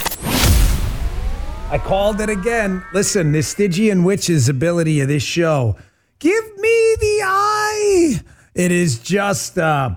I 1.70 1.82
called 1.84 2.22
it 2.22 2.30
again. 2.30 2.82
Listen, 2.94 3.34
the 3.34 3.44
Stygian 3.44 4.06
witch's 4.06 4.48
ability 4.48 5.02
of 5.02 5.10
this 5.10 5.22
show. 5.22 5.76
Give 6.20 6.46
me 6.56 6.96
the 7.02 7.20
eye. 7.26 8.22
It 8.54 8.72
is 8.72 9.00
just, 9.00 9.58
uh, 9.58 9.96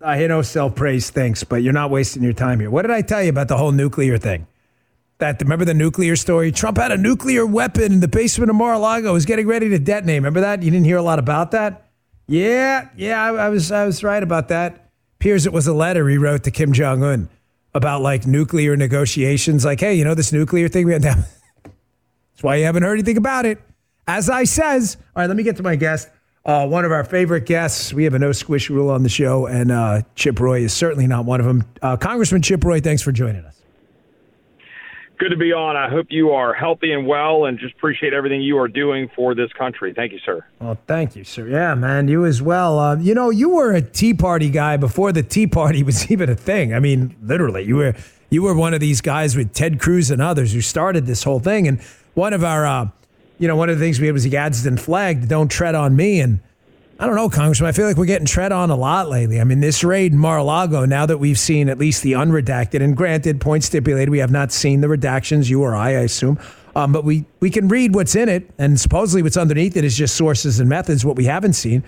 I 0.00 0.16
hear 0.16 0.28
no 0.28 0.40
self 0.40 0.74
praise, 0.74 1.10
thanks, 1.10 1.44
but 1.44 1.56
you're 1.56 1.74
not 1.74 1.90
wasting 1.90 2.22
your 2.22 2.32
time 2.32 2.58
here. 2.58 2.70
What 2.70 2.80
did 2.86 2.90
I 2.90 3.02
tell 3.02 3.22
you 3.22 3.28
about 3.28 3.48
the 3.48 3.58
whole 3.58 3.72
nuclear 3.72 4.16
thing? 4.16 4.46
That 5.18 5.40
remember 5.42 5.64
the 5.64 5.74
nuclear 5.74 6.16
story? 6.16 6.52
Trump 6.52 6.78
had 6.78 6.92
a 6.92 6.96
nuclear 6.96 7.44
weapon 7.44 7.92
in 7.92 8.00
the 8.00 8.08
basement 8.08 8.50
of 8.50 8.56
Mar-a-Lago. 8.56 9.12
Was 9.12 9.26
getting 9.26 9.46
ready 9.46 9.68
to 9.68 9.78
detonate. 9.78 10.16
Remember 10.16 10.40
that? 10.40 10.62
You 10.62 10.70
didn't 10.70 10.86
hear 10.86 10.96
a 10.96 11.02
lot 11.02 11.18
about 11.18 11.50
that. 11.50 11.90
Yeah, 12.28 12.88
yeah, 12.96 13.22
I, 13.22 13.46
I 13.46 13.48
was 13.48 13.72
I 13.72 13.84
was 13.84 14.04
right 14.04 14.22
about 14.22 14.48
that. 14.48 14.90
Appears 15.16 15.46
it 15.46 15.52
was 15.52 15.66
a 15.66 15.72
letter 15.72 16.08
he 16.08 16.18
wrote 16.18 16.44
to 16.44 16.50
Kim 16.50 16.72
Jong 16.72 17.02
Un 17.02 17.28
about 17.74 18.02
like 18.02 18.26
nuclear 18.26 18.76
negotiations. 18.76 19.64
Like, 19.64 19.80
hey, 19.80 19.94
you 19.94 20.04
know 20.04 20.14
this 20.14 20.32
nuclear 20.32 20.68
thing 20.68 20.86
we 20.86 20.92
had. 20.92 21.02
That's 21.02 22.42
why 22.42 22.56
you 22.56 22.64
haven't 22.64 22.84
heard 22.84 22.94
anything 22.94 23.16
about 23.16 23.46
it. 23.46 23.60
As 24.06 24.30
I 24.30 24.44
says, 24.44 24.96
all 25.16 25.22
right. 25.22 25.26
Let 25.26 25.36
me 25.36 25.42
get 25.42 25.56
to 25.56 25.62
my 25.62 25.74
guest. 25.74 26.08
Uh, 26.44 26.66
one 26.66 26.84
of 26.84 26.92
our 26.92 27.04
favorite 27.04 27.44
guests. 27.44 27.92
We 27.92 28.04
have 28.04 28.14
a 28.14 28.18
no 28.18 28.32
squish 28.32 28.70
rule 28.70 28.90
on 28.90 29.02
the 29.02 29.08
show, 29.08 29.46
and 29.46 29.72
uh, 29.72 30.02
Chip 30.14 30.38
Roy 30.38 30.60
is 30.60 30.72
certainly 30.72 31.06
not 31.06 31.24
one 31.24 31.40
of 31.40 31.46
them. 31.46 31.64
Uh, 31.82 31.96
Congressman 31.96 32.42
Chip 32.42 32.62
Roy, 32.64 32.80
thanks 32.80 33.02
for 33.02 33.10
joining 33.10 33.44
us 33.44 33.57
good 35.18 35.30
to 35.30 35.36
be 35.36 35.52
on. 35.52 35.76
I 35.76 35.88
hope 35.88 36.06
you 36.10 36.30
are 36.30 36.54
healthy 36.54 36.92
and 36.92 37.06
well, 37.06 37.44
and 37.44 37.58
just 37.58 37.74
appreciate 37.74 38.14
everything 38.14 38.40
you 38.40 38.58
are 38.58 38.68
doing 38.68 39.10
for 39.14 39.34
this 39.34 39.52
country. 39.52 39.92
Thank 39.92 40.12
you, 40.12 40.18
sir. 40.24 40.44
Well, 40.60 40.78
thank 40.86 41.16
you, 41.16 41.24
sir. 41.24 41.46
Yeah, 41.48 41.74
man, 41.74 42.08
you 42.08 42.24
as 42.24 42.40
well. 42.40 42.78
Uh, 42.78 42.96
you 42.96 43.14
know, 43.14 43.30
you 43.30 43.50
were 43.50 43.72
a 43.72 43.82
Tea 43.82 44.14
Party 44.14 44.48
guy 44.50 44.76
before 44.76 45.12
the 45.12 45.22
Tea 45.22 45.46
Party 45.46 45.82
was 45.84 46.10
even 46.10 46.30
a 46.30 46.34
thing. 46.34 46.72
I 46.72 46.80
mean, 46.80 47.16
literally, 47.22 47.64
you 47.64 47.76
were 47.76 47.94
you 48.30 48.42
were 48.42 48.54
one 48.54 48.74
of 48.74 48.80
these 48.80 49.00
guys 49.00 49.36
with 49.36 49.52
Ted 49.52 49.80
Cruz 49.80 50.10
and 50.10 50.20
others 50.20 50.52
who 50.52 50.60
started 50.60 51.06
this 51.06 51.22
whole 51.24 51.40
thing. 51.40 51.66
And 51.66 51.80
one 52.14 52.32
of 52.32 52.44
our, 52.44 52.66
uh, 52.66 52.88
you 53.38 53.48
know, 53.48 53.56
one 53.56 53.70
of 53.70 53.78
the 53.78 53.84
things 53.84 54.00
we 54.00 54.06
had 54.06 54.12
was 54.12 54.24
the 54.24 54.30
Gadsden 54.30 54.76
flag, 54.76 55.28
"Don't 55.28 55.50
tread 55.50 55.74
on 55.74 55.96
me," 55.96 56.20
and 56.20 56.40
I 57.00 57.06
don't 57.06 57.14
know, 57.14 57.28
Congressman. 57.28 57.68
I 57.68 57.72
feel 57.72 57.86
like 57.86 57.96
we're 57.96 58.06
getting 58.06 58.26
tread 58.26 58.50
on 58.50 58.70
a 58.70 58.76
lot 58.76 59.08
lately. 59.08 59.40
I 59.40 59.44
mean, 59.44 59.60
this 59.60 59.84
raid 59.84 60.12
in 60.12 60.18
Mar-a-Lago, 60.18 60.84
now 60.84 61.06
that 61.06 61.18
we've 61.18 61.38
seen 61.38 61.68
at 61.68 61.78
least 61.78 62.02
the 62.02 62.12
unredacted, 62.12 62.82
and 62.82 62.96
granted, 62.96 63.40
point 63.40 63.62
stipulated, 63.62 64.08
we 64.08 64.18
have 64.18 64.32
not 64.32 64.50
seen 64.50 64.80
the 64.80 64.88
redactions, 64.88 65.48
you 65.48 65.62
or 65.62 65.76
I, 65.76 65.90
I 65.90 66.00
assume. 66.00 66.40
Um, 66.74 66.90
but 66.92 67.04
we, 67.04 67.24
we 67.38 67.50
can 67.50 67.68
read 67.68 67.94
what's 67.94 68.16
in 68.16 68.28
it, 68.28 68.50
and 68.58 68.80
supposedly 68.80 69.22
what's 69.22 69.36
underneath 69.36 69.76
it 69.76 69.84
is 69.84 69.96
just 69.96 70.16
sources 70.16 70.58
and 70.58 70.68
methods, 70.68 71.04
what 71.04 71.14
we 71.14 71.26
haven't 71.26 71.52
seen. 71.52 71.84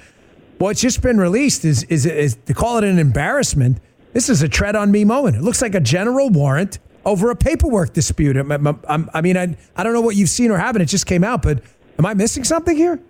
What's 0.59 0.81
just 0.81 1.03
been 1.03 1.19
released 1.19 1.65
is, 1.65 1.83
is, 1.85 2.07
is 2.07 2.37
to 2.47 2.55
call 2.55 2.79
it 2.79 2.85
an 2.85 3.01
embarrassment. 3.01 3.79
This 4.13 4.29
is 4.29 4.43
a 4.43 4.49
tread 4.49 4.77
on 4.77 4.93
me 4.93 5.05
moment. 5.05 5.37
It 5.37 5.43
looks 5.43 5.61
like 5.61 5.75
a 5.75 5.81
general 5.81 6.31
warrant 6.31 6.79
over 7.05 7.33
a 7.33 7.37
paperwork 7.37 7.95
dispute. 7.95 8.37
I, 8.37 8.43
I, 8.89 9.05
I 9.15 9.21
mean, 9.23 9.37
I, 9.37 9.57
I 9.75 9.83
don't 9.83 9.93
know 9.93 10.03
what 10.03 10.15
you've 10.15 10.29
seen 10.29 10.53
or 10.53 10.59
haven't. 10.59 10.83
It 10.83 10.87
just 10.87 11.07
came 11.07 11.25
out, 11.25 11.43
but 11.43 11.65
am 11.99 12.07
I 12.07 12.15
missing 12.15 12.45
something 12.45 12.77
here? 12.77 13.01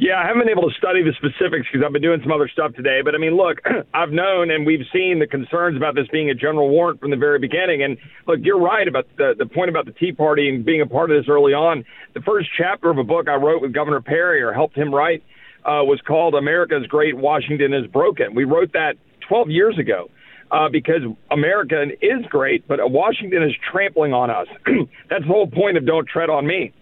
Yeah, 0.00 0.20
I 0.22 0.26
haven't 0.28 0.46
been 0.46 0.48
able 0.48 0.70
to 0.70 0.76
study 0.78 1.02
the 1.02 1.10
specifics 1.18 1.66
because 1.66 1.84
I've 1.84 1.92
been 1.92 2.02
doing 2.02 2.20
some 2.22 2.30
other 2.30 2.48
stuff 2.48 2.72
today. 2.74 3.00
But 3.04 3.16
I 3.16 3.18
mean, 3.18 3.36
look, 3.36 3.58
I've 3.94 4.10
known 4.10 4.48
and 4.52 4.64
we've 4.64 4.86
seen 4.92 5.18
the 5.18 5.26
concerns 5.26 5.76
about 5.76 5.96
this 5.96 6.06
being 6.12 6.30
a 6.30 6.34
general 6.34 6.68
warrant 6.68 7.00
from 7.00 7.10
the 7.10 7.16
very 7.16 7.40
beginning. 7.40 7.82
And 7.82 7.98
look, 8.28 8.38
you're 8.42 8.60
right 8.60 8.86
about 8.86 9.08
the, 9.16 9.34
the 9.36 9.46
point 9.46 9.70
about 9.70 9.86
the 9.86 9.92
Tea 9.92 10.12
Party 10.12 10.48
and 10.48 10.64
being 10.64 10.82
a 10.82 10.86
part 10.86 11.10
of 11.10 11.20
this 11.20 11.28
early 11.28 11.52
on. 11.52 11.84
The 12.14 12.20
first 12.20 12.48
chapter 12.56 12.90
of 12.90 12.98
a 12.98 13.02
book 13.02 13.28
I 13.28 13.34
wrote 13.34 13.60
with 13.60 13.72
Governor 13.72 14.00
Perry 14.00 14.40
or 14.40 14.52
helped 14.52 14.76
him 14.76 14.94
write 14.94 15.24
uh, 15.64 15.82
was 15.82 16.00
called 16.06 16.36
America's 16.36 16.86
Great 16.86 17.16
Washington 17.16 17.74
is 17.74 17.88
Broken. 17.88 18.36
We 18.36 18.44
wrote 18.44 18.72
that 18.74 18.94
12 19.28 19.50
years 19.50 19.78
ago. 19.78 20.10
Uh, 20.50 20.66
because 20.70 21.02
America 21.30 21.84
is 22.00 22.24
great, 22.30 22.66
but 22.66 22.78
Washington 22.90 23.42
is 23.42 23.52
trampling 23.70 24.14
on 24.14 24.30
us. 24.30 24.46
That's 25.10 25.20
the 25.20 25.28
whole 25.28 25.46
point 25.46 25.76
of 25.76 25.84
Don't 25.84 26.08
Tread 26.08 26.30
on 26.30 26.46
Me. 26.46 26.72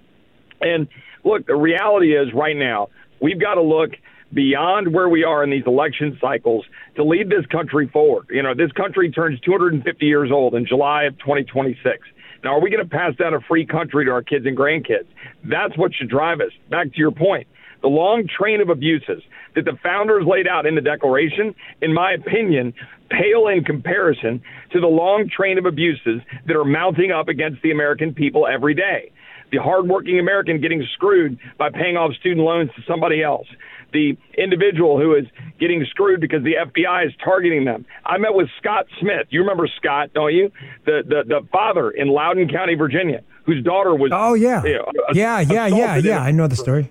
And 0.61 0.87
look, 1.25 1.47
the 1.47 1.57
reality 1.57 2.17
is 2.17 2.33
right 2.33 2.57
now, 2.57 2.91
We've 3.21 3.41
got 3.41 3.55
to 3.55 3.63
look 3.63 3.91
beyond 4.33 4.93
where 4.93 5.09
we 5.09 5.25
are 5.25 5.45
in 5.45 5.51
these 5.51 5.67
election 5.67 6.19
cycles 6.21 6.65
to 6.97 7.05
lead 7.05 7.31
this 7.31 7.47
country 7.47 7.89
forward. 7.93 8.27
You 8.31 8.43
know, 8.43 8.55
this 8.55 8.73
country 8.73 9.11
turns 9.11 9.41
250 9.41 10.05
years 10.05 10.31
old 10.33 10.55
in 10.55 10.67
July 10.67 11.05
of 11.05 11.19
2026. 11.19 11.99
Now, 12.45 12.57
are 12.57 12.61
we 12.61 12.71
going 12.71 12.85
to 12.85 12.91
pass 12.91 13.15
down 13.17 13.35
a 13.35 13.41
free 13.41 13.67
country 13.67 14.05
to 14.05 14.11
our 14.11 14.23
kids 14.23 14.47
and 14.47 14.57
grandkids? 14.57 15.07
That's 15.45 15.77
what 15.77 15.95
should 15.95 16.11
drive 16.11 16.41
us. 16.41 16.53
Back 16.71 16.93
to 16.93 16.99
your 16.99 17.13
point. 17.13 17.47
the 17.83 17.89
long 17.89 18.27
train 18.27 18.61
of 18.61 18.69
abuses 18.69 19.23
that 19.55 19.65
the 19.65 19.77
founders 19.83 20.25
laid 20.27 20.49
out 20.49 20.67
in 20.67 20.75
the 20.75 20.81
Declaration, 20.81 21.55
in 21.81 21.95
my 21.95 22.13
opinion, 22.13 22.75
pale 23.11 23.49
in 23.49 23.65
comparison 23.65 24.43
to 24.73 24.81
the 24.81 24.87
long 24.87 25.29
train 25.29 25.59
of 25.59 25.67
abuses 25.67 26.21
that 26.47 26.57
are 26.57 26.65
mounting 26.65 27.11
up 27.13 27.29
against 27.29 27.63
the 27.63 27.71
American 27.71 28.13
people 28.13 28.47
every 28.47 28.75
day. 28.75 29.13
The 29.53 29.59
hardworking 29.59 30.19
American 30.19 30.61
getting 30.61 30.85
screwed 30.95 31.39
by 31.59 31.71
paying 31.71 31.97
off 31.97 32.13
student 32.15 32.45
loans 32.45 32.71
to 32.77 32.83
somebody 32.87 33.23
else. 33.23 33.47
The 33.93 34.17
individual 34.37 34.99
who 35.01 35.15
is 35.15 35.25
getting 35.61 35.85
screwed 35.89 36.21
because 36.21 36.43
the 36.43 36.55
FBI 36.55 37.07
is 37.07 37.13
targeting 37.25 37.65
them. 37.65 37.87
I 38.05 38.19
met 38.19 38.35
with 38.35 38.49
Scott 38.59 38.87
Smith. 39.01 39.29
You 39.31 39.41
remember 39.41 39.69
Scott, 39.77 40.11
don't 40.13 40.35
you? 40.35 40.51
The 40.85 41.03
the, 41.07 41.23
the 41.27 41.47
father 41.53 41.91
in 41.91 42.09
Loudoun 42.09 42.49
County, 42.49 42.75
Virginia, 42.75 43.23
whose 43.45 43.63
daughter 43.65 43.95
was. 43.95 44.11
Oh 44.13 44.35
yeah, 44.35 44.65
you 44.65 44.75
know, 44.75 44.87
yeah, 45.13 45.41
yeah, 45.41 45.67
yeah, 45.67 45.97
yeah. 45.97 46.19
I 46.19 46.33
know 46.33 46.49
the 46.49 46.57
story. 46.57 46.91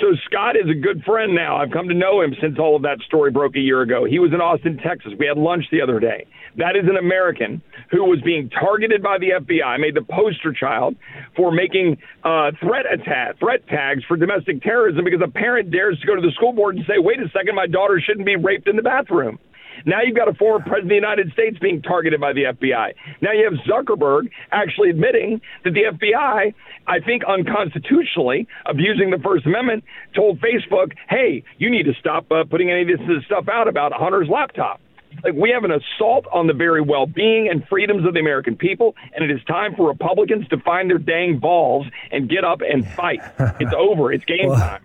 So 0.00 0.14
Scott 0.26 0.56
is 0.56 0.68
a 0.68 0.74
good 0.74 1.04
friend 1.04 1.34
now. 1.34 1.56
I've 1.56 1.70
come 1.70 1.88
to 1.88 1.94
know 1.94 2.20
him 2.20 2.34
since 2.40 2.58
all 2.58 2.74
of 2.74 2.82
that 2.82 2.98
story 3.06 3.30
broke 3.30 3.54
a 3.54 3.60
year 3.60 3.82
ago. 3.82 4.04
He 4.04 4.18
was 4.18 4.32
in 4.32 4.40
Austin, 4.40 4.78
Texas. 4.78 5.12
We 5.18 5.26
had 5.26 5.38
lunch 5.38 5.64
the 5.70 5.80
other 5.80 6.00
day. 6.00 6.26
That 6.56 6.74
is 6.74 6.88
an 6.88 6.96
American 6.96 7.62
who 7.90 8.04
was 8.04 8.20
being 8.22 8.50
targeted 8.50 9.02
by 9.02 9.18
the 9.18 9.38
FBI, 9.38 9.78
made 9.78 9.94
the 9.94 10.02
poster 10.02 10.52
child 10.52 10.96
for 11.36 11.52
making 11.52 11.98
uh, 12.24 12.50
threat 12.60 12.86
attack, 12.92 13.38
threat 13.38 13.66
tags 13.68 14.02
for 14.06 14.16
domestic 14.16 14.62
terrorism 14.62 15.04
because 15.04 15.20
a 15.22 15.30
parent 15.30 15.70
dares 15.70 15.98
to 16.00 16.06
go 16.06 16.14
to 16.14 16.22
the 16.22 16.32
school 16.34 16.52
board 16.52 16.76
and 16.76 16.84
say, 16.86 16.98
"Wait 16.98 17.20
a 17.20 17.28
second, 17.30 17.54
my 17.54 17.66
daughter 17.66 18.00
shouldn't 18.00 18.26
be 18.26 18.36
raped 18.36 18.68
in 18.68 18.76
the 18.76 18.82
bathroom." 18.82 19.38
Now 19.84 20.00
you've 20.04 20.16
got 20.16 20.28
a 20.28 20.34
former 20.34 20.60
president 20.60 20.84
of 20.84 20.88
the 20.88 20.94
United 20.94 21.32
States 21.32 21.58
being 21.58 21.82
targeted 21.82 22.20
by 22.20 22.32
the 22.32 22.44
FBI. 22.44 22.94
Now 23.20 23.32
you 23.32 23.44
have 23.44 23.60
Zuckerberg 23.66 24.30
actually 24.52 24.90
admitting 24.90 25.40
that 25.64 25.72
the 25.72 25.84
FBI, 25.92 26.54
I 26.86 27.00
think 27.00 27.22
unconstitutionally, 27.24 28.46
abusing 28.66 29.10
the 29.10 29.18
First 29.18 29.46
Amendment, 29.46 29.84
told 30.14 30.40
Facebook, 30.40 30.92
hey, 31.08 31.42
you 31.58 31.70
need 31.70 31.84
to 31.84 31.94
stop 31.94 32.30
uh, 32.30 32.44
putting 32.44 32.70
any 32.70 32.82
of 32.92 32.98
this 32.98 33.24
stuff 33.26 33.48
out 33.48 33.68
about 33.68 33.92
Hunter's 33.92 34.28
laptop. 34.28 34.80
Like 35.22 35.34
we 35.34 35.50
have 35.50 35.64
an 35.64 35.70
assault 35.70 36.26
on 36.32 36.46
the 36.46 36.52
very 36.52 36.80
well-being 36.80 37.48
and 37.48 37.66
freedoms 37.68 38.06
of 38.06 38.14
the 38.14 38.20
American 38.20 38.56
people, 38.56 38.94
and 39.14 39.24
it 39.24 39.34
is 39.34 39.42
time 39.44 39.74
for 39.76 39.86
Republicans 39.86 40.48
to 40.48 40.58
find 40.58 40.90
their 40.90 40.98
dang 40.98 41.38
balls 41.38 41.86
and 42.10 42.28
get 42.28 42.44
up 42.44 42.60
and 42.60 42.86
fight. 42.86 43.20
it's 43.60 43.74
over. 43.76 44.12
It's 44.12 44.24
game 44.24 44.48
well, 44.48 44.58
time. 44.58 44.82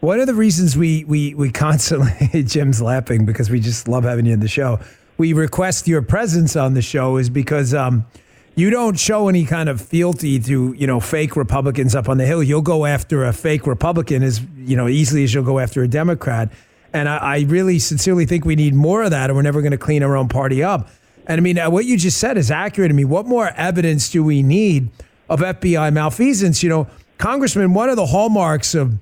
One 0.00 0.20
of 0.20 0.28
the 0.28 0.34
reasons 0.34 0.76
we 0.76 1.02
we 1.04 1.34
we 1.34 1.50
constantly 1.50 2.42
Jim's 2.44 2.80
laughing 2.80 3.24
because 3.24 3.50
we 3.50 3.58
just 3.58 3.88
love 3.88 4.04
having 4.04 4.26
you 4.26 4.32
in 4.32 4.38
the 4.38 4.46
show. 4.46 4.78
We 5.16 5.32
request 5.32 5.88
your 5.88 6.02
presence 6.02 6.54
on 6.54 6.74
the 6.74 6.82
show 6.82 7.16
is 7.16 7.28
because 7.28 7.74
um, 7.74 8.06
you 8.54 8.70
don't 8.70 8.96
show 8.96 9.28
any 9.28 9.44
kind 9.44 9.68
of 9.68 9.80
fealty 9.80 10.38
to 10.38 10.72
you 10.74 10.86
know 10.86 11.00
fake 11.00 11.34
Republicans 11.34 11.96
up 11.96 12.08
on 12.08 12.16
the 12.16 12.26
hill. 12.26 12.44
You'll 12.44 12.62
go 12.62 12.86
after 12.86 13.24
a 13.24 13.32
fake 13.32 13.66
Republican 13.66 14.22
as 14.22 14.40
you 14.56 14.76
know 14.76 14.86
easily 14.86 15.24
as 15.24 15.34
you'll 15.34 15.42
go 15.42 15.58
after 15.58 15.82
a 15.82 15.88
Democrat. 15.88 16.52
And 16.92 17.08
I, 17.08 17.16
I 17.16 17.38
really 17.48 17.80
sincerely 17.80 18.24
think 18.24 18.44
we 18.44 18.54
need 18.54 18.74
more 18.74 19.02
of 19.02 19.10
that, 19.10 19.30
and 19.30 19.36
we're 19.36 19.42
never 19.42 19.62
going 19.62 19.72
to 19.72 19.78
clean 19.78 20.04
our 20.04 20.16
own 20.16 20.28
party 20.28 20.62
up. 20.62 20.88
And 21.26 21.38
I 21.38 21.42
mean, 21.42 21.56
what 21.72 21.86
you 21.86 21.96
just 21.96 22.18
said 22.18 22.38
is 22.38 22.52
accurate. 22.52 22.92
I 22.92 22.94
mean, 22.94 23.08
what 23.08 23.26
more 23.26 23.48
evidence 23.56 24.08
do 24.08 24.22
we 24.22 24.44
need 24.44 24.90
of 25.28 25.40
FBI 25.40 25.92
malfeasance? 25.92 26.62
You 26.62 26.68
know, 26.68 26.86
Congressman, 27.18 27.74
one 27.74 27.90
of 27.90 27.96
the 27.96 28.06
hallmarks 28.06 28.76
of 28.76 28.96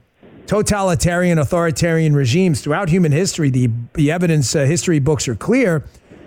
totalitarian, 0.47 1.39
authoritarian 1.39 2.15
regimes 2.15 2.61
throughout 2.61 2.89
human 2.89 3.13
history, 3.13 3.51
the, 3.51 3.71
the 3.95 4.11
evidence 4.11 4.55
uh, 4.55 4.65
history 4.65 4.99
books 4.99 5.29
are 5.29 5.35
clear, 5.35 5.85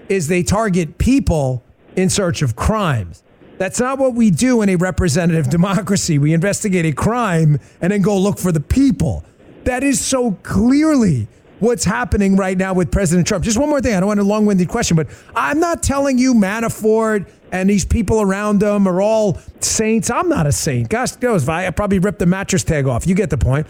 is 0.08 0.28
they 0.28 0.44
target 0.44 0.98
people 0.98 1.64
in 1.96 2.10
search 2.10 2.42
of 2.42 2.56
crimes. 2.56 3.24
That's 3.58 3.80
not 3.80 4.00
what 4.00 4.16
we 4.16 4.32
do 4.32 4.62
in 4.62 4.70
a 4.70 4.76
representative 4.76 5.50
democracy. 5.50 6.18
We 6.18 6.34
investigate 6.34 6.86
a 6.86 6.94
crime 6.94 7.60
and 7.82 7.92
then 7.92 8.02
go 8.02 8.18
look 8.18 8.40
for 8.40 8.52
the 8.52 8.62
people. 8.62 9.24
That 9.66 9.84
is 9.84 10.00
so 10.00 10.32
clearly 10.44 11.28
what's 11.60 11.84
happening 11.84 12.38
right 12.38 12.58
now 12.58 12.74
with 12.74 12.90
President 12.90 13.28
Trump. 13.28 13.44
Just 13.44 13.58
one 13.58 13.70
more 13.70 13.82
thing. 13.82 13.94
I 13.94 14.00
don't 14.00 14.08
want 14.08 14.20
a 14.20 14.24
long 14.24 14.46
winded 14.46 14.70
question, 14.70 14.96
but 14.96 15.08
I'm 15.36 15.60
not 15.60 15.84
telling 15.84 16.18
you 16.18 16.34
Manafort 16.34 17.30
and 17.52 17.70
these 17.70 17.84
people 17.84 18.22
around 18.22 18.60
them 18.60 18.88
are 18.88 19.02
all 19.02 19.38
saints. 19.60 20.10
I'm 20.10 20.30
not 20.30 20.48
a 20.48 20.52
saint. 20.52 20.90
Gosh, 20.90 21.14
goes, 21.14 21.48
I 21.50 21.70
probably 21.72 22.00
ripped 22.00 22.20
the 22.20 22.26
mattress 22.26 22.64
tag 22.64 22.88
off. 22.88 23.06
You 23.06 23.16
get 23.16 23.30
the 23.30 23.38
point. 23.38 23.68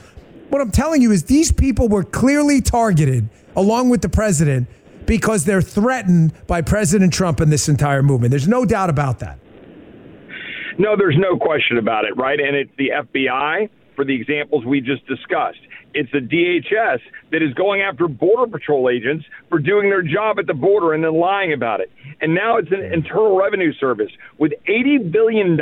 What 0.49 0.61
I'm 0.61 0.71
telling 0.71 1.01
you 1.01 1.11
is 1.11 1.25
these 1.25 1.51
people 1.51 1.87
were 1.87 2.03
clearly 2.03 2.61
targeted 2.61 3.29
along 3.55 3.89
with 3.89 4.01
the 4.01 4.09
president 4.09 4.67
because 5.05 5.45
they're 5.45 5.61
threatened 5.61 6.33
by 6.47 6.61
President 6.61 7.13
Trump 7.13 7.39
and 7.39 7.51
this 7.51 7.69
entire 7.69 8.03
movement. 8.03 8.31
There's 8.31 8.47
no 8.47 8.65
doubt 8.65 8.89
about 8.89 9.19
that. 9.19 9.39
No, 10.77 10.95
there's 10.95 11.17
no 11.17 11.37
question 11.37 11.77
about 11.77 12.05
it, 12.05 12.15
right? 12.15 12.39
And 12.39 12.55
it's 12.55 12.71
the 12.77 12.89
FBI 12.89 13.69
for 13.95 14.05
the 14.05 14.15
examples 14.15 14.65
we 14.65 14.81
just 14.81 15.05
discussed. 15.07 15.59
It's 15.93 16.11
the 16.11 16.19
DHS 16.19 16.99
that 17.31 17.41
is 17.41 17.53
going 17.53 17.81
after 17.81 18.07
Border 18.07 18.49
Patrol 18.51 18.89
agents 18.89 19.25
for 19.49 19.59
doing 19.59 19.89
their 19.89 20.01
job 20.01 20.39
at 20.39 20.47
the 20.47 20.53
border 20.53 20.93
and 20.93 21.03
then 21.03 21.19
lying 21.19 21.53
about 21.53 21.81
it. 21.81 21.91
And 22.21 22.33
now 22.35 22.57
it's 22.57 22.71
an 22.71 22.83
Internal 22.83 23.37
Revenue 23.37 23.73
Service 23.73 24.11
with 24.37 24.53
$80 24.67 25.11
billion 25.11 25.59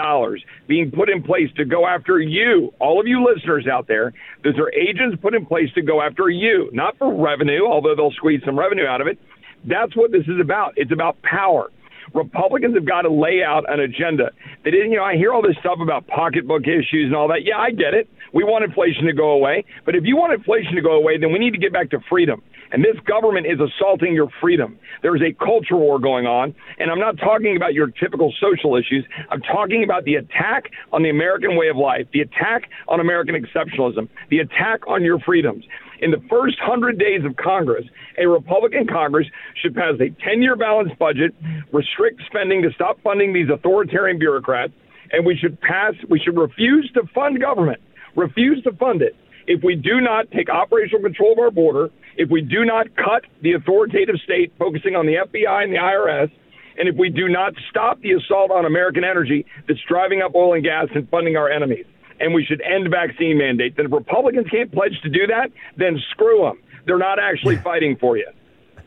being 0.68 0.92
put 0.92 1.10
in 1.10 1.24
place 1.24 1.50
to 1.58 1.66
go 1.66 1.86
after 1.86 2.20
you, 2.20 2.74
all 2.80 3.00
of 3.00 3.08
you 3.08 3.26
listeners 3.26 3.68
out 3.68 3.88
there. 3.88 4.14
Those 4.44 4.58
are 4.58 4.72
agents 4.74 5.18
put 5.22 5.34
in 5.34 5.46
place 5.46 5.72
to 5.76 5.82
go 5.82 6.02
after 6.02 6.30
you, 6.30 6.70
not 6.74 6.98
for 6.98 7.14
revenue, 7.14 7.66
although 7.66 7.96
they'll 7.96 8.12
squeeze 8.12 8.42
some 8.46 8.58
revenue 8.58 8.86
out 8.86 9.02
of 9.02 9.08
it. 9.08 9.20
That's 9.66 9.96
what 9.96 10.12
this 10.12 10.24
is 10.28 10.40
about. 10.40 10.74
It's 10.78 10.92
about 10.92 11.22
power. 11.22 11.72
Republicans 12.18 12.74
have 12.76 12.86
got 12.86 13.04
to 13.04 13.12
lay 13.12 13.44
out 13.46 13.64
an 13.72 13.80
agenda. 13.80 14.32
They 14.64 14.72
didn't, 14.72 14.92
you 14.92 14.98
know, 14.98 15.04
I 15.04 15.16
hear 15.16 15.32
all 15.32 15.42
this 15.42 15.56
stuff 15.60 15.78
about 15.82 16.08
pocketbook 16.08 16.64
issues 16.64 17.06
and 17.06 17.16
all 17.16 17.28
that. 17.30 17.46
Yeah, 17.46 17.58
I 17.58 17.70
get 17.72 17.94
it. 17.94 18.10
We 18.34 18.44
want 18.44 18.66
inflation 18.66 19.06
to 19.06 19.14
go 19.14 19.30
away. 19.32 19.64
But 19.86 19.96
if 19.96 20.04
you 20.04 20.18
want 20.18 20.34
inflation 20.34 20.76
to 20.76 20.82
go 20.82 20.94
away, 20.94 21.18
then 21.18 21.32
we 21.32 21.40
need 21.40 21.52
to 21.52 21.60
get 21.60 21.72
back 21.72 21.92
to 21.92 22.00
freedom. 22.10 22.42
And 22.72 22.84
this 22.84 22.98
government 23.06 23.46
is 23.46 23.60
assaulting 23.60 24.14
your 24.14 24.30
freedom. 24.42 24.78
There 25.02 25.16
is 25.16 25.22
a 25.22 25.32
culture 25.34 25.78
war 25.78 26.00
going 26.00 26.26
on. 26.26 26.54
And 26.80 26.92
I'm 26.92 27.00
not 27.00 27.18
talking 27.18 27.56
about 27.56 27.74
your 27.74 27.88
typical 27.88 28.34
social 28.42 28.76
issues. 28.76 29.06
I'm 29.30 29.42
talking 29.42 29.84
about 29.84 30.04
the 30.04 30.16
attack 30.16 30.72
on 30.92 31.04
the 31.04 31.10
American 31.10 31.56
way 31.56 31.70
of 31.70 31.78
life, 31.78 32.08
the 32.12 32.22
attack 32.22 32.70
on 32.88 33.00
American 33.00 33.36
exceptionalism, 33.36 34.10
the 34.30 34.40
attack 34.40 34.82
on 34.88 35.04
your 35.04 35.20
freedoms. 35.20 35.64
In 36.00 36.12
the 36.12 36.22
first 36.30 36.60
100 36.60 37.00
days 37.00 37.26
of 37.26 37.36
Congress, 37.38 37.86
a 38.18 38.28
Republican 38.28 38.86
Congress 38.88 39.28
should 39.62 39.76
pass 39.76 39.96
a 40.00 40.10
10 40.24 40.42
year 40.42 40.56
balanced 40.56 40.98
budget, 41.00 41.34
restrict 41.72 42.22
spending 42.28 42.62
to 42.62 42.72
stop 42.74 43.02
funding 43.04 43.34
these 43.34 43.50
authoritarian 43.50 44.20
bureaucrats, 44.20 44.74
and 45.12 45.26
we 45.26 45.36
should 45.36 45.60
pass, 45.62 45.94
we 46.10 46.20
should 46.20 46.38
refuse 46.38 46.90
to 46.94 47.02
fund 47.14 47.40
government 47.42 47.82
refuse 48.18 48.62
to 48.64 48.74
fund 48.74 49.02
it, 49.02 49.16
if 49.46 49.64
we 49.64 49.76
do 49.76 50.02
not 50.02 50.30
take 50.32 50.50
operational 50.50 51.02
control 51.02 51.32
of 51.32 51.40
our 51.40 51.52
border, 51.52 51.90
if 52.18 52.30
we 52.30 52.42
do 52.42 52.66
not 52.66 52.88
cut 52.98 53.24
the 53.42 53.54
authoritative 53.54 54.16
state 54.26 54.52
focusing 54.60 54.96
on 54.96 55.06
the 55.06 55.14
FBI 55.14 55.64
and 55.64 55.72
the 55.72 55.78
IRS, 55.78 56.30
and 56.78 56.90
if 56.90 56.96
we 56.96 57.10
do 57.10 57.30
not 57.30 57.54
stop 57.70 58.02
the 58.02 58.12
assault 58.12 58.52
on 58.52 58.66
American 58.66 59.04
energy 59.04 59.46
that's 59.68 59.80
driving 59.88 60.22
up 60.22 60.36
oil 60.36 60.54
and 60.54 60.64
gas 60.64 60.88
and 60.94 61.08
funding 61.10 61.38
our 61.38 61.50
enemies, 61.50 61.86
and 62.20 62.34
we 62.34 62.44
should 62.46 62.62
end 62.62 62.90
vaccine 62.90 63.38
mandates. 63.38 63.76
And 63.78 63.88
if 63.88 63.94
Republicans 63.94 64.48
can't 64.50 64.72
pledge 64.72 65.00
to 65.04 65.10
do 65.10 65.28
that, 65.28 65.52
then 65.78 66.00
screw 66.12 66.42
them. 66.42 66.60
They're 66.86 66.98
not 66.98 67.20
actually 67.20 67.58
fighting 67.58 67.98
for 67.98 68.18
you. 68.18 68.28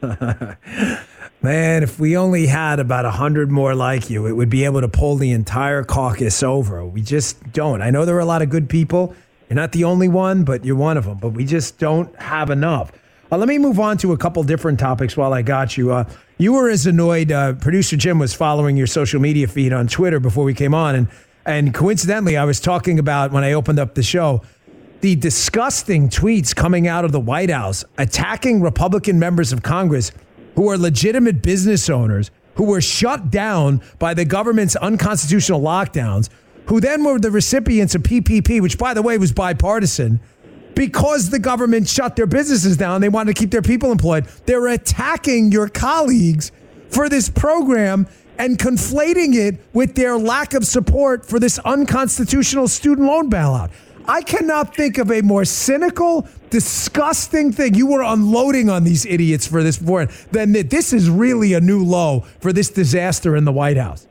Man, 1.43 1.83
if 1.83 1.99
we 1.99 2.16
only 2.16 2.47
had 2.47 2.81
about 2.81 3.05
a 3.05 3.11
hundred 3.11 3.51
more 3.51 3.74
like 3.74 4.11
you, 4.11 4.26
it 4.26 4.33
would 4.33 4.51
be 4.51 4.64
able 4.64 4.81
to 4.81 4.89
pull 4.89 5.16
the 5.16 5.31
entire 5.33 5.85
caucus 5.85 6.43
over. 6.43 6.85
We 6.85 7.03
just 7.03 7.53
don't. 7.53 7.83
I 7.83 7.91
know 7.91 8.05
there 8.05 8.16
are 8.16 8.20
a 8.20 8.26
lot 8.26 8.43
of 8.43 8.51
good 8.51 8.68
people. 8.68 9.14
You're 9.49 9.57
not 9.57 9.72
the 9.72 9.85
only 9.85 10.09
one, 10.09 10.45
but 10.45 10.64
you're 10.64 10.76
one 10.76 10.97
of 10.97 11.05
them. 11.05 11.18
But 11.18 11.31
we 11.31 11.45
just 11.45 11.78
don't 11.78 12.14
have 12.20 12.51
enough. 12.51 12.93
Uh, 13.33 13.39
let 13.39 13.49
me 13.49 13.59
move 13.59 13.78
on 13.78 13.97
to 13.99 14.12
a 14.12 14.16
couple 14.16 14.43
different 14.43 14.78
topics 14.78 15.16
while 15.16 15.33
I 15.33 15.43
got 15.43 15.76
you. 15.76 15.93
Uh, 15.93 16.05
you 16.39 16.53
were 16.53 16.68
as 16.68 16.87
annoyed. 16.87 17.31
Uh, 17.31 17.53
Producer 17.55 17.97
Jim 17.97 18.18
was 18.18 18.35
following 18.35 18.76
your 18.76 18.87
social 18.87 19.20
media 19.20 19.47
feed 19.47 19.72
on 19.72 19.87
Twitter 19.87 20.20
before 20.20 20.45
we 20.45 20.55
came 20.55 20.74
on, 20.74 20.95
and 20.95 21.09
and 21.51 21.75
coincidentally, 21.75 22.37
I 22.37 22.45
was 22.45 22.61
talking 22.61 22.99
about 22.99 23.33
when 23.33 23.45
I 23.45 23.53
opened 23.53 23.79
up 23.79 23.95
the 23.95 24.03
show 24.03 24.43
the 25.01 25.17
disgusting 25.17 26.11
tweets 26.11 26.55
coming 26.55 26.87
out 26.87 27.05
of 27.05 27.13
the 27.13 27.21
White 27.21 27.51
House 27.51 27.85
attacking 27.97 28.61
Republican 28.61 29.19
members 29.19 29.51
of 29.53 29.63
Congress 29.63 30.13
who 30.57 30.69
are 30.69 30.77
legitimate 30.77 31.43
business 31.43 31.89
owners 31.89 32.31
who 32.55 32.65
were 32.65 32.81
shut 32.81 33.31
down 33.31 33.81
by 33.99 34.13
the 34.13 34.25
government's 34.25 34.77
unconstitutional 34.77 35.61
lockdowns, 35.61 36.29
who 36.67 36.81
then 36.81 37.03
were 37.03 37.19
the 37.19 37.31
recipients 37.31 37.95
of 37.95 38.03
PPP, 38.03 38.61
which, 38.61 38.77
by 38.77 38.93
the 38.93 39.01
way, 39.01 39.17
was 39.17 39.33
bipartisan, 39.33 40.21
because 40.75 41.31
the 41.31 41.39
government 41.39 41.89
shut 41.89 42.17
their 42.17 42.27
businesses 42.27 42.77
down. 42.77 43.01
They 43.01 43.09
wanted 43.09 43.35
to 43.35 43.41
keep 43.41 43.51
their 43.51 43.63
people 43.63 43.91
employed. 43.91 44.27
They're 44.45 44.69
attacking 44.69 45.53
your 45.53 45.69
colleagues 45.69 46.53
for 46.91 47.09
this 47.09 47.31
program 47.31 48.07
and 48.41 48.59
conflating 48.59 49.34
it 49.34 49.61
with 49.74 49.95
their 49.95 50.16
lack 50.16 50.55
of 50.55 50.64
support 50.64 51.26
for 51.26 51.38
this 51.38 51.59
unconstitutional 51.59 52.66
student 52.68 53.07
loan 53.07 53.28
bailout. 53.28 53.70
I 54.09 54.22
cannot 54.22 54.74
think 54.74 54.97
of 54.97 55.12
a 55.12 55.20
more 55.20 55.45
cynical, 55.45 56.26
disgusting 56.49 57.53
thing. 57.53 57.74
You 57.74 57.88
were 57.88 58.03
unloading 58.03 58.70
on 58.70 58.84
these 58.84 59.05
idiots 59.05 59.47
for 59.47 59.62
this 59.62 59.76
before. 59.76 60.07
Then 60.32 60.53
this 60.53 60.95
is 60.95 61.11
really 61.11 61.53
a 61.53 61.61
new 61.61 61.84
low 61.84 62.20
for 62.41 62.51
this 62.51 62.70
disaster 62.70 63.36
in 63.36 63.45
the 63.45 63.53
White 63.53 63.76
House. 63.76 64.07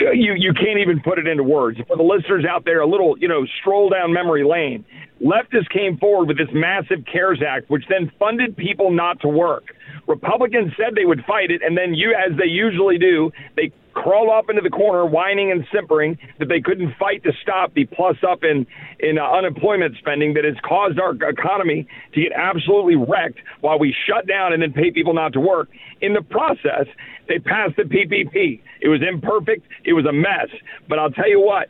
You 0.00 0.34
you 0.34 0.52
can't 0.54 0.78
even 0.78 1.00
put 1.00 1.18
it 1.18 1.26
into 1.26 1.42
words. 1.42 1.78
For 1.86 1.96
the 1.96 2.02
listeners 2.02 2.44
out 2.48 2.64
there, 2.64 2.80
a 2.80 2.86
little 2.86 3.16
you 3.18 3.28
know 3.28 3.46
stroll 3.60 3.90
down 3.90 4.12
memory 4.12 4.44
lane. 4.44 4.84
Leftists 5.22 5.70
came 5.70 5.96
forward 5.96 6.28
with 6.28 6.38
this 6.38 6.48
massive 6.52 7.04
CARES 7.10 7.40
Act, 7.46 7.70
which 7.70 7.84
then 7.88 8.10
funded 8.18 8.56
people 8.56 8.90
not 8.90 9.20
to 9.20 9.28
work. 9.28 9.74
Republicans 10.06 10.72
said 10.76 10.94
they 10.94 11.04
would 11.04 11.24
fight 11.24 11.50
it, 11.50 11.62
and 11.62 11.78
then 11.78 11.94
you, 11.94 12.14
as 12.14 12.36
they 12.36 12.46
usually 12.46 12.98
do, 12.98 13.30
they 13.56 13.72
crawl 13.94 14.28
off 14.28 14.46
into 14.50 14.60
the 14.60 14.70
corner, 14.70 15.06
whining 15.06 15.50
and 15.50 15.64
simpering 15.72 16.18
that 16.38 16.48
they 16.48 16.60
couldn't 16.60 16.94
fight 16.98 17.22
to 17.22 17.32
stop 17.42 17.72
the 17.74 17.86
plus 17.86 18.16
up 18.28 18.42
in 18.42 18.66
in 19.00 19.18
uh, 19.18 19.22
unemployment 19.22 19.96
spending 19.98 20.34
that 20.34 20.44
has 20.44 20.56
caused 20.66 20.98
our 20.98 21.14
economy 21.28 21.86
to 22.12 22.20
get 22.20 22.32
absolutely 22.32 22.96
wrecked 22.96 23.38
while 23.60 23.78
we 23.78 23.94
shut 24.06 24.26
down 24.26 24.52
and 24.52 24.62
then 24.62 24.72
pay 24.72 24.90
people 24.90 25.14
not 25.14 25.32
to 25.32 25.40
work. 25.40 25.68
In 26.00 26.12
the 26.12 26.22
process, 26.22 26.86
they 27.28 27.38
passed 27.38 27.76
the 27.76 27.82
PPP. 27.82 28.60
It 28.80 28.88
was 28.88 29.00
imperfect. 29.02 29.66
It 29.84 29.92
was 29.92 30.06
a 30.06 30.12
mess. 30.12 30.48
But 30.88 30.98
I'll 30.98 31.10
tell 31.10 31.28
you 31.28 31.40
what, 31.40 31.68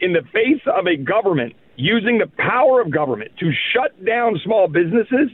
in 0.00 0.12
the 0.12 0.22
face 0.32 0.62
of 0.66 0.86
a 0.86 0.96
government 0.96 1.54
using 1.76 2.18
the 2.18 2.30
power 2.38 2.80
of 2.80 2.90
government 2.90 3.32
to 3.40 3.50
shut 3.72 4.04
down 4.04 4.38
small 4.44 4.68
businesses, 4.68 5.30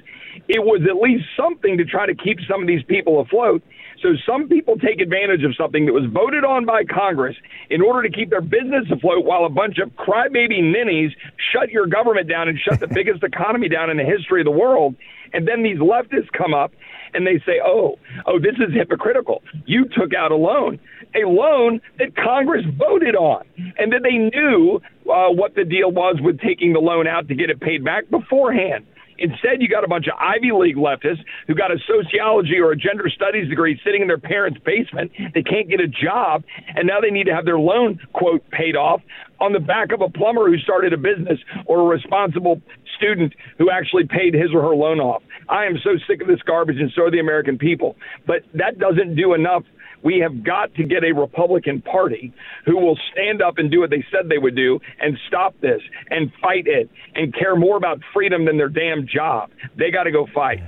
it 0.46 0.62
was 0.62 0.82
at 0.88 0.96
least 0.96 1.24
something 1.36 1.76
to 1.78 1.84
try 1.84 2.06
to 2.06 2.14
keep 2.14 2.38
some 2.48 2.60
of 2.60 2.68
these 2.68 2.82
people 2.84 3.20
afloat. 3.20 3.62
So 4.02 4.10
some 4.24 4.48
people 4.48 4.78
take 4.78 5.00
advantage 5.00 5.42
of 5.42 5.56
something 5.56 5.86
that 5.86 5.92
was 5.92 6.04
voted 6.12 6.44
on 6.44 6.64
by 6.64 6.84
Congress 6.84 7.36
in 7.68 7.82
order 7.82 8.08
to 8.08 8.14
keep 8.14 8.30
their 8.30 8.40
business 8.40 8.86
afloat 8.92 9.24
while 9.24 9.44
a 9.44 9.48
bunch 9.48 9.78
of 9.78 9.90
crybaby 9.96 10.62
ninnies 10.62 11.10
shut 11.52 11.70
your 11.70 11.86
government 11.86 12.28
down 12.28 12.48
and 12.48 12.58
shut 12.58 12.78
the 12.78 12.86
biggest 12.94 13.24
economy 13.24 13.68
down 13.68 13.90
in 13.90 13.96
the 13.96 14.04
history 14.04 14.40
of 14.40 14.44
the 14.44 14.52
world. 14.52 14.94
And 15.32 15.48
then 15.48 15.62
these 15.64 15.78
leftists 15.78 16.30
come 16.32 16.54
up 16.54 16.72
and 17.14 17.26
they 17.26 17.42
say, 17.46 17.60
oh, 17.64 17.98
oh, 18.26 18.38
this 18.38 18.54
is 18.56 18.74
hypocritical. 18.74 19.42
You 19.66 19.86
took 19.86 20.14
out 20.14 20.32
a 20.32 20.36
loan, 20.36 20.78
a 21.14 21.26
loan 21.28 21.80
that 21.98 22.16
Congress 22.16 22.64
voted 22.76 23.14
on, 23.14 23.44
and 23.78 23.92
that 23.92 24.02
they 24.02 24.18
knew 24.18 24.80
uh, 25.10 25.32
what 25.32 25.54
the 25.54 25.64
deal 25.64 25.90
was 25.90 26.16
with 26.20 26.40
taking 26.40 26.72
the 26.72 26.80
loan 26.80 27.06
out 27.06 27.28
to 27.28 27.34
get 27.34 27.50
it 27.50 27.60
paid 27.60 27.84
back 27.84 28.08
beforehand. 28.10 28.86
Instead, 29.18 29.60
you 29.60 29.68
got 29.68 29.82
a 29.82 29.88
bunch 29.88 30.06
of 30.06 30.14
Ivy 30.18 30.52
League 30.52 30.76
leftists 30.76 31.24
who 31.48 31.54
got 31.54 31.72
a 31.72 31.76
sociology 31.86 32.58
or 32.58 32.70
a 32.70 32.76
gender 32.76 33.08
studies 33.08 33.48
degree 33.48 33.78
sitting 33.84 34.02
in 34.02 34.08
their 34.08 34.18
parents' 34.18 34.60
basement. 34.64 35.10
They 35.34 35.42
can't 35.42 35.68
get 35.68 35.80
a 35.80 35.88
job, 35.88 36.44
and 36.76 36.86
now 36.86 37.00
they 37.00 37.10
need 37.10 37.24
to 37.24 37.34
have 37.34 37.44
their 37.44 37.58
loan, 37.58 37.98
quote, 38.12 38.48
paid 38.50 38.76
off 38.76 39.02
on 39.40 39.52
the 39.52 39.60
back 39.60 39.92
of 39.92 40.00
a 40.00 40.08
plumber 40.08 40.48
who 40.48 40.58
started 40.58 40.92
a 40.92 40.96
business 40.96 41.38
or 41.66 41.80
a 41.80 41.84
responsible 41.84 42.62
student 42.96 43.34
who 43.58 43.70
actually 43.70 44.06
paid 44.06 44.34
his 44.34 44.54
or 44.54 44.62
her 44.62 44.74
loan 44.74 45.00
off. 45.00 45.22
I 45.48 45.64
am 45.66 45.78
so 45.82 45.90
sick 46.06 46.20
of 46.20 46.28
this 46.28 46.42
garbage, 46.42 46.76
and 46.78 46.90
so 46.94 47.04
are 47.04 47.10
the 47.10 47.20
American 47.20 47.58
people. 47.58 47.96
But 48.26 48.42
that 48.54 48.78
doesn't 48.78 49.16
do 49.16 49.34
enough 49.34 49.64
we 50.02 50.20
have 50.20 50.44
got 50.44 50.74
to 50.74 50.84
get 50.84 51.04
a 51.04 51.12
Republican 51.12 51.82
Party 51.82 52.32
who 52.64 52.76
will 52.76 52.98
stand 53.12 53.42
up 53.42 53.58
and 53.58 53.70
do 53.70 53.80
what 53.80 53.90
they 53.90 54.04
said 54.10 54.28
they 54.28 54.38
would 54.38 54.54
do 54.54 54.80
and 55.00 55.18
stop 55.26 55.54
this 55.60 55.80
and 56.10 56.32
fight 56.40 56.66
it 56.66 56.88
and 57.14 57.34
care 57.34 57.56
more 57.56 57.76
about 57.76 58.00
freedom 58.12 58.44
than 58.44 58.56
their 58.56 58.68
damn 58.68 59.06
job. 59.06 59.50
They 59.76 59.90
got 59.90 60.04
to 60.04 60.12
go 60.12 60.26
fight. 60.32 60.62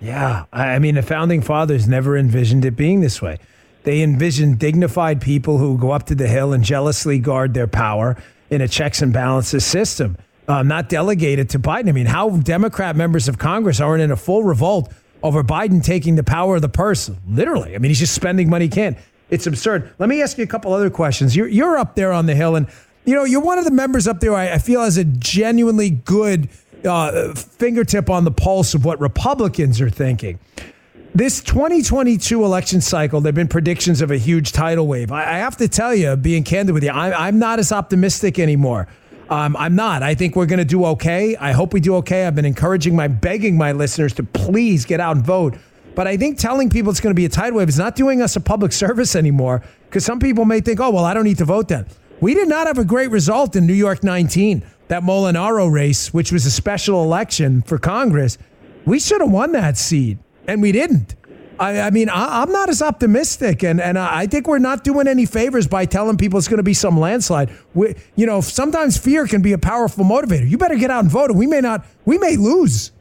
Yeah. 0.00 0.46
I 0.52 0.78
mean, 0.80 0.96
the 0.96 1.02
founding 1.02 1.42
fathers 1.42 1.86
never 1.86 2.16
envisioned 2.16 2.64
it 2.64 2.76
being 2.76 3.00
this 3.00 3.22
way. 3.22 3.38
They 3.84 4.02
envisioned 4.02 4.58
dignified 4.58 5.20
people 5.20 5.58
who 5.58 5.78
go 5.78 5.92
up 5.92 6.06
to 6.06 6.14
the 6.14 6.28
Hill 6.28 6.52
and 6.52 6.64
jealously 6.64 7.18
guard 7.18 7.54
their 7.54 7.66
power 7.66 8.16
in 8.50 8.60
a 8.60 8.68
checks 8.68 9.02
and 9.02 9.12
balances 9.12 9.64
system, 9.64 10.16
uh, 10.48 10.62
not 10.62 10.88
delegated 10.88 11.50
to 11.50 11.58
Biden. 11.58 11.88
I 11.88 11.92
mean, 11.92 12.06
how 12.06 12.30
Democrat 12.30 12.96
members 12.96 13.28
of 13.28 13.38
Congress 13.38 13.80
aren't 13.80 14.02
in 14.02 14.10
a 14.10 14.16
full 14.16 14.44
revolt 14.44 14.92
over 15.22 15.42
Biden 15.42 15.82
taking 15.82 16.16
the 16.16 16.24
power 16.24 16.56
of 16.56 16.62
the 16.62 16.68
purse. 16.68 17.10
Literally. 17.28 17.74
I 17.74 17.78
mean, 17.78 17.90
he's 17.90 18.00
just 18.00 18.14
spending 18.14 18.50
money 18.50 18.66
he 18.66 18.70
can't. 18.70 18.98
It's 19.30 19.46
absurd. 19.46 19.92
Let 19.98 20.08
me 20.08 20.20
ask 20.20 20.36
you 20.36 20.44
a 20.44 20.48
couple 20.48 20.72
other 20.72 20.90
questions. 20.90 21.34
You're, 21.34 21.48
you're 21.48 21.78
up 21.78 21.94
there 21.94 22.12
on 22.12 22.26
the 22.26 22.34
Hill, 22.34 22.56
and, 22.56 22.66
you 23.04 23.14
know, 23.14 23.24
you're 23.24 23.40
one 23.40 23.58
of 23.58 23.64
the 23.64 23.70
members 23.70 24.06
up 24.06 24.20
there 24.20 24.34
I, 24.34 24.54
I 24.54 24.58
feel 24.58 24.82
has 24.82 24.98
a 24.98 25.04
genuinely 25.04 25.90
good 25.90 26.48
uh, 26.84 27.32
fingertip 27.34 28.10
on 28.10 28.24
the 28.24 28.30
pulse 28.30 28.74
of 28.74 28.84
what 28.84 29.00
Republicans 29.00 29.80
are 29.80 29.88
thinking. 29.88 30.38
This 31.14 31.42
2022 31.42 32.44
election 32.44 32.80
cycle, 32.80 33.20
there 33.20 33.28
have 33.28 33.34
been 33.34 33.48
predictions 33.48 34.00
of 34.00 34.10
a 34.10 34.16
huge 34.16 34.52
tidal 34.52 34.86
wave. 34.86 35.12
I, 35.12 35.22
I 35.22 35.38
have 35.38 35.56
to 35.58 35.68
tell 35.68 35.94
you, 35.94 36.16
being 36.16 36.42
candid 36.42 36.74
with 36.74 36.82
you, 36.82 36.90
I, 36.90 37.28
I'm 37.28 37.38
not 37.38 37.58
as 37.58 37.70
optimistic 37.70 38.38
anymore. 38.38 38.88
Um, 39.30 39.56
I'm 39.56 39.74
not. 39.74 40.02
I 40.02 40.14
think 40.14 40.36
we're 40.36 40.46
going 40.46 40.58
to 40.58 40.64
do 40.64 40.84
okay. 40.86 41.36
I 41.36 41.52
hope 41.52 41.72
we 41.72 41.80
do 41.80 41.96
okay. 41.96 42.26
I've 42.26 42.34
been 42.34 42.44
encouraging 42.44 42.94
my, 42.94 43.08
begging 43.08 43.56
my 43.56 43.72
listeners 43.72 44.12
to 44.14 44.22
please 44.22 44.84
get 44.84 45.00
out 45.00 45.16
and 45.16 45.24
vote. 45.24 45.54
But 45.94 46.06
I 46.06 46.16
think 46.16 46.38
telling 46.38 46.70
people 46.70 46.90
it's 46.90 47.00
going 47.00 47.14
to 47.14 47.18
be 47.18 47.24
a 47.24 47.28
tidal 47.28 47.58
wave 47.58 47.68
is 47.68 47.78
not 47.78 47.96
doing 47.96 48.22
us 48.22 48.36
a 48.36 48.40
public 48.40 48.72
service 48.72 49.14
anymore 49.14 49.62
because 49.88 50.04
some 50.04 50.18
people 50.18 50.44
may 50.44 50.60
think, 50.60 50.80
oh, 50.80 50.90
well, 50.90 51.04
I 51.04 51.14
don't 51.14 51.24
need 51.24 51.38
to 51.38 51.44
vote 51.44 51.68
then. 51.68 51.86
We 52.20 52.34
did 52.34 52.48
not 52.48 52.66
have 52.66 52.78
a 52.78 52.84
great 52.84 53.10
result 53.10 53.56
in 53.56 53.66
New 53.66 53.72
York 53.74 54.04
19, 54.04 54.62
that 54.88 55.02
Molinaro 55.02 55.70
race, 55.70 56.14
which 56.14 56.30
was 56.30 56.46
a 56.46 56.50
special 56.50 57.02
election 57.02 57.62
for 57.62 57.78
Congress. 57.78 58.38
We 58.84 59.00
should 59.00 59.20
have 59.20 59.30
won 59.30 59.52
that 59.52 59.76
seat, 59.76 60.18
and 60.46 60.62
we 60.62 60.72
didn't. 60.72 61.14
I, 61.58 61.80
I 61.80 61.90
mean, 61.90 62.08
I, 62.08 62.42
am 62.42 62.50
not 62.50 62.68
as 62.68 62.82
optimistic, 62.82 63.62
and, 63.62 63.80
and 63.80 63.98
I 63.98 64.26
think 64.26 64.46
we're 64.46 64.58
not 64.58 64.84
doing 64.84 65.06
any 65.06 65.26
favors 65.26 65.66
by 65.66 65.84
telling 65.86 66.16
people 66.16 66.38
it's 66.38 66.48
going 66.48 66.58
to 66.58 66.62
be 66.62 66.74
some 66.74 66.98
landslide. 66.98 67.50
We, 67.74 67.94
you 68.16 68.26
know, 68.26 68.40
sometimes 68.40 68.96
fear 68.96 69.26
can 69.26 69.42
be 69.42 69.52
a 69.52 69.58
powerful 69.58 70.04
motivator. 70.04 70.48
You 70.48 70.58
better 70.58 70.76
get 70.76 70.90
out 70.90 71.04
and 71.04 71.10
vote, 71.10 71.30
and 71.30 71.38
we 71.38 71.46
may 71.46 71.60
not, 71.60 71.84
we 72.04 72.18
may 72.18 72.36
lose. 72.36 72.92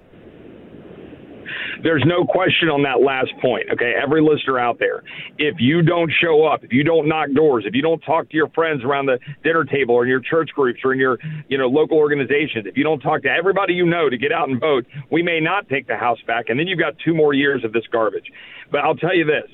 There's 1.84 2.04
no 2.06 2.26
question 2.26 2.70
on 2.70 2.84
that 2.84 3.04
last 3.04 3.32
point. 3.42 3.68
Okay, 3.74 3.94
every 4.02 4.22
listener 4.22 4.60
out 4.60 4.80
there, 4.80 5.04
if 5.38 5.56
you 5.60 5.82
don't 5.82 6.12
show 6.22 6.46
up, 6.46 6.64
if 6.64 6.72
you 6.72 6.84
don't 6.84 7.08
knock 7.08 7.30
doors, 7.34 7.64
if 7.68 7.74
you 7.74 7.82
don't 7.82 8.00
talk 8.02 8.30
to 8.30 8.36
your 8.36 8.50
friends 8.50 8.84
around 8.84 9.08
the 9.08 9.20
dinner 9.44 9.64
table 9.64 9.96
or 9.96 10.04
in 10.04 10.10
your 10.10 10.22
church 10.22 10.50
groups 10.56 10.80
or 10.84 10.94
in 10.94 11.00
your 11.00 11.18
you 11.48 11.58
know 11.58 11.68
local 11.68 11.98
organizations, 11.98 12.66
if 12.66 12.78
you 12.78 12.84
don't 12.84 13.00
talk 13.00 13.24
to 13.24 13.30
everybody 13.30 13.74
you 13.74 13.86
know 13.86 14.10
to 14.10 14.18
get 14.18 14.32
out 14.32 14.50
and 14.50 14.60
vote, 14.60 14.86
we 15.12 15.24
may 15.24 15.40
not 15.40 15.68
take 15.70 15.88
the 15.88 15.98
House 15.98 16.20
back, 16.28 16.46
and 16.50 16.60
then 16.60 16.68
you've 16.68 16.80
got 16.80 16.94
two 17.04 17.14
more 17.14 17.34
years 17.34 17.64
of 17.64 17.74
this 17.74 17.84
garbage. 17.92 18.32
But 18.72 18.82
I'll 18.82 18.96
tell 18.96 19.16
you 19.16 19.26
this: 19.26 19.50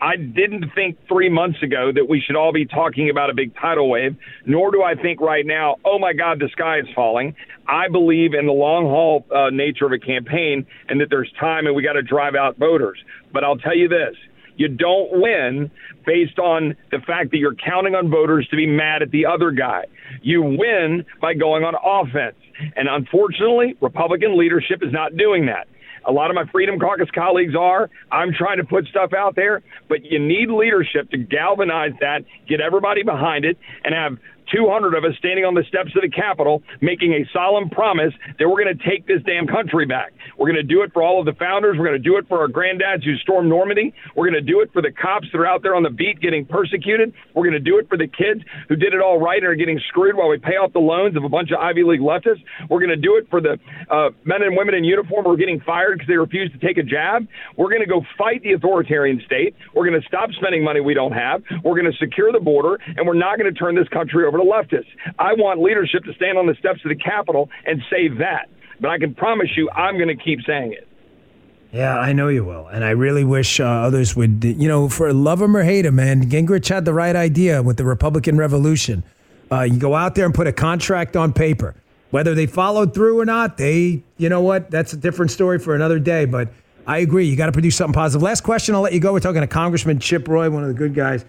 I 0.00 0.16
didn't 0.16 0.72
think 0.74 0.98
three 1.08 1.28
months 1.28 1.62
ago 1.62 1.92
that 1.94 2.08
we 2.08 2.20
should 2.20 2.36
all 2.36 2.52
be 2.52 2.64
talking 2.64 3.10
about 3.10 3.28
a 3.28 3.34
big 3.34 3.54
tidal 3.56 3.90
wave, 3.90 4.16
nor 4.46 4.70
do 4.70 4.82
I 4.82 4.94
think 4.94 5.20
right 5.20 5.44
now, 5.44 5.76
oh 5.84 5.98
my 5.98 6.14
God, 6.14 6.40
the 6.40 6.48
sky 6.52 6.78
is 6.78 6.86
falling. 6.94 7.34
I 7.68 7.88
believe 7.88 8.32
in 8.32 8.46
the 8.46 8.52
long 8.52 8.84
haul 8.84 9.26
uh, 9.34 9.50
nature 9.50 9.84
of 9.84 9.92
a 9.92 9.98
campaign 9.98 10.66
and 10.88 11.00
that 11.00 11.10
there's 11.10 11.30
time 11.38 11.66
and 11.66 11.76
we 11.76 11.82
got 11.82 11.92
to 11.94 12.02
drive 12.02 12.34
out 12.34 12.56
voters. 12.56 12.98
But 13.32 13.44
I'll 13.44 13.58
tell 13.58 13.76
you 13.76 13.88
this 13.88 14.16
you 14.56 14.68
don't 14.68 15.08
win 15.12 15.70
based 16.04 16.38
on 16.38 16.76
the 16.90 16.98
fact 16.98 17.30
that 17.30 17.38
you're 17.38 17.54
counting 17.54 17.94
on 17.94 18.10
voters 18.10 18.46
to 18.48 18.56
be 18.56 18.66
mad 18.66 19.00
at 19.02 19.10
the 19.10 19.24
other 19.24 19.50
guy. 19.52 19.84
You 20.22 20.42
win 20.42 21.04
by 21.20 21.34
going 21.34 21.64
on 21.64 21.74
offense. 21.82 22.36
And 22.76 22.88
unfortunately, 22.88 23.76
Republican 23.80 24.38
leadership 24.38 24.82
is 24.82 24.92
not 24.92 25.16
doing 25.16 25.46
that. 25.46 25.66
A 26.06 26.12
lot 26.12 26.30
of 26.30 26.34
my 26.34 26.44
Freedom 26.50 26.78
Caucus 26.78 27.10
colleagues 27.14 27.54
are. 27.54 27.90
I'm 28.10 28.32
trying 28.32 28.58
to 28.58 28.64
put 28.64 28.86
stuff 28.86 29.12
out 29.12 29.36
there, 29.36 29.62
but 29.88 30.04
you 30.04 30.18
need 30.18 30.50
leadership 30.50 31.10
to 31.10 31.18
galvanize 31.18 31.92
that, 32.00 32.24
get 32.48 32.60
everybody 32.60 33.02
behind 33.02 33.44
it, 33.44 33.58
and 33.84 33.94
have 33.94 34.18
200 34.52 34.94
of 34.94 35.04
us 35.04 35.16
standing 35.18 35.44
on 35.44 35.54
the 35.54 35.64
steps 35.68 35.94
of 35.94 36.02
the 36.02 36.10
Capitol 36.10 36.62
making 36.80 37.12
a 37.14 37.24
solemn 37.32 37.70
promise 37.70 38.12
that 38.38 38.48
we're 38.48 38.62
going 38.62 38.76
to 38.76 38.82
take 38.84 39.06
this 39.06 39.22
damn 39.24 39.46
country 39.46 39.86
back. 39.86 40.12
We're 40.36 40.50
going 40.50 40.60
to 40.60 40.66
do 40.66 40.82
it 40.82 40.92
for 40.92 41.02
all 41.02 41.20
of 41.20 41.26
the 41.26 41.34
founders. 41.38 41.76
We're 41.78 41.86
going 41.86 42.00
to 42.00 42.08
do 42.08 42.16
it 42.16 42.26
for 42.28 42.40
our 42.40 42.48
granddads 42.48 43.04
who 43.04 43.16
stormed 43.16 43.48
Normandy. 43.48 43.94
We're 44.16 44.28
going 44.28 44.42
to 44.42 44.52
do 44.52 44.60
it 44.60 44.72
for 44.72 44.82
the 44.82 44.90
cops 44.90 45.28
that 45.32 45.38
are 45.38 45.46
out 45.46 45.62
there 45.62 45.74
on 45.74 45.82
the 45.82 45.90
beat 45.90 46.20
getting 46.20 46.44
persecuted. 46.44 47.12
We're 47.34 47.44
going 47.44 47.58
to 47.58 47.60
do 47.60 47.78
it 47.78 47.88
for 47.88 47.96
the 47.96 48.08
kids 48.08 48.42
who 48.68 48.76
did 48.76 48.94
it 48.94 49.00
all 49.00 49.20
right 49.20 49.38
and 49.38 49.46
are 49.46 49.54
getting 49.54 49.80
screwed 49.88 50.16
while 50.16 50.28
we 50.28 50.38
pay 50.38 50.58
off 50.58 50.72
the 50.72 50.80
loans 50.80 51.16
of 51.16 51.24
a 51.24 51.28
bunch 51.28 51.50
of 51.50 51.58
Ivy 51.58 51.84
League 51.84 52.00
leftists. 52.00 52.42
We're 52.68 52.80
going 52.80 52.90
to 52.90 53.00
do 53.00 53.16
it 53.16 53.28
for 53.30 53.40
the 53.40 53.58
uh, 53.90 54.10
men 54.24 54.42
and 54.42 54.56
women 54.56 54.74
in 54.74 54.84
uniform 54.84 55.24
who 55.24 55.32
are 55.32 55.36
getting 55.36 55.60
fired 55.60 55.98
because 55.98 56.08
they 56.08 56.18
refuse 56.18 56.50
to 56.52 56.58
take 56.58 56.78
a 56.78 56.82
jab. 56.82 57.26
We're 57.56 57.70
going 57.70 57.82
to 57.82 57.88
go 57.88 58.02
fight 58.18 58.42
the 58.42 58.52
authoritarian 58.52 59.22
state. 59.24 59.54
We're 59.74 59.88
going 59.88 60.00
to 60.00 60.06
stop 60.06 60.30
spending 60.32 60.64
money 60.64 60.80
we 60.80 60.94
don't 60.94 61.12
have. 61.12 61.42
We're 61.64 61.78
going 61.78 61.90
to 61.90 61.98
secure 61.98 62.32
the 62.32 62.40
border, 62.40 62.78
and 62.96 63.06
we're 63.06 63.14
not 63.14 63.38
going 63.38 63.52
to 63.52 63.58
turn 63.58 63.74
this 63.74 63.88
country 63.88 64.26
over 64.26 64.39
leftists. 64.42 64.88
I 65.18 65.34
want 65.34 65.60
leadership 65.60 66.04
to 66.04 66.12
stand 66.14 66.38
on 66.38 66.46
the 66.46 66.54
steps 66.54 66.80
of 66.84 66.88
the 66.88 66.96
Capitol 66.96 67.48
and 67.66 67.82
say 67.90 68.08
that. 68.18 68.48
But 68.80 68.90
I 68.90 68.98
can 68.98 69.14
promise 69.14 69.48
you, 69.56 69.70
I'm 69.70 69.96
going 69.96 70.08
to 70.08 70.22
keep 70.22 70.40
saying 70.46 70.72
it. 70.72 70.88
Yeah, 71.72 71.98
I 71.98 72.12
know 72.12 72.28
you 72.28 72.44
will. 72.44 72.66
And 72.66 72.84
I 72.84 72.90
really 72.90 73.24
wish 73.24 73.60
uh, 73.60 73.64
others 73.64 74.16
would, 74.16 74.42
you 74.42 74.66
know, 74.66 74.88
for 74.88 75.12
love 75.12 75.38
them 75.38 75.56
or 75.56 75.62
hate 75.62 75.82
them, 75.82 75.96
man, 75.96 76.28
Gingrich 76.28 76.68
had 76.68 76.84
the 76.84 76.94
right 76.94 77.14
idea 77.14 77.62
with 77.62 77.76
the 77.76 77.84
Republican 77.84 78.36
Revolution. 78.36 79.04
Uh, 79.52 79.62
you 79.62 79.78
go 79.78 79.94
out 79.94 80.14
there 80.14 80.24
and 80.24 80.34
put 80.34 80.46
a 80.46 80.52
contract 80.52 81.16
on 81.16 81.32
paper. 81.32 81.74
Whether 82.10 82.34
they 82.34 82.46
followed 82.46 82.92
through 82.92 83.20
or 83.20 83.24
not, 83.24 83.56
they, 83.56 84.02
you 84.16 84.28
know 84.28 84.40
what, 84.40 84.70
that's 84.70 84.92
a 84.92 84.96
different 84.96 85.30
story 85.30 85.60
for 85.60 85.76
another 85.76 86.00
day. 86.00 86.24
But 86.24 86.52
I 86.86 86.98
agree. 86.98 87.26
You 87.26 87.36
got 87.36 87.46
to 87.46 87.52
produce 87.52 87.76
something 87.76 87.94
positive. 87.94 88.22
Last 88.22 88.40
question, 88.40 88.74
I'll 88.74 88.80
let 88.80 88.92
you 88.92 88.98
go. 88.98 89.12
We're 89.12 89.20
talking 89.20 89.42
to 89.42 89.46
Congressman 89.46 90.00
Chip 90.00 90.26
Roy, 90.26 90.50
one 90.50 90.62
of 90.62 90.68
the 90.68 90.74
good 90.74 90.94
guys. 90.94 91.24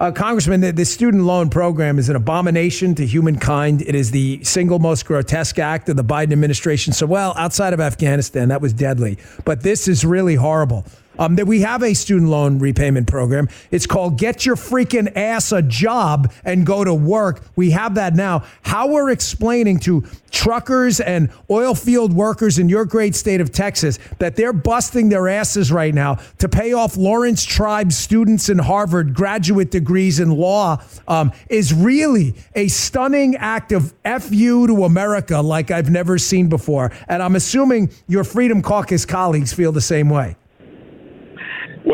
Uh, 0.00 0.10
Congressman, 0.10 0.60
the, 0.60 0.72
the, 0.72 0.84
student 0.84 1.22
loan 1.22 1.48
program 1.48 1.98
is 2.00 2.08
an 2.08 2.16
abomination 2.16 2.96
to 2.96 3.06
humankind. 3.06 3.80
It 3.82 3.94
is 3.94 4.10
the 4.10 4.42
single 4.42 4.80
most 4.80 5.06
grotesque 5.06 5.58
act 5.60 5.88
of 5.88 5.96
the 5.96 6.02
Biden 6.02 6.32
administration. 6.32 6.92
So, 6.92 7.06
well, 7.06 7.32
outside 7.38 7.72
of 7.72 7.80
Afghanistan, 7.80 8.48
that 8.48 8.60
was 8.60 8.72
deadly. 8.72 9.18
But 9.44 9.62
this 9.62 9.86
is 9.86 10.04
really 10.04 10.34
horrible. 10.34 10.84
Um, 11.18 11.36
that 11.36 11.46
we 11.46 11.60
have 11.60 11.82
a 11.82 11.94
student 11.94 12.30
loan 12.30 12.58
repayment 12.58 13.06
program. 13.06 13.48
It's 13.70 13.86
called 13.86 14.18
Get 14.18 14.44
Your 14.44 14.56
Freaking 14.56 15.16
Ass 15.16 15.52
a 15.52 15.62
Job 15.62 16.32
and 16.44 16.66
Go 16.66 16.84
to 16.84 16.94
Work. 16.94 17.42
We 17.56 17.70
have 17.70 17.94
that 17.96 18.14
now. 18.14 18.44
How 18.62 18.88
we're 18.88 19.10
explaining 19.10 19.78
to 19.80 20.04
truckers 20.34 21.00
and 21.00 21.30
oil 21.48 21.74
field 21.74 22.12
workers 22.12 22.58
in 22.58 22.68
your 22.68 22.84
great 22.84 23.14
state 23.14 23.40
of 23.40 23.52
Texas 23.52 23.98
that 24.18 24.34
they're 24.34 24.52
busting 24.52 25.08
their 25.08 25.28
asses 25.28 25.70
right 25.70 25.94
now 25.94 26.16
to 26.38 26.48
pay 26.48 26.72
off 26.72 26.96
Laurence 26.96 27.44
Tribe 27.44 27.92
students 27.92 28.48
in 28.48 28.58
Harvard 28.58 29.14
graduate 29.14 29.70
degrees 29.70 30.18
in 30.18 30.30
law 30.30 30.82
um, 31.06 31.32
is 31.48 31.72
really 31.72 32.34
a 32.54 32.68
stunning 32.68 33.36
act 33.36 33.70
of 33.72 33.94
FU 34.04 34.66
to 34.66 34.84
America 34.84 35.40
like 35.40 35.70
I've 35.70 35.90
never 35.90 36.18
seen 36.18 36.48
before. 36.48 36.90
And 37.08 37.22
I'm 37.22 37.36
assuming 37.36 37.90
your 38.08 38.24
Freedom 38.24 38.60
Caucus 38.60 39.06
colleagues 39.06 39.52
feel 39.52 39.70
the 39.72 39.80
same 39.80 40.10
way. 40.10 40.36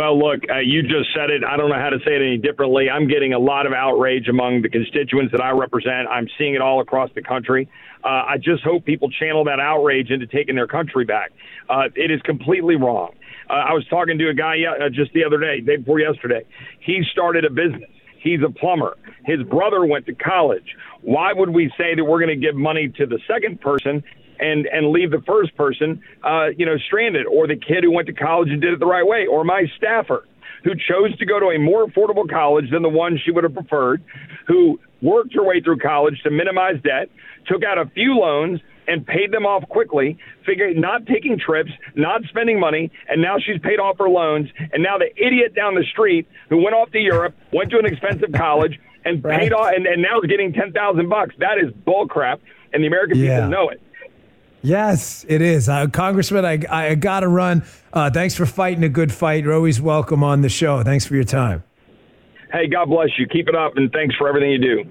Well, 0.00 0.18
look, 0.18 0.40
uh, 0.48 0.60
you 0.60 0.80
just 0.80 1.12
said 1.14 1.28
it. 1.28 1.44
I 1.44 1.58
don't 1.58 1.68
know 1.68 1.78
how 1.78 1.90
to 1.90 1.98
say 1.98 2.16
it 2.16 2.22
any 2.22 2.38
differently. 2.38 2.88
I'm 2.88 3.06
getting 3.06 3.34
a 3.34 3.38
lot 3.38 3.66
of 3.66 3.74
outrage 3.74 4.28
among 4.28 4.62
the 4.62 4.70
constituents 4.70 5.30
that 5.32 5.42
I 5.42 5.50
represent. 5.50 6.08
I'm 6.08 6.26
seeing 6.38 6.54
it 6.54 6.62
all 6.62 6.80
across 6.80 7.10
the 7.14 7.20
country. 7.20 7.68
Uh, 8.02 8.24
I 8.32 8.36
just 8.42 8.62
hope 8.62 8.86
people 8.86 9.10
channel 9.10 9.44
that 9.44 9.60
outrage 9.60 10.08
into 10.08 10.26
taking 10.26 10.54
their 10.54 10.66
country 10.66 11.04
back. 11.04 11.32
Uh, 11.68 11.92
it 11.94 12.10
is 12.10 12.18
completely 12.22 12.76
wrong. 12.76 13.12
Uh, 13.50 13.52
I 13.52 13.74
was 13.74 13.86
talking 13.90 14.16
to 14.16 14.30
a 14.30 14.32
guy 14.32 14.56
uh, 14.64 14.88
just 14.88 15.12
the 15.12 15.22
other 15.22 15.36
day, 15.36 15.60
day 15.60 15.76
before 15.76 16.00
yesterday. 16.00 16.46
He 16.80 17.02
started 17.12 17.44
a 17.44 17.50
business. 17.50 17.90
He's 18.22 18.40
a 18.42 18.48
plumber. 18.48 18.96
His 19.26 19.42
brother 19.42 19.84
went 19.84 20.06
to 20.06 20.14
college. 20.14 20.76
Why 21.02 21.34
would 21.34 21.50
we 21.50 21.70
say 21.76 21.94
that 21.94 22.02
we're 22.02 22.24
going 22.24 22.40
to 22.40 22.46
give 22.46 22.54
money 22.54 22.88
to 22.96 23.04
the 23.04 23.18
second 23.28 23.60
person 23.60 24.02
and 24.40 24.66
and 24.66 24.90
leave 24.90 25.10
the 25.10 25.22
first 25.26 25.54
person, 25.56 26.02
uh, 26.24 26.46
you 26.56 26.66
know, 26.66 26.76
stranded, 26.78 27.26
or 27.26 27.46
the 27.46 27.56
kid 27.56 27.84
who 27.84 27.92
went 27.92 28.06
to 28.06 28.12
college 28.12 28.48
and 28.50 28.60
did 28.60 28.72
it 28.72 28.80
the 28.80 28.86
right 28.86 29.06
way, 29.06 29.26
or 29.26 29.44
my 29.44 29.64
staffer 29.76 30.24
who 30.64 30.72
chose 30.74 31.16
to 31.18 31.26
go 31.26 31.40
to 31.40 31.46
a 31.46 31.58
more 31.58 31.86
affordable 31.86 32.28
college 32.28 32.70
than 32.70 32.82
the 32.82 32.88
one 32.88 33.18
she 33.24 33.30
would 33.30 33.44
have 33.44 33.54
preferred, 33.54 34.02
who 34.46 34.78
worked 35.00 35.34
her 35.34 35.42
way 35.42 35.60
through 35.60 35.78
college 35.78 36.20
to 36.22 36.30
minimize 36.30 36.76
debt, 36.82 37.08
took 37.46 37.64
out 37.64 37.78
a 37.78 37.86
few 37.94 38.14
loans 38.14 38.60
and 38.86 39.06
paid 39.06 39.30
them 39.30 39.46
off 39.46 39.66
quickly, 39.68 40.18
figuring 40.44 40.80
not 40.80 41.06
taking 41.06 41.38
trips, 41.38 41.70
not 41.94 42.22
spending 42.28 42.58
money, 42.58 42.90
and 43.08 43.22
now 43.22 43.36
she's 43.38 43.60
paid 43.60 43.78
off 43.78 43.96
her 43.98 44.08
loans. 44.08 44.48
And 44.72 44.82
now 44.82 44.98
the 44.98 45.10
idiot 45.16 45.54
down 45.54 45.74
the 45.74 45.84
street 45.84 46.26
who 46.48 46.56
went 46.58 46.74
off 46.74 46.90
to 46.90 46.98
Europe, 46.98 47.34
went 47.52 47.70
to 47.70 47.78
an 47.78 47.86
expensive 47.86 48.32
college, 48.32 48.78
and 49.04 49.24
right. 49.24 49.40
paid 49.40 49.52
off, 49.52 49.72
and, 49.74 49.86
and 49.86 50.02
now 50.02 50.20
is 50.20 50.28
getting 50.28 50.52
ten 50.52 50.72
thousand 50.72 51.08
bucks. 51.08 51.34
That 51.38 51.58
is 51.58 51.72
bullcrap, 51.86 52.40
and 52.72 52.82
the 52.82 52.88
American 52.88 53.18
yeah. 53.18 53.36
people 53.36 53.50
know 53.50 53.68
it. 53.68 53.80
Yes, 54.62 55.24
it 55.28 55.40
is. 55.40 55.68
Uh, 55.68 55.86
Congressman, 55.86 56.44
I, 56.44 56.60
I 56.68 56.94
got 56.94 57.20
to 57.20 57.28
run. 57.28 57.64
Uh, 57.92 58.10
thanks 58.10 58.34
for 58.34 58.46
fighting 58.46 58.84
a 58.84 58.88
good 58.88 59.12
fight. 59.12 59.44
You're 59.44 59.54
always 59.54 59.80
welcome 59.80 60.22
on 60.22 60.42
the 60.42 60.48
show. 60.48 60.82
Thanks 60.82 61.06
for 61.06 61.14
your 61.14 61.24
time. 61.24 61.64
Hey, 62.52 62.66
God 62.66 62.86
bless 62.86 63.10
you. 63.18 63.26
Keep 63.26 63.48
it 63.48 63.54
up, 63.54 63.76
and 63.76 63.90
thanks 63.92 64.14
for 64.16 64.28
everything 64.28 64.50
you 64.50 64.58
do. 64.58 64.84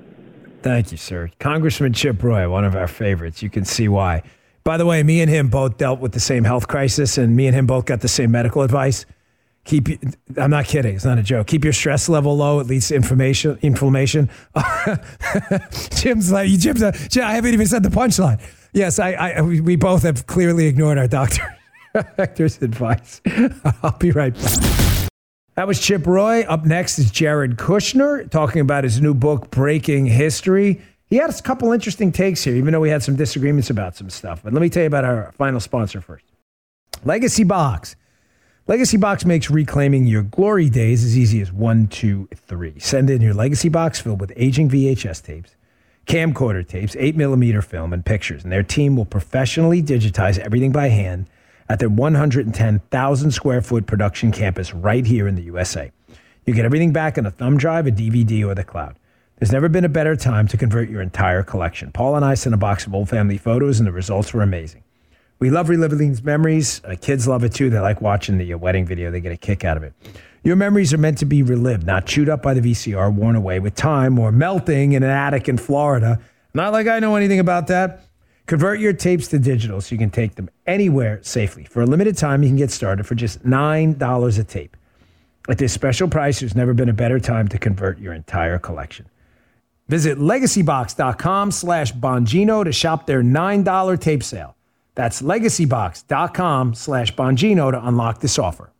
Thank 0.61 0.91
you, 0.91 0.97
sir. 0.97 1.29
Congressman 1.39 1.93
Chip 1.93 2.21
Roy, 2.23 2.49
one 2.49 2.65
of 2.65 2.75
our 2.75 2.87
favorites. 2.87 3.41
You 3.41 3.49
can 3.49 3.65
see 3.65 3.87
why. 3.87 4.23
By 4.63 4.77
the 4.77 4.85
way, 4.85 5.03
me 5.03 5.21
and 5.21 5.29
him 5.29 5.49
both 5.49 5.77
dealt 5.77 5.99
with 5.99 6.13
the 6.13 6.19
same 6.19 6.43
health 6.43 6.67
crisis, 6.67 7.17
and 7.17 7.35
me 7.35 7.47
and 7.47 7.55
him 7.55 7.65
both 7.65 7.85
got 7.85 8.01
the 8.01 8.07
same 8.07 8.31
medical 8.31 8.61
advice. 8.61 9.05
Keep. 9.65 9.87
I'm 10.37 10.51
not 10.51 10.65
kidding. 10.65 10.95
It's 10.95 11.05
not 11.05 11.17
a 11.17 11.23
joke. 11.23 11.47
Keep 11.47 11.63
your 11.63 11.73
stress 11.73 12.09
level 12.09 12.35
low. 12.35 12.59
It 12.59 12.67
leads 12.67 12.87
to 12.87 12.95
inflammation. 12.95 13.59
Inflammation. 13.61 14.29
Jim's 15.91 16.31
like, 16.31 16.49
Jim's. 16.49 16.81
A, 16.81 16.93
I 17.21 17.33
haven't 17.33 17.53
even 17.53 17.67
said 17.67 17.83
the 17.83 17.89
punchline. 17.89 18.41
Yes, 18.73 18.99
I, 18.99 19.13
I 19.13 19.41
we 19.41 19.75
both 19.75 20.03
have 20.03 20.27
clearly 20.27 20.67
ignored 20.67 20.97
our 20.97 21.07
doctor 21.07 21.57
doctor's 22.17 22.61
advice. 22.61 23.21
I'll 23.83 23.97
be 23.97 24.11
right 24.11 24.33
back. 24.33 25.09
That 25.55 25.67
was 25.67 25.79
Chip 25.79 26.07
Roy. 26.07 26.43
Up 26.43 26.65
next 26.65 26.99
is 26.99 27.11
Jared 27.11 27.57
Kushner 27.57 28.29
talking 28.29 28.61
about 28.61 28.83
his 28.83 29.01
new 29.01 29.13
book, 29.13 29.51
Breaking 29.51 30.05
History. 30.05 30.81
He 31.07 31.15
had 31.15 31.29
a 31.31 31.41
couple 31.41 31.73
interesting 31.73 32.11
takes 32.11 32.43
here, 32.43 32.55
even 32.55 32.71
though 32.71 32.79
we 32.79 32.89
had 32.89 33.01
some 33.01 33.15
disagreements 33.15 33.69
about 33.69 33.95
some 33.95 34.09
stuff. 34.09 34.43
But 34.43 34.53
let 34.53 34.61
me 34.61 34.69
tell 34.69 34.83
you 34.83 34.87
about 34.87 35.03
our 35.03 35.31
final 35.33 35.59
sponsor 35.59 36.01
first 36.01 36.25
Legacy 37.03 37.43
Box. 37.43 37.95
Legacy 38.67 38.97
Box 38.97 39.25
makes 39.25 39.49
reclaiming 39.49 40.05
your 40.05 40.21
glory 40.21 40.69
days 40.69 41.03
as 41.03 41.17
easy 41.17 41.41
as 41.41 41.51
one, 41.51 41.87
two, 41.87 42.29
three. 42.35 42.77
Send 42.77 43.09
in 43.09 43.19
your 43.19 43.33
Legacy 43.33 43.67
Box 43.67 43.99
filled 43.99 44.21
with 44.21 44.31
aging 44.35 44.69
VHS 44.69 45.23
tapes 45.23 45.55
camcorder 46.09 46.67
tapes, 46.67 46.95
8 46.99 47.15
millimeter 47.15 47.61
film, 47.61 47.93
and 47.93 48.03
pictures. 48.03 48.43
And 48.43 48.51
their 48.51 48.63
team 48.63 48.97
will 48.97 49.05
professionally 49.05 49.81
digitize 49.81 50.39
everything 50.39 50.71
by 50.71 50.89
hand 50.89 51.29
at 51.69 51.77
their 51.77 51.87
110,000 51.87 53.31
square 53.31 53.61
foot 53.61 53.85
production 53.85 54.31
campus 54.31 54.73
right 54.73 55.05
here 55.05 55.27
in 55.27 55.35
the 55.35 55.43
USA. 55.43 55.91
You 56.45 56.55
get 56.55 56.65
everything 56.65 56.91
back 56.91 57.19
on 57.19 57.27
a 57.27 57.31
thumb 57.31 57.57
drive, 57.57 57.85
a 57.85 57.91
DVD, 57.91 58.43
or 58.45 58.55
the 58.55 58.63
cloud. 58.63 58.97
There's 59.37 59.51
never 59.51 59.69
been 59.69 59.85
a 59.85 59.89
better 59.89 60.15
time 60.15 60.47
to 60.47 60.57
convert 60.57 60.89
your 60.89 61.01
entire 61.01 61.43
collection. 61.43 61.91
Paula 61.91 62.17
and 62.17 62.25
I 62.25 62.33
sent 62.33 62.55
a 62.55 62.57
box 62.57 62.87
of 62.87 62.95
old 62.95 63.07
family 63.07 63.37
photos, 63.37 63.79
and 63.79 63.85
the 63.85 63.91
results 63.91 64.33
were 64.33 64.41
amazing. 64.41 64.83
We 65.37 65.51
love 65.51 65.69
reliving 65.69 65.99
these 65.99 66.23
memories. 66.23 66.81
Uh, 66.83 66.95
kids 66.99 67.27
love 67.27 67.43
it 67.43 67.53
too. 67.53 67.69
They 67.69 67.79
like 67.79 68.01
watching 68.01 68.39
the 68.39 68.51
uh, 68.51 68.57
wedding 68.57 68.85
video, 68.85 69.11
they 69.11 69.21
get 69.21 69.31
a 69.31 69.37
kick 69.37 69.63
out 69.63 69.77
of 69.77 69.83
it. 69.83 69.93
Your 70.43 70.55
memories 70.55 70.93
are 70.93 70.97
meant 70.97 71.17
to 71.19 71.25
be 71.25 71.43
relived, 71.43 71.85
not 71.85 72.05
chewed 72.05 72.29
up 72.29 72.41
by 72.41 72.53
the 72.53 72.61
VCR, 72.61 73.13
worn 73.13 73.35
away 73.35 73.59
with 73.59 73.75
time, 73.75 74.17
or 74.17 74.31
melting 74.31 74.93
in 74.93 75.03
an 75.03 75.09
attic 75.09 75.49
in 75.49 75.57
Florida. 75.57 76.19
Not 76.53 76.71
like 76.71 76.87
I 76.87 76.99
know 76.99 77.15
anything 77.15 77.39
about 77.39 77.67
that. 77.67 78.01
Convert 78.45 78.79
your 78.79 78.93
tapes 78.93 79.27
to 79.27 79.37
digital 79.37 79.79
so 79.79 79.93
you 79.93 79.99
can 79.99 80.09
take 80.09 80.35
them 80.35 80.49
anywhere 80.65 81.21
safely. 81.21 81.65
For 81.65 81.81
a 81.81 81.85
limited 81.85 82.17
time, 82.17 82.41
you 82.41 82.49
can 82.49 82.55
get 82.55 82.71
started 82.71 83.05
for 83.05 83.15
just 83.15 83.43
$9 83.43 84.39
a 84.39 84.43
tape. 84.43 84.75
At 85.47 85.57
this 85.57 85.73
special 85.73 86.07
price, 86.07 86.39
there's 86.39 86.55
never 86.55 86.73
been 86.73 86.89
a 86.89 86.93
better 86.93 87.19
time 87.19 87.47
to 87.49 87.57
convert 87.57 87.99
your 87.99 88.13
entire 88.13 88.57
collection. 88.57 89.07
Visit 89.87 90.17
legacybox.com 90.17 91.51
slash 91.51 91.93
Bongino 91.93 92.63
to 92.63 92.71
shop 92.71 93.07
their 93.07 93.21
$9 93.21 93.99
tape 93.99 94.23
sale. 94.23 94.55
That's 94.95 95.21
legacybox.com 95.21 96.75
slash 96.75 97.15
Bongino 97.15 97.71
to 97.71 97.87
unlock 97.87 98.19
this 98.19 98.39
offer. 98.39 98.71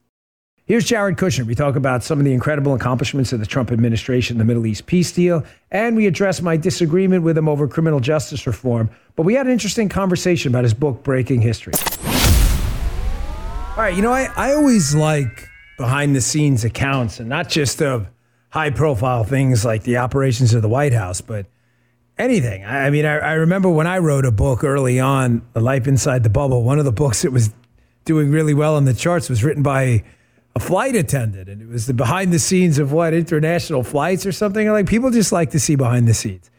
Here's 0.70 0.86
Jared 0.86 1.17
Kushner. 1.17 1.47
We 1.47 1.55
talk 1.55 1.76
about 1.76 2.03
some 2.03 2.20
of 2.20 2.26
the 2.26 2.32
incredible 2.32 2.76
accomplishments 2.76 3.34
of 3.34 3.39
the 3.39 3.47
Trump 3.47 3.72
administration, 3.72 4.38
the 4.38 4.45
Middle 4.45 4.67
East 4.67 4.86
peace 4.86 5.11
deal, 5.11 5.43
and 5.72 5.95
we 5.95 6.05
address 6.05 6.43
my 6.43 6.57
disagreement 6.57 7.24
with 7.24 7.36
him 7.36 7.49
over 7.49 7.67
criminal 7.67 7.99
justice 7.99 8.45
reform. 8.45 8.88
But 9.15 9.24
we 9.24 9.34
had 9.34 9.47
an 9.47 9.51
interesting 9.51 9.89
conversation 9.89 10.51
about 10.51 10.65
his 10.65 10.76
book, 10.76 11.01
Breaking 11.01 11.41
History. 11.41 11.74
All 13.72 13.78
right, 13.78 13.95
you 13.95 14.03
know, 14.03 14.13
I, 14.13 14.30
I 14.38 14.53
always 14.53 14.93
like 14.93 15.49
behind 15.80 16.15
the 16.15 16.22
scenes 16.22 16.63
accounts, 16.63 17.20
and 17.20 17.28
not 17.28 17.49
just 17.49 17.82
of 17.82 18.07
high 18.49 18.70
profile 18.70 19.24
things 19.24 19.65
like 19.65 19.82
the 19.82 19.97
operations 19.97 20.53
of 20.53 20.61
the 20.61 20.70
White 20.70 20.93
House, 20.93 21.20
but 21.20 21.47
anything. 22.20 22.63
I, 22.63 22.91
mean, 22.91 23.05
I, 23.05 23.17
I 23.17 23.34
remember 23.34 23.70
when 23.70 23.88
I 23.88 23.97
wrote 23.97 24.24
a 24.24 24.32
book 24.32 24.63
early 24.63 24.99
on, 24.99 25.41
The 25.53 25.61
Life 25.61 25.88
Inside 25.88 26.22
the 26.22 26.30
Bubble, 26.30 26.61
one 26.63 26.78
of 26.78 26.86
the 26.86 26.91
books 26.91 27.24
that 27.24 27.32
was 27.32 27.55
doing 28.05 28.30
really 28.30 28.53
well 28.53 28.76
on 28.76 28.86
the 28.86 28.93
charts 28.93 29.32
was 29.32 29.43
written 29.43 29.63
by 29.63 30.03
a 30.60 30.62
flight 30.62 30.95
attendant, 30.95 31.47
and 31.47 31.62
it 31.62 31.70
was 31.70 31.86
the 31.86 31.93
behind 31.93 32.34
the 32.34 32.39
scenes 32.39 32.80
of 32.80 32.91
what 32.91 33.14
international 33.14 33.82
flights 33.82 34.26
or 34.26 34.32
something. 34.34 34.68
Like 34.70 34.88
people 34.88 35.10
just 35.10 35.32
like 35.32 35.51
to 35.51 35.60
see 35.60 35.76
behind 35.76 36.07
the 36.07 36.14
scenes. 36.14 36.51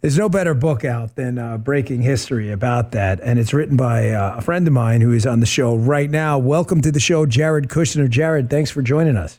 There's 0.00 0.16
no 0.16 0.30
better 0.30 0.54
book 0.54 0.86
out 0.86 1.16
than 1.16 1.38
uh, 1.38 1.58
Breaking 1.58 2.00
History 2.00 2.50
about 2.50 2.92
that, 2.92 3.20
and 3.20 3.38
it's 3.38 3.52
written 3.52 3.76
by 3.76 4.10
uh, 4.10 4.38
a 4.38 4.40
friend 4.40 4.66
of 4.66 4.72
mine 4.72 5.02
who 5.02 5.12
is 5.12 5.26
on 5.26 5.40
the 5.40 5.46
show 5.46 5.76
right 5.76 6.08
now. 6.08 6.38
Welcome 6.38 6.80
to 6.80 6.90
the 6.90 7.00
show, 7.00 7.26
Jared 7.26 7.68
Kushner. 7.68 8.08
Jared, 8.08 8.48
thanks 8.48 8.70
for 8.70 8.80
joining 8.80 9.18
us. 9.18 9.38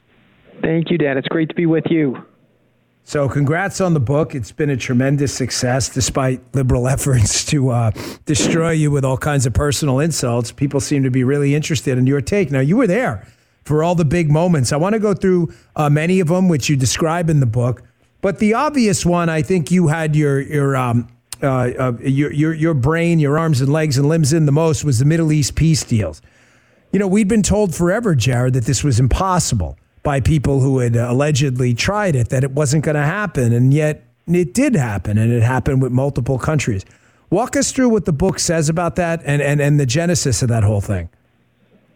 Thank 0.62 0.92
you, 0.92 1.00
Dan. 1.00 1.18
It's 1.18 1.28
great 1.28 1.50
to 1.50 1.56
be 1.56 1.66
with 1.66 1.86
you. 1.90 2.24
So, 3.04 3.28
congrats 3.28 3.82
on 3.82 3.96
the 3.96 4.00
book. 4.00 4.36
It's 4.36 4.52
been 4.52 4.70
a 4.70 4.78
tremendous 4.78 5.34
success 5.34 5.90
despite 5.90 6.40
liberal 6.54 6.88
efforts 6.96 7.44
to 7.46 7.70
uh, 7.70 7.92
destroy 8.28 8.72
you 8.72 8.92
with 8.92 9.04
all 9.04 9.18
kinds 9.18 9.48
of 9.48 9.54
personal 9.54 10.00
insults. 10.00 10.52
People 10.52 10.80
seem 10.80 11.02
to 11.02 11.10
be 11.10 11.24
really 11.24 11.56
interested 11.56 11.98
in 11.98 12.06
your 12.06 12.22
take. 12.22 12.52
Now, 12.52 12.60
you 12.60 12.78
were 12.78 12.86
there 12.86 13.26
for 13.64 13.84
all 13.84 13.96
the 13.96 14.06
big 14.06 14.32
moments. 14.32 14.72
I 14.72 14.78
want 14.78 14.94
to 14.94 15.00
go 15.00 15.14
through 15.14 15.54
uh, 15.76 15.90
many 15.90 16.20
of 16.20 16.28
them, 16.28 16.48
which 16.48 16.70
you 16.70 16.76
describe 16.76 17.30
in 17.30 17.40
the 17.40 17.46
book. 17.46 17.84
But 18.22 18.40
the 18.40 18.54
obvious 18.54 19.06
one, 19.06 19.30
I 19.30 19.42
think 19.42 19.72
you 19.72 19.88
had 19.88 20.16
your 20.16 20.40
your 20.40 20.76
um, 20.76 21.08
uh, 21.42 21.48
uh, 21.48 21.94
your, 22.02 22.32
your 22.32 22.54
your 22.54 22.74
brain, 22.74 23.20
your 23.20 23.40
arms 23.40 23.62
and 23.62 23.72
legs 23.72 23.98
and 23.98 24.08
limbs 24.08 24.32
in 24.34 24.46
the 24.46 24.52
most 24.52 24.84
was 24.84 25.00
the 25.00 25.06
Middle 25.06 25.32
East 25.32 25.56
peace 25.56 25.84
deals. 25.84 26.22
You 26.92 27.00
know, 27.00 27.08
we'd 27.08 27.28
been 27.28 27.44
told 27.44 27.74
forever, 27.74 28.16
Jared, 28.16 28.54
that 28.54 28.66
this 28.66 28.84
was 28.84 29.00
impossible 29.00 29.78
by 30.04 30.20
people 30.20 30.60
who 30.60 30.80
had 30.80 30.96
allegedly 30.96 31.74
tried 31.74 32.16
it, 32.16 32.30
that 32.30 32.44
it 32.44 32.52
wasn't 32.52 32.84
going 32.84 32.96
to 32.96 33.04
happen, 33.04 33.54
and 33.54 33.74
yet 33.74 34.04
it 34.28 34.54
did 34.54 34.76
happen, 34.76 35.18
and 35.18 35.32
it 35.32 35.42
happened 35.42 35.82
with 35.82 35.92
multiple 35.92 36.38
countries. 36.38 36.86
Walk 37.30 37.56
us 37.56 37.72
through 37.72 37.90
what 37.90 38.06
the 38.06 38.14
book 38.14 38.40
says 38.40 38.68
about 38.68 38.98
that 38.98 39.22
and, 39.26 39.42
and, 39.42 39.62
and 39.62 39.80
the 39.80 39.86
genesis 39.86 40.42
of 40.42 40.50
that 40.50 40.64
whole 40.64 40.82
thing. 40.82 41.10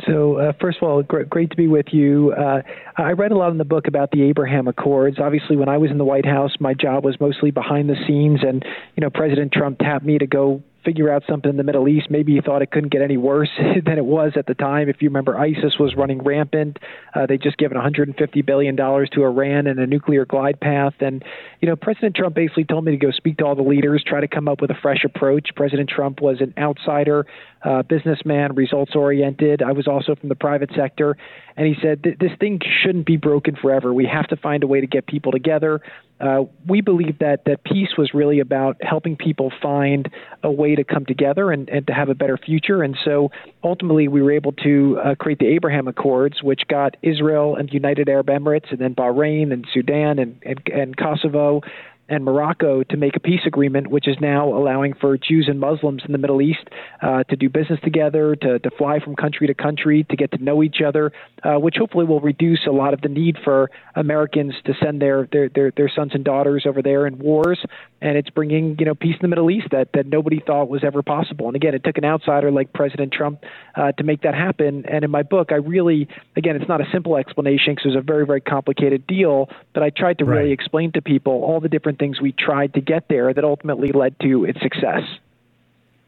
So, 0.05 0.37
uh, 0.37 0.53
first 0.59 0.77
of 0.81 0.83
all, 0.83 1.01
great, 1.03 1.29
great 1.29 1.49
to 1.51 1.55
be 1.55 1.67
with 1.67 1.87
you. 1.91 2.33
Uh, 2.33 2.61
I 2.97 3.11
read 3.11 3.31
a 3.31 3.37
lot 3.37 3.51
in 3.51 3.57
the 3.57 3.65
book 3.65 3.87
about 3.87 4.11
the 4.11 4.23
Abraham 4.23 4.67
Accords. 4.67 5.17
Obviously, 5.19 5.55
when 5.55 5.69
I 5.69 5.77
was 5.77 5.89
in 5.89 5.97
the 5.97 6.05
White 6.05 6.25
House, 6.25 6.51
my 6.59 6.73
job 6.73 7.05
was 7.05 7.19
mostly 7.19 7.51
behind 7.51 7.89
the 7.89 7.95
scenes, 8.05 8.41
and 8.43 8.63
you 8.95 9.01
know, 9.01 9.09
President 9.09 9.51
Trump 9.53 9.79
tapped 9.79 10.05
me 10.05 10.17
to 10.17 10.27
go 10.27 10.61
figure 10.85 11.11
out 11.11 11.23
something 11.27 11.49
in 11.49 11.57
the 11.57 11.63
Middle 11.63 11.87
East. 11.87 12.07
Maybe 12.09 12.35
he 12.35 12.41
thought 12.41 12.61
it 12.61 12.71
couldn't 12.71 12.91
get 12.91 13.01
any 13.01 13.17
worse 13.17 13.49
than 13.85 13.97
it 13.97 14.05
was 14.05 14.33
at 14.35 14.45
the 14.45 14.53
time. 14.53 14.87
If 14.87 15.01
you 15.01 15.09
remember, 15.09 15.37
ISIS 15.37 15.77
was 15.79 15.95
running 15.95 16.21
rampant. 16.23 16.77
Uh, 17.13 17.25
they 17.25 17.37
just 17.37 17.57
given 17.57 17.75
150 17.75 18.41
billion 18.43 18.75
dollars 18.75 19.09
to 19.13 19.23
Iran 19.23 19.67
and 19.67 19.79
a 19.79 19.87
nuclear 19.87 20.25
glide 20.25 20.59
path. 20.59 20.93
And 20.99 21.23
you 21.61 21.67
know, 21.67 21.75
President 21.75 22.15
Trump 22.15 22.35
basically 22.35 22.65
told 22.65 22.85
me 22.85 22.91
to 22.91 22.97
go 22.97 23.11
speak 23.11 23.37
to 23.37 23.45
all 23.45 23.55
the 23.55 23.63
leaders, 23.63 24.03
try 24.05 24.21
to 24.21 24.27
come 24.27 24.47
up 24.47 24.61
with 24.61 24.69
a 24.69 24.75
fresh 24.81 25.03
approach. 25.03 25.49
President 25.55 25.89
Trump 25.89 26.21
was 26.21 26.37
an 26.39 26.53
outsider, 26.57 27.25
uh, 27.63 27.81
businessman, 27.81 28.53
results 28.55 28.95
oriented. 28.95 29.61
I 29.61 29.71
was 29.71 29.87
also 29.87 30.15
from 30.15 30.29
the 30.29 30.35
private 30.35 30.69
sector, 30.75 31.17
and 31.57 31.65
he 31.65 31.75
said 31.81 32.03
this 32.03 32.31
thing 32.39 32.59
shouldn't 32.83 33.05
be 33.05 33.17
broken 33.17 33.55
forever. 33.55 33.93
We 33.93 34.05
have 34.05 34.27
to 34.27 34.35
find 34.35 34.63
a 34.63 34.67
way 34.67 34.81
to 34.81 34.87
get 34.87 35.07
people 35.07 35.31
together. 35.31 35.81
Uh, 36.19 36.43
we 36.67 36.79
believe 36.79 37.19
that 37.19 37.43
that 37.45 37.63
peace 37.63 37.97
was 37.97 38.13
really 38.13 38.39
about 38.39 38.77
helping 38.81 39.17
people 39.17 39.51
find 39.61 40.09
a 40.43 40.51
way 40.51 40.75
to 40.75 40.83
come 40.83 41.05
together 41.05 41.51
and, 41.51 41.67
and 41.69 41.87
to 41.87 41.93
have 41.93 42.07
a 42.07 42.15
better 42.15 42.37
future. 42.37 42.83
And 42.83 42.97
so 43.03 43.31
ultimately, 43.63 44.07
we 44.07 44.21
were 44.21 44.31
able 44.31 44.53
to 44.53 44.99
uh, 45.03 45.15
create 45.15 45.39
the 45.39 45.47
Abraham 45.47 45.87
Accords, 45.87 46.41
which 46.41 46.61
got 46.69 46.95
Israel 47.01 47.57
and 47.57 47.67
the 47.67 47.73
United 47.73 48.07
Arab 48.07 48.27
Emirates, 48.27 48.71
and 48.71 48.79
then 48.79 48.95
Bahrain 48.95 49.51
and 49.51 49.67
Sudan 49.73 50.19
and, 50.19 50.41
and, 50.43 50.61
and 50.73 50.95
Kosovo 50.95 51.61
and 52.07 52.23
Morocco 52.23 52.83
to 52.83 52.97
make 52.97 53.15
a 53.15 53.19
peace 53.19 53.41
agreement, 53.45 53.87
which 53.87 54.07
is 54.07 54.15
now 54.21 54.47
allowing 54.47 54.93
for 54.93 55.17
Jews 55.17 55.47
and 55.49 55.59
Muslims 55.59 56.03
in 56.05 56.11
the 56.11 56.17
Middle 56.17 56.41
East 56.41 56.67
uh, 57.01 57.23
to 57.23 57.35
do 57.35 57.49
business 57.49 57.79
together, 57.83 58.35
to, 58.35 58.59
to 58.59 58.69
fly 58.77 58.99
from 58.99 59.15
country 59.15 59.47
to 59.47 59.53
country, 59.53 60.05
to 60.09 60.15
get 60.15 60.31
to 60.31 60.37
know 60.37 60.61
each 60.61 60.81
other, 60.85 61.11
uh, 61.43 61.55
which 61.55 61.75
hopefully 61.77 62.05
will 62.05 62.21
reduce 62.21 62.65
a 62.67 62.71
lot 62.71 62.93
of 62.93 63.01
the 63.01 63.09
need 63.09 63.37
for 63.43 63.71
Americans 63.95 64.53
to 64.65 64.73
send 64.81 65.01
their, 65.01 65.27
their, 65.31 65.49
their, 65.49 65.71
their 65.75 65.89
sons 65.89 66.11
and 66.13 66.23
daughters 66.23 66.65
over 66.67 66.81
there 66.81 67.07
in 67.07 67.17
wars. 67.17 67.59
And 68.01 68.17
it's 68.17 68.29
bringing 68.29 68.75
you 68.77 68.85
know 68.85 68.93
peace 68.93 69.15
in 69.15 69.21
the 69.21 69.27
Middle 69.29 69.49
East 69.49 69.67
that, 69.71 69.89
that 69.93 70.05
nobody 70.05 70.39
thought 70.45 70.69
was 70.69 70.83
ever 70.83 71.01
possible. 71.01 71.47
And 71.47 71.55
again, 71.55 71.73
it 71.73 71.83
took 71.83 71.97
an 71.97 72.05
outsider 72.05 72.51
like 72.51 72.73
President 72.73 73.13
Trump 73.13 73.43
uh, 73.75 73.93
to 73.93 74.03
make 74.03 74.21
that 74.21 74.35
happen. 74.35 74.85
And 74.85 75.03
in 75.03 75.09
my 75.09 75.23
book, 75.23 75.51
I 75.51 75.55
really, 75.55 76.07
again, 76.35 76.55
it's 76.55 76.67
not 76.67 76.81
a 76.81 76.85
simple 76.91 77.15
explanation 77.15 77.73
because 77.73 77.85
it 77.85 77.95
was 77.95 78.03
a 78.03 78.05
very, 78.05 78.25
very 78.25 78.41
complicated 78.41 79.07
deal, 79.07 79.49
but 79.73 79.81
I 79.81 79.89
tried 79.89 80.19
to 80.19 80.25
really 80.25 80.51
explain 80.51 80.91
to 80.91 81.01
people 81.01 81.43
all 81.43 81.59
the 81.59 81.69
different 81.69 81.85
different 81.85 81.99
things 81.99 82.21
we 82.21 82.31
tried 82.31 82.73
to 82.73 82.81
get 82.81 83.07
there 83.09 83.33
that 83.33 83.43
ultimately 83.43 83.91
led 83.91 84.19
to 84.19 84.45
its 84.45 84.59
success. 84.61 85.03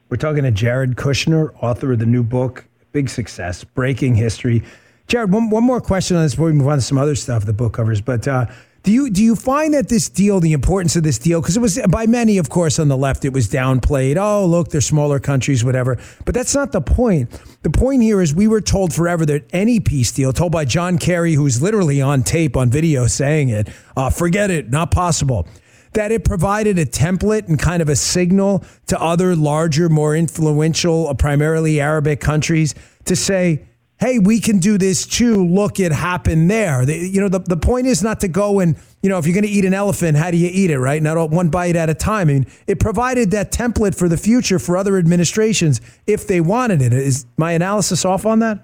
We're 0.09 0.17
talking 0.17 0.43
to 0.43 0.51
Jared 0.51 0.95
Kushner, 0.95 1.51
author 1.61 1.91
of 1.91 1.99
the 1.99 2.05
new 2.05 2.23
book, 2.23 2.65
Big 2.93 3.09
Success, 3.09 3.63
Breaking 3.63 4.15
History. 4.15 4.63
Jared, 5.07 5.31
one, 5.31 5.49
one 5.49 5.63
more 5.63 5.81
question 5.81 6.17
on 6.17 6.23
this 6.23 6.33
before 6.33 6.47
we 6.47 6.53
move 6.53 6.67
on 6.67 6.77
to 6.77 6.81
some 6.81 6.97
other 6.97 7.15
stuff 7.15 7.45
the 7.45 7.53
book 7.53 7.73
covers. 7.73 8.01
But 8.01 8.27
uh, 8.27 8.47
do 8.87 8.93
you 8.93 9.09
do 9.09 9.21
you 9.21 9.35
find 9.35 9.73
that 9.73 9.89
this 9.89 10.07
deal, 10.07 10.39
the 10.39 10.53
importance 10.53 10.95
of 10.95 11.03
this 11.03 11.19
deal, 11.19 11.41
because 11.41 11.57
it 11.57 11.59
was 11.59 11.77
by 11.89 12.05
many, 12.05 12.37
of 12.37 12.47
course, 12.47 12.79
on 12.79 12.87
the 12.87 12.95
left, 12.95 13.25
it 13.25 13.33
was 13.33 13.49
downplayed. 13.49 14.15
Oh, 14.15 14.45
look, 14.45 14.69
they're 14.69 14.79
smaller 14.79 15.19
countries, 15.19 15.61
whatever. 15.61 15.97
But 16.23 16.33
that's 16.33 16.55
not 16.55 16.71
the 16.71 16.79
point. 16.79 17.29
The 17.63 17.69
point 17.69 18.01
here 18.01 18.21
is 18.21 18.33
we 18.33 18.47
were 18.47 18.61
told 18.61 18.93
forever 18.93 19.25
that 19.25 19.43
any 19.51 19.81
peace 19.81 20.13
deal, 20.13 20.31
told 20.31 20.53
by 20.53 20.63
John 20.63 20.97
Kerry, 20.97 21.33
who's 21.33 21.61
literally 21.61 22.01
on 22.01 22.23
tape, 22.23 22.55
on 22.55 22.69
video, 22.69 23.07
saying 23.07 23.49
it, 23.49 23.67
uh, 23.97 24.09
forget 24.09 24.51
it, 24.51 24.69
not 24.69 24.91
possible 24.91 25.45
that 25.91 26.11
it 26.11 26.23
provided 26.23 26.79
a 26.79 26.85
template 26.85 27.47
and 27.49 27.59
kind 27.59 27.81
of 27.81 27.89
a 27.89 27.95
signal 27.95 28.63
to 28.85 29.01
other 29.01 29.35
larger, 29.35 29.89
more 29.89 30.15
influential, 30.15 31.09
uh, 31.09 31.13
primarily 31.13 31.81
Arabic 31.81 32.21
countries 32.21 32.73
to 33.03 33.17
say, 33.17 33.66
hey, 33.99 34.19
we 34.19 34.39
can 34.39 34.59
do 34.59 34.77
this 34.77 35.05
too. 35.05 35.45
Look, 35.45 35.79
it 35.79 35.91
happened 35.91 36.51
there. 36.51 36.85
The, 36.85 36.95
you 36.95 37.19
know, 37.19 37.29
the, 37.29 37.39
the 37.39 37.57
point 37.57 37.87
is 37.87 38.03
not 38.03 38.19
to 38.19 38.27
go 38.27 38.59
and, 38.59 38.75
you 39.01 39.09
know, 39.09 39.17
if 39.17 39.25
you're 39.25 39.33
going 39.33 39.43
to 39.43 39.49
eat 39.49 39.65
an 39.65 39.73
elephant, 39.73 40.17
how 40.17 40.29
do 40.29 40.37
you 40.37 40.49
eat 40.51 40.69
it, 40.69 40.79
right? 40.79 41.01
Not 41.01 41.31
one 41.31 41.49
bite 41.49 41.75
at 41.75 41.89
a 41.89 41.93
time. 41.93 42.29
I 42.29 42.33
mean, 42.33 42.47
it 42.67 42.79
provided 42.79 43.31
that 43.31 43.51
template 43.51 43.97
for 43.97 44.07
the 44.07 44.17
future 44.17 44.59
for 44.59 44.77
other 44.77 44.97
administrations 44.97 45.81
if 46.05 46.27
they 46.27 46.41
wanted 46.41 46.81
it. 46.81 46.93
Is 46.93 47.25
my 47.37 47.53
analysis 47.53 48.05
off 48.05 48.25
on 48.25 48.39
that? 48.39 48.63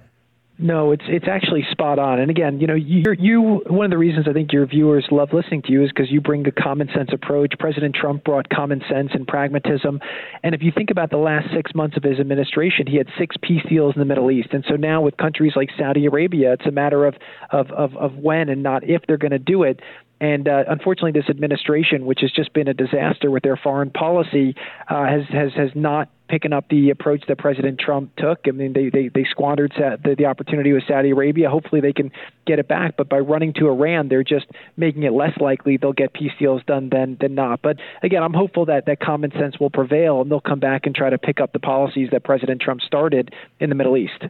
No, 0.60 0.92
it's 0.92 1.04
it's 1.08 1.26
actually 1.28 1.66
spot 1.72 1.98
on. 1.98 2.20
And 2.20 2.30
again, 2.30 2.62
you 2.62 2.68
know, 2.68 2.76
you 2.76 3.04
you 3.18 3.42
one 3.68 3.86
of 3.86 3.92
the 3.92 3.98
reasons 3.98 4.28
I 4.30 4.34
think 4.34 4.54
your 4.54 4.68
viewers 4.68 5.06
love 5.10 5.30
listening 5.34 5.64
to 5.64 5.72
you 5.72 5.84
is 5.84 5.90
because 5.90 6.12
you 6.12 6.22
bring 6.22 6.46
a 6.48 6.52
common 6.52 6.90
sense 6.96 7.10
approach. 7.12 7.54
President 7.58 7.96
Trump 7.96 8.24
brought 8.24 8.50
common 8.50 8.82
sense 8.88 9.10
and 9.14 9.28
pragmatism. 9.28 10.00
And 10.44 10.54
if 10.54 10.62
you 10.62 10.72
think 10.72 10.92
about 10.92 11.10
the 11.10 11.18
last 11.18 11.48
six 11.56 11.74
months 11.74 11.98
of 11.98 12.04
his 12.04 12.20
administration, 12.20 12.86
he 12.86 12.98
had 12.98 13.08
six 13.18 13.36
peace 13.42 13.64
deals 13.68 13.96
in 13.96 14.00
the 14.00 14.06
Middle 14.06 14.30
East. 14.30 14.50
And 14.52 14.64
so 14.70 14.76
now 14.76 15.02
with 15.02 15.18
countries 15.18 15.54
like 15.56 15.70
Saudi 15.78 16.06
Arabia, 16.06 16.54
it's 16.54 16.68
a 16.68 16.72
matter 16.72 17.08
of 17.08 17.16
of 17.52 17.72
of, 17.72 17.98
of 17.98 18.14
when 18.18 18.50
and 18.50 18.62
not 18.62 18.84
if 18.84 19.02
they're 19.08 19.18
going 19.18 19.32
to 19.32 19.40
do 19.40 19.64
it. 19.64 19.80
And 20.24 20.48
uh, 20.48 20.64
unfortunately, 20.70 21.12
this 21.12 21.30
administration, 21.30 22.06
which 22.06 22.22
has 22.22 22.32
just 22.32 22.54
been 22.54 22.70
a 22.70 22.74
disaster 22.74 23.30
with 23.30 23.44
their 23.44 23.58
foreign 23.58 23.90
policy, 23.90 24.56
uh, 24.88 25.06
has 25.06 25.24
has 25.28 25.52
has 25.54 25.72
not 25.76 26.08
picking 26.30 26.54
up 26.54 26.70
the 26.70 26.92
approach 26.92 27.26
that 27.28 27.38
President 27.40 27.78
Trump 27.78 28.16
took. 28.16 28.40
I 28.48 28.52
mean, 28.52 28.72
they 28.72 28.88
they, 28.88 29.10
they 29.10 29.26
squandered 29.30 29.74
the, 29.76 30.16
the 30.18 30.28
opportunity 30.28 30.72
with 30.72 30.84
Saudi 30.88 31.10
Arabia. 31.10 31.50
Hopefully, 31.50 31.82
they 31.82 31.92
can 31.92 32.10
get 32.48 32.58
it 32.58 32.70
back. 32.70 32.96
But 32.96 33.10
by 33.10 33.20
running 33.20 33.52
to 33.56 33.68
Iran, 33.68 34.08
they're 34.08 34.24
just 34.24 34.46
making 34.78 35.04
it 35.04 35.12
less 35.12 35.38
likely 35.42 35.76
they'll 35.76 35.92
get 35.92 36.14
peace 36.14 36.32
deals 36.40 36.62
done 36.66 36.88
than 36.90 37.18
than 37.20 37.36
not. 37.36 37.62
But 37.62 37.80
again, 38.02 38.24
I'm 38.24 38.34
hopeful 38.34 38.68
that 38.68 38.86
that 38.86 39.02
common 39.02 39.32
sense 39.32 39.60
will 39.60 39.72
prevail 39.72 40.22
and 40.22 40.32
they'll 40.32 40.40
come 40.40 40.62
back 40.62 40.86
and 40.86 40.96
try 40.96 41.10
to 41.10 41.18
pick 41.18 41.42
up 41.42 41.52
the 41.52 41.60
policies 41.60 42.12
that 42.14 42.24
President 42.24 42.62
Trump 42.62 42.80
started 42.80 43.34
in 43.60 43.68
the 43.68 43.76
Middle 43.76 43.98
East. 43.98 44.24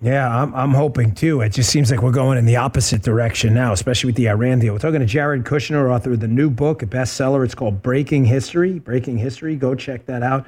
Yeah, 0.00 0.42
I'm, 0.42 0.54
I'm 0.54 0.74
hoping 0.74 1.12
too. 1.12 1.40
It 1.40 1.50
just 1.50 1.70
seems 1.70 1.90
like 1.90 2.02
we're 2.02 2.12
going 2.12 2.38
in 2.38 2.46
the 2.46 2.56
opposite 2.56 3.02
direction 3.02 3.52
now, 3.52 3.72
especially 3.72 4.08
with 4.08 4.16
the 4.16 4.28
Iran 4.28 4.60
deal. 4.60 4.72
We're 4.72 4.78
talking 4.78 5.00
to 5.00 5.06
Jared 5.06 5.44
Kushner, 5.44 5.90
author 5.90 6.12
of 6.12 6.20
the 6.20 6.28
new 6.28 6.50
book, 6.50 6.82
a 6.82 6.86
bestseller. 6.86 7.44
It's 7.44 7.54
called 7.54 7.82
Breaking 7.82 8.24
History. 8.24 8.78
Breaking 8.78 9.18
History. 9.18 9.56
Go 9.56 9.74
check 9.74 10.06
that 10.06 10.22
out. 10.22 10.46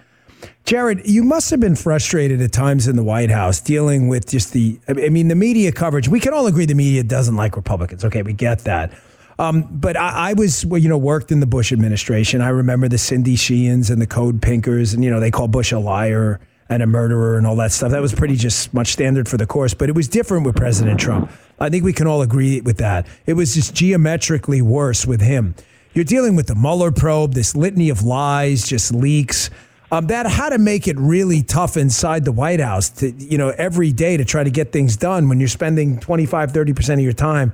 Jared, 0.64 1.02
you 1.04 1.24
must 1.24 1.50
have 1.50 1.58
been 1.58 1.74
frustrated 1.74 2.40
at 2.40 2.52
times 2.52 2.86
in 2.86 2.94
the 2.94 3.02
White 3.02 3.30
House 3.30 3.60
dealing 3.60 4.08
with 4.08 4.28
just 4.28 4.52
the, 4.52 4.78
I 4.88 4.92
mean, 4.92 5.28
the 5.28 5.34
media 5.34 5.72
coverage. 5.72 6.08
We 6.08 6.20
can 6.20 6.32
all 6.32 6.46
agree 6.46 6.64
the 6.64 6.74
media 6.74 7.02
doesn't 7.02 7.36
like 7.36 7.56
Republicans. 7.56 8.04
Okay, 8.04 8.22
we 8.22 8.32
get 8.32 8.60
that. 8.60 8.92
Um, 9.40 9.66
but 9.70 9.96
I, 9.96 10.30
I, 10.30 10.32
was, 10.34 10.64
you 10.64 10.88
know, 10.88 10.98
worked 10.98 11.32
in 11.32 11.40
the 11.40 11.46
Bush 11.46 11.72
administration. 11.72 12.40
I 12.40 12.50
remember 12.50 12.88
the 12.88 12.98
Cindy 12.98 13.36
Sheehan's 13.36 13.90
and 13.90 14.00
the 14.00 14.06
Code 14.06 14.40
Pinkers, 14.40 14.94
and, 14.94 15.02
you 15.02 15.10
know, 15.10 15.18
they 15.18 15.30
call 15.30 15.48
Bush 15.48 15.72
a 15.72 15.78
liar 15.78 16.40
and 16.70 16.84
a 16.84 16.86
murderer 16.86 17.36
and 17.36 17.46
all 17.46 17.56
that 17.56 17.72
stuff. 17.72 17.90
That 17.90 18.00
was 18.00 18.14
pretty 18.14 18.36
just 18.36 18.72
much 18.72 18.92
standard 18.92 19.28
for 19.28 19.36
the 19.36 19.46
course, 19.46 19.74
but 19.74 19.88
it 19.88 19.94
was 19.94 20.06
different 20.08 20.46
with 20.46 20.54
President 20.54 21.00
Trump. 21.00 21.30
I 21.58 21.68
think 21.68 21.84
we 21.84 21.92
can 21.92 22.06
all 22.06 22.22
agree 22.22 22.60
with 22.60 22.78
that. 22.78 23.06
It 23.26 23.34
was 23.34 23.54
just 23.54 23.74
geometrically 23.74 24.62
worse 24.62 25.04
with 25.04 25.20
him. 25.20 25.56
You're 25.92 26.04
dealing 26.04 26.36
with 26.36 26.46
the 26.46 26.54
Mueller 26.54 26.92
probe, 26.92 27.34
this 27.34 27.56
litany 27.56 27.90
of 27.90 28.04
lies, 28.04 28.66
just 28.66 28.94
leaks. 28.94 29.50
Um, 29.90 30.06
that 30.06 30.24
had 30.26 30.50
to 30.50 30.58
make 30.58 30.86
it 30.86 30.96
really 30.96 31.42
tough 31.42 31.76
inside 31.76 32.24
the 32.24 32.30
White 32.30 32.60
House 32.60 32.88
to, 32.90 33.10
you 33.10 33.36
know, 33.36 33.48
every 33.48 33.92
day 33.92 34.16
to 34.16 34.24
try 34.24 34.44
to 34.44 34.50
get 34.50 34.72
things 34.72 34.96
done 34.96 35.28
when 35.28 35.40
you're 35.40 35.48
spending 35.48 35.98
25, 35.98 36.52
30% 36.52 36.94
of 36.94 37.00
your 37.00 37.12
time 37.12 37.52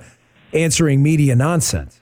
answering 0.53 1.03
media 1.03 1.35
nonsense 1.35 1.99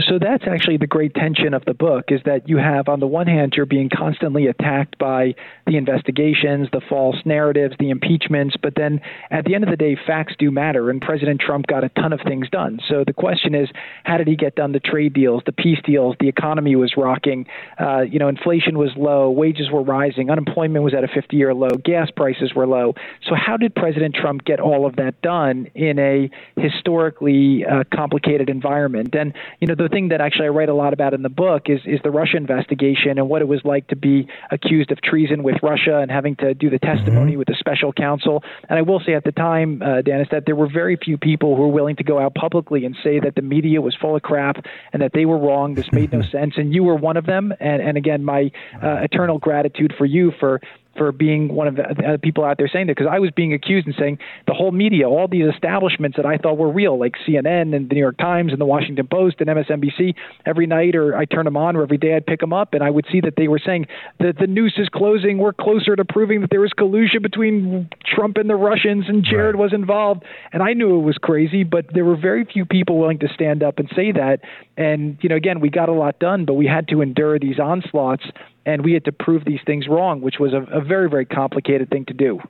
so 0.00 0.18
that's 0.18 0.44
actually 0.46 0.76
the 0.76 0.86
great 0.86 1.14
tension 1.14 1.54
of 1.54 1.64
the 1.64 1.74
book 1.74 2.06
is 2.08 2.20
that 2.24 2.48
you 2.48 2.56
have 2.58 2.88
on 2.88 3.00
the 3.00 3.06
one 3.06 3.26
hand 3.26 3.54
you're 3.56 3.66
being 3.66 3.88
constantly 3.88 4.46
attacked 4.46 4.98
by 4.98 5.34
the 5.66 5.76
investigations, 5.76 6.68
the 6.72 6.80
false 6.88 7.16
narratives, 7.24 7.74
the 7.78 7.90
impeachments, 7.90 8.56
but 8.60 8.74
then 8.76 9.00
at 9.30 9.44
the 9.44 9.54
end 9.54 9.64
of 9.64 9.70
the 9.70 9.76
day 9.76 9.96
facts 10.06 10.34
do 10.38 10.50
matter 10.50 10.90
and 10.90 11.00
President 11.00 11.40
Trump 11.40 11.66
got 11.66 11.84
a 11.84 11.88
ton 11.90 12.12
of 12.12 12.20
things 12.26 12.48
done. 12.50 12.80
So 12.88 13.04
the 13.06 13.12
question 13.12 13.54
is 13.54 13.68
how 14.04 14.18
did 14.18 14.28
he 14.28 14.36
get 14.36 14.54
done 14.54 14.72
the 14.72 14.80
trade 14.80 15.14
deals, 15.14 15.42
the 15.46 15.52
peace 15.52 15.78
deals, 15.84 16.16
the 16.20 16.28
economy 16.28 16.76
was 16.76 16.94
rocking, 16.96 17.46
uh, 17.78 18.00
you 18.00 18.18
know 18.18 18.28
inflation 18.28 18.78
was 18.78 18.90
low, 18.96 19.30
wages 19.30 19.70
were 19.70 19.82
rising, 19.82 20.30
unemployment 20.30 20.84
was 20.84 20.94
at 20.94 21.04
a 21.04 21.08
50-year 21.08 21.54
low, 21.54 21.70
gas 21.84 22.10
prices 22.10 22.54
were 22.54 22.66
low. 22.66 22.94
So 23.28 23.34
how 23.34 23.56
did 23.56 23.74
President 23.74 24.14
Trump 24.14 24.44
get 24.44 24.60
all 24.60 24.86
of 24.86 24.96
that 24.96 25.20
done 25.22 25.68
in 25.74 25.98
a 25.98 26.30
historically 26.60 27.64
uh, 27.64 27.84
complicated 27.94 28.50
environment? 28.50 29.14
And 29.14 29.32
you 29.60 29.66
know 29.66 29.74
the 29.74 29.85
thing 29.88 30.08
that 30.08 30.20
actually 30.20 30.46
I 30.46 30.48
write 30.50 30.68
a 30.68 30.74
lot 30.74 30.92
about 30.92 31.14
in 31.14 31.22
the 31.22 31.28
book 31.28 31.64
is 31.66 31.80
is 31.84 32.00
the 32.02 32.10
Russia 32.10 32.36
investigation 32.36 33.18
and 33.18 33.28
what 33.28 33.42
it 33.42 33.48
was 33.48 33.60
like 33.64 33.88
to 33.88 33.96
be 33.96 34.28
accused 34.50 34.90
of 34.90 35.00
treason 35.02 35.42
with 35.42 35.56
Russia 35.62 35.98
and 35.98 36.10
having 36.10 36.36
to 36.36 36.54
do 36.54 36.70
the 36.70 36.78
testimony 36.78 37.32
mm-hmm. 37.32 37.38
with 37.38 37.48
the 37.48 37.56
special 37.58 37.92
counsel. 37.92 38.42
And 38.68 38.78
I 38.78 38.82
will 38.82 39.00
say 39.04 39.14
at 39.14 39.24
the 39.24 39.32
time, 39.32 39.82
uh, 39.82 40.02
Dennis, 40.02 40.28
that 40.30 40.44
there 40.46 40.56
were 40.56 40.68
very 40.72 40.96
few 40.96 41.18
people 41.18 41.56
who 41.56 41.62
were 41.62 41.72
willing 41.72 41.96
to 41.96 42.04
go 42.04 42.18
out 42.18 42.34
publicly 42.34 42.84
and 42.84 42.96
say 43.02 43.20
that 43.20 43.34
the 43.34 43.42
media 43.42 43.80
was 43.80 43.94
full 44.00 44.16
of 44.16 44.22
crap 44.22 44.64
and 44.92 45.02
that 45.02 45.12
they 45.12 45.24
were 45.24 45.38
wrong. 45.38 45.74
This 45.74 45.88
made 45.92 46.12
no 46.12 46.22
sense, 46.32 46.54
and 46.56 46.74
you 46.74 46.82
were 46.84 46.96
one 46.96 47.16
of 47.16 47.26
them. 47.26 47.52
And 47.60 47.82
and 47.82 47.96
again, 47.96 48.24
my 48.24 48.50
uh, 48.82 49.02
eternal 49.02 49.38
gratitude 49.38 49.94
for 49.96 50.06
you 50.06 50.32
for 50.38 50.60
for 50.96 51.12
being 51.12 51.48
one 51.54 51.68
of 51.68 51.76
the 51.76 52.18
people 52.22 52.44
out 52.44 52.58
there 52.58 52.68
saying 52.68 52.86
that 52.88 52.96
because 52.96 53.10
I 53.10 53.18
was 53.18 53.30
being 53.30 53.52
accused 53.52 53.86
and 53.86 53.94
saying 53.98 54.18
the 54.46 54.54
whole 54.54 54.72
media, 54.72 55.08
all 55.08 55.28
these 55.28 55.46
establishments 55.52 56.16
that 56.16 56.26
I 56.26 56.36
thought 56.36 56.58
were 56.58 56.70
real, 56.70 56.98
like 56.98 57.14
CNN 57.26 57.74
and 57.74 57.88
the 57.88 57.94
New 57.94 58.00
York 58.00 58.18
Times 58.18 58.52
and 58.52 58.60
the 58.60 58.66
Washington 58.66 59.06
Post 59.06 59.36
and 59.40 59.48
MSNBC, 59.48 60.14
every 60.44 60.66
night 60.66 60.94
or 60.96 61.16
I 61.16 61.24
turn 61.24 61.44
them 61.44 61.56
on 61.56 61.76
or 61.76 61.82
every 61.82 61.98
day 61.98 62.14
I'd 62.14 62.26
pick 62.26 62.40
them 62.40 62.52
up 62.52 62.74
and 62.74 62.82
I 62.82 62.90
would 62.90 63.06
see 63.10 63.20
that 63.22 63.34
they 63.36 63.48
were 63.48 63.60
saying 63.64 63.86
that 64.20 64.38
the 64.38 64.46
noose 64.46 64.74
is 64.78 64.88
closing. 64.88 65.38
We're 65.38 65.52
closer 65.52 65.96
to 65.96 66.04
proving 66.04 66.40
that 66.40 66.50
there 66.50 66.60
was 66.60 66.72
collusion 66.72 67.22
between 67.22 67.88
Trump 68.04 68.36
and 68.36 68.48
the 68.48 68.56
Russians 68.56 69.04
and 69.08 69.24
Jared 69.24 69.54
right. 69.54 69.62
was 69.62 69.72
involved. 69.72 70.24
And 70.52 70.62
I 70.62 70.72
knew 70.72 70.98
it 70.98 71.02
was 71.02 71.18
crazy, 71.18 71.64
but 71.64 71.86
there 71.92 72.04
were 72.04 72.16
very 72.16 72.44
few 72.44 72.64
people 72.64 72.98
willing 72.98 73.18
to 73.20 73.28
stand 73.34 73.62
up 73.62 73.78
and 73.78 73.90
say 73.94 74.12
that. 74.12 74.40
And, 74.76 75.18
you 75.22 75.28
know, 75.28 75.36
again, 75.36 75.60
we 75.60 75.70
got 75.70 75.88
a 75.88 75.92
lot 75.92 76.18
done, 76.18 76.44
but 76.44 76.54
we 76.54 76.66
had 76.66 76.88
to 76.88 77.00
endure 77.00 77.38
these 77.38 77.58
onslaughts 77.58 78.24
and 78.66 78.84
we 78.84 78.92
had 78.92 79.04
to 79.06 79.12
prove 79.12 79.44
these 79.44 79.60
things 79.64 79.86
wrong, 79.88 80.20
which 80.20 80.38
was 80.38 80.52
a, 80.52 80.62
a 80.70 80.80
very, 80.80 81.08
very 81.08 81.24
complicated 81.24 81.88
thing 81.88 82.04
to 82.06 82.12
do. 82.12 82.40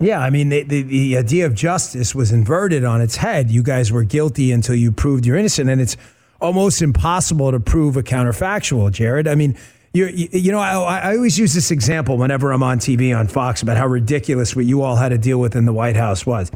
Yeah, 0.00 0.18
I 0.18 0.30
mean, 0.30 0.48
the, 0.48 0.62
the, 0.62 0.82
the, 0.82 1.18
idea 1.18 1.44
of 1.44 1.54
justice 1.54 2.14
was 2.14 2.32
inverted 2.32 2.84
on 2.84 3.02
its 3.02 3.16
head. 3.16 3.50
You 3.50 3.62
guys 3.62 3.92
were 3.92 4.02
guilty 4.02 4.50
until 4.50 4.74
you 4.74 4.92
proved 4.92 5.26
you're 5.26 5.36
innocent, 5.36 5.68
and 5.68 5.78
it's 5.78 5.96
almost 6.40 6.80
impossible 6.80 7.52
to 7.52 7.60
prove 7.60 7.98
a 7.98 8.02
counterfactual, 8.02 8.90
Jared. 8.92 9.28
I 9.28 9.34
mean, 9.34 9.58
you, 9.92 10.06
you 10.06 10.52
know, 10.52 10.58
I, 10.58 11.00
I 11.00 11.16
always 11.16 11.38
use 11.38 11.52
this 11.52 11.70
example 11.70 12.16
whenever 12.16 12.50
I'm 12.50 12.62
on 12.62 12.78
TV 12.78 13.16
on 13.16 13.28
Fox 13.28 13.60
about 13.60 13.76
how 13.76 13.86
ridiculous 13.86 14.56
what 14.56 14.64
you 14.64 14.82
all 14.82 14.96
had 14.96 15.10
to 15.10 15.18
deal 15.18 15.38
with 15.38 15.54
in 15.54 15.66
the 15.66 15.72
White 15.72 15.96
House 15.96 16.24
was. 16.24 16.50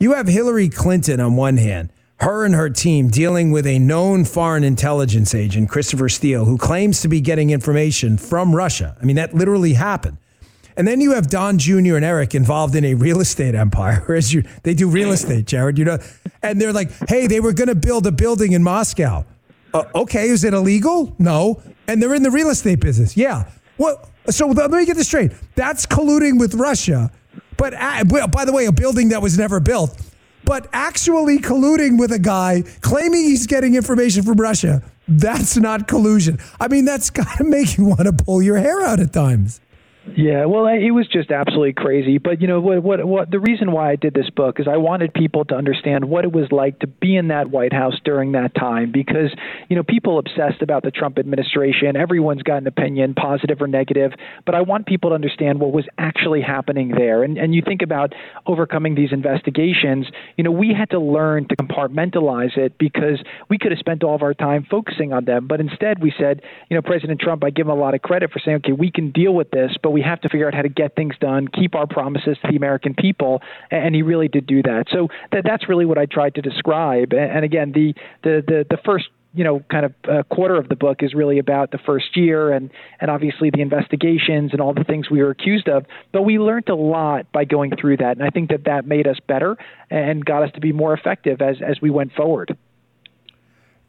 You 0.00 0.14
have 0.14 0.26
Hillary 0.26 0.68
Clinton 0.68 1.20
on 1.20 1.36
one 1.36 1.58
hand, 1.58 1.92
her 2.20 2.44
and 2.44 2.54
her 2.54 2.68
team 2.68 3.08
dealing 3.08 3.50
with 3.50 3.66
a 3.66 3.78
known 3.78 4.24
foreign 4.24 4.62
intelligence 4.62 5.34
agent, 5.34 5.70
Christopher 5.70 6.08
Steele, 6.08 6.44
who 6.44 6.58
claims 6.58 7.00
to 7.00 7.08
be 7.08 7.20
getting 7.20 7.50
information 7.50 8.18
from 8.18 8.54
Russia. 8.54 8.96
I 9.00 9.04
mean, 9.04 9.16
that 9.16 9.34
literally 9.34 9.72
happened. 9.72 10.18
And 10.76 10.86
then 10.86 11.00
you 11.00 11.12
have 11.12 11.28
Don 11.28 11.58
Jr. 11.58 11.96
and 11.96 12.04
Eric 12.04 12.34
involved 12.34 12.74
in 12.74 12.84
a 12.84 12.94
real 12.94 13.20
estate 13.20 13.54
empire, 13.54 14.02
whereas 14.06 14.32
you 14.32 14.44
they 14.62 14.74
do 14.74 14.88
real 14.88 15.12
estate, 15.12 15.46
Jared. 15.46 15.78
You 15.78 15.84
know, 15.86 15.98
and 16.42 16.60
they're 16.60 16.72
like, 16.72 16.90
hey, 17.08 17.26
they 17.26 17.40
were 17.40 17.52
going 17.52 17.68
to 17.68 17.74
build 17.74 18.06
a 18.06 18.12
building 18.12 18.52
in 18.52 18.62
Moscow. 18.62 19.24
Uh, 19.72 19.84
okay, 19.94 20.28
is 20.28 20.44
it 20.44 20.52
illegal? 20.52 21.14
No. 21.18 21.62
And 21.86 22.02
they're 22.02 22.14
in 22.14 22.22
the 22.22 22.30
real 22.30 22.50
estate 22.50 22.80
business. 22.80 23.16
Yeah. 23.16 23.50
Well, 23.78 24.08
so 24.28 24.46
let 24.48 24.70
me 24.70 24.84
get 24.84 24.96
this 24.96 25.06
straight. 25.06 25.32
That's 25.54 25.86
colluding 25.86 26.38
with 26.38 26.54
Russia. 26.54 27.10
But 27.56 27.74
uh, 27.74 28.04
by 28.28 28.44
the 28.44 28.52
way, 28.52 28.66
a 28.66 28.72
building 28.72 29.10
that 29.10 29.22
was 29.22 29.38
never 29.38 29.60
built. 29.60 30.09
But 30.50 30.66
actually 30.72 31.38
colluding 31.38 31.96
with 31.96 32.10
a 32.10 32.18
guy 32.18 32.64
claiming 32.80 33.22
he's 33.22 33.46
getting 33.46 33.76
information 33.76 34.24
from 34.24 34.40
Russia, 34.40 34.82
that's 35.06 35.56
not 35.56 35.86
collusion. 35.86 36.40
I 36.58 36.66
mean, 36.66 36.84
that's 36.84 37.08
got 37.08 37.38
to 37.38 37.44
make 37.44 37.78
you 37.78 37.84
want 37.84 38.00
to 38.00 38.12
pull 38.12 38.42
your 38.42 38.56
hair 38.56 38.82
out 38.82 38.98
at 38.98 39.12
times. 39.12 39.60
Yeah, 40.16 40.46
well, 40.46 40.66
it 40.66 40.90
was 40.92 41.06
just 41.06 41.30
absolutely 41.30 41.74
crazy. 41.74 42.18
But 42.18 42.40
you 42.40 42.48
know 42.48 42.60
what? 42.60 42.82
What? 42.82 43.04
What? 43.06 43.30
The 43.30 43.38
reason 43.38 43.70
why 43.70 43.90
I 43.90 43.96
did 43.96 44.14
this 44.14 44.30
book 44.30 44.58
is 44.58 44.66
I 44.66 44.78
wanted 44.78 45.12
people 45.12 45.44
to 45.46 45.54
understand 45.54 46.06
what 46.06 46.24
it 46.24 46.32
was 46.32 46.50
like 46.50 46.78
to 46.80 46.86
be 46.86 47.16
in 47.16 47.28
that 47.28 47.50
White 47.50 47.72
House 47.72 47.94
during 48.04 48.32
that 48.32 48.54
time, 48.54 48.92
because 48.92 49.30
you 49.68 49.76
know 49.76 49.82
people 49.82 50.18
obsessed 50.18 50.62
about 50.62 50.82
the 50.82 50.90
Trump 50.90 51.18
administration. 51.18 51.96
Everyone's 51.96 52.42
got 52.42 52.56
an 52.56 52.66
opinion, 52.66 53.14
positive 53.14 53.60
or 53.60 53.68
negative. 53.68 54.12
But 54.46 54.54
I 54.54 54.62
want 54.62 54.86
people 54.86 55.10
to 55.10 55.14
understand 55.14 55.60
what 55.60 55.72
was 55.72 55.84
actually 55.98 56.40
happening 56.40 56.88
there. 56.88 57.22
And 57.22 57.36
and 57.36 57.54
you 57.54 57.62
think 57.64 57.82
about 57.82 58.14
overcoming 58.46 58.94
these 58.94 59.12
investigations. 59.12 60.06
You 60.36 60.44
know, 60.44 60.50
we 60.50 60.74
had 60.76 60.90
to 60.90 60.98
learn 60.98 61.46
to 61.48 61.56
compartmentalize 61.56 62.56
it 62.56 62.78
because 62.78 63.22
we 63.48 63.58
could 63.58 63.70
have 63.70 63.78
spent 63.78 64.02
all 64.02 64.14
of 64.14 64.22
our 64.22 64.34
time 64.34 64.66
focusing 64.70 65.12
on 65.12 65.24
them, 65.24 65.46
but 65.46 65.60
instead 65.60 66.02
we 66.02 66.12
said, 66.18 66.42
you 66.68 66.76
know, 66.76 66.82
President 66.82 67.20
Trump, 67.20 67.44
I 67.44 67.50
give 67.50 67.66
him 67.66 67.72
a 67.72 67.74
lot 67.74 67.94
of 67.94 68.02
credit 68.02 68.32
for 68.32 68.38
saying, 68.38 68.58
okay, 68.58 68.72
we 68.72 68.90
can 68.90 69.10
deal 69.10 69.34
with 69.34 69.50
this, 69.50 69.72
but 69.82 69.89
we 69.90 70.00
we 70.00 70.08
have 70.08 70.20
to 70.22 70.28
figure 70.30 70.48
out 70.48 70.54
how 70.54 70.62
to 70.62 70.68
get 70.68 70.96
things 70.96 71.14
done, 71.20 71.46
keep 71.46 71.74
our 71.74 71.86
promises 71.86 72.38
to 72.42 72.50
the 72.50 72.56
American 72.56 72.94
people, 72.94 73.42
and 73.70 73.94
he 73.94 74.02
really 74.02 74.28
did 74.28 74.46
do 74.46 74.62
that. 74.62 74.86
So 74.90 75.08
that, 75.30 75.44
that's 75.44 75.68
really 75.68 75.84
what 75.84 75.98
I 75.98 76.06
tried 76.06 76.34
to 76.36 76.42
describe. 76.42 77.12
And 77.12 77.44
again, 77.44 77.72
the 77.72 77.94
the 78.22 78.42
the, 78.46 78.66
the 78.70 78.78
first 78.84 79.08
you 79.34 79.44
know 79.44 79.60
kind 79.70 79.84
of 79.84 79.94
uh, 80.08 80.22
quarter 80.34 80.56
of 80.56 80.68
the 80.70 80.74
book 80.74 81.02
is 81.02 81.12
really 81.12 81.38
about 81.38 81.70
the 81.70 81.78
first 81.78 82.16
year 82.16 82.50
and 82.50 82.70
and 83.00 83.10
obviously 83.10 83.50
the 83.50 83.60
investigations 83.60 84.52
and 84.52 84.60
all 84.60 84.72
the 84.72 84.84
things 84.84 85.10
we 85.10 85.22
were 85.22 85.30
accused 85.30 85.68
of 85.68 85.84
but 86.10 86.22
we 86.22 86.36
learned 86.40 86.68
a 86.68 86.74
lot 86.74 87.30
by 87.30 87.44
going 87.44 87.70
through 87.80 87.96
that 87.96 88.16
and 88.16 88.24
i 88.24 88.30
think 88.30 88.50
that 88.50 88.64
that 88.64 88.86
made 88.86 89.06
us 89.06 89.18
better 89.28 89.56
and 89.88 90.24
got 90.24 90.42
us 90.42 90.50
to 90.52 90.60
be 90.60 90.72
more 90.72 90.92
effective 90.92 91.40
as 91.40 91.58
as 91.64 91.80
we 91.80 91.90
went 91.90 92.12
forward 92.12 92.58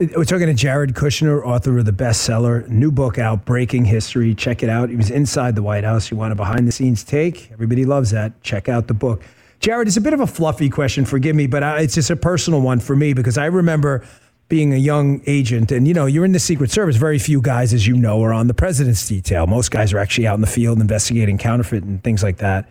we're 0.02 0.26
talking 0.26 0.48
to 0.48 0.54
Jared 0.56 0.96
Kushner, 0.96 1.46
author 1.46 1.78
of 1.78 1.86
the 1.86 1.92
bestseller, 1.92 2.68
new 2.68 2.92
book 2.92 3.20
out, 3.20 3.46
Breaking 3.46 3.86
History. 3.86 4.34
Check 4.34 4.64
it 4.64 4.70
out. 4.70 4.90
He 4.90 4.96
was 4.96 5.12
inside 5.12 5.54
the 5.54 5.62
White 5.62 5.84
House. 5.84 6.10
You 6.10 6.18
want 6.18 6.32
a 6.32 6.36
behind 6.36 6.68
the 6.68 6.72
scenes 6.72 7.04
take? 7.04 7.52
Everybody 7.52 7.86
loves 7.86 8.10
that. 8.10 8.42
Check 8.42 8.68
out 8.68 8.88
the 8.88 8.96
book. 8.96 9.22
Jared, 9.60 9.88
it's 9.88 9.98
a 9.98 10.02
bit 10.02 10.14
of 10.14 10.20
a 10.20 10.26
fluffy 10.26 10.70
question, 10.70 11.06
forgive 11.06 11.36
me, 11.36 11.46
but 11.46 11.62
it's 11.84 11.94
just 11.94 12.10
a 12.10 12.16
personal 12.16 12.62
one 12.62 12.80
for 12.80 12.96
me 12.96 13.14
because 13.14 13.38
I 13.38 13.46
remember 13.46 14.04
being 14.50 14.74
a 14.74 14.78
young 14.78 15.22
agent 15.28 15.72
and 15.72 15.88
you 15.88 15.94
know 15.94 16.06
you're 16.06 16.26
in 16.26 16.34
the 16.34 16.40
secret 16.40 16.70
service 16.70 16.98
very 16.98 17.18
few 17.18 17.42
guys 17.42 17.74
as 17.74 17.88
you 17.88 17.96
know 17.96 18.22
are 18.22 18.34
on 18.34 18.48
the 18.48 18.54
president's 18.54 19.08
detail 19.08 19.48
most 19.48 19.72
guys 19.72 19.94
are 19.94 19.98
actually 19.98 20.28
out 20.28 20.36
in 20.36 20.42
the 20.42 20.46
field 20.46 20.82
investigating 20.82 21.38
counterfeit 21.38 21.86
and 21.86 22.04
things 22.04 22.22
like 22.22 22.36
that 22.36 22.68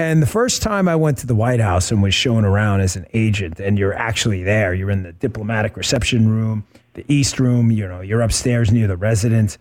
and 0.00 0.22
the 0.22 0.26
first 0.26 0.62
time 0.62 0.88
I 0.88 0.96
went 0.96 1.18
to 1.18 1.26
the 1.26 1.34
White 1.34 1.60
House 1.60 1.90
and 1.90 2.02
was 2.02 2.14
shown 2.14 2.44
around 2.44 2.80
as 2.80 2.96
an 2.96 3.06
agent, 3.12 3.60
and 3.60 3.78
you're 3.78 3.94
actually 3.94 4.42
there, 4.42 4.74
you're 4.74 4.90
in 4.90 5.02
the 5.02 5.12
diplomatic 5.12 5.76
reception 5.76 6.28
room, 6.28 6.64
the 6.94 7.04
East 7.08 7.38
Room, 7.38 7.70
you 7.70 7.86
know, 7.86 8.00
you're 8.00 8.22
upstairs 8.22 8.72
near 8.72 8.86
the 8.86 8.96
residence. 8.96 9.58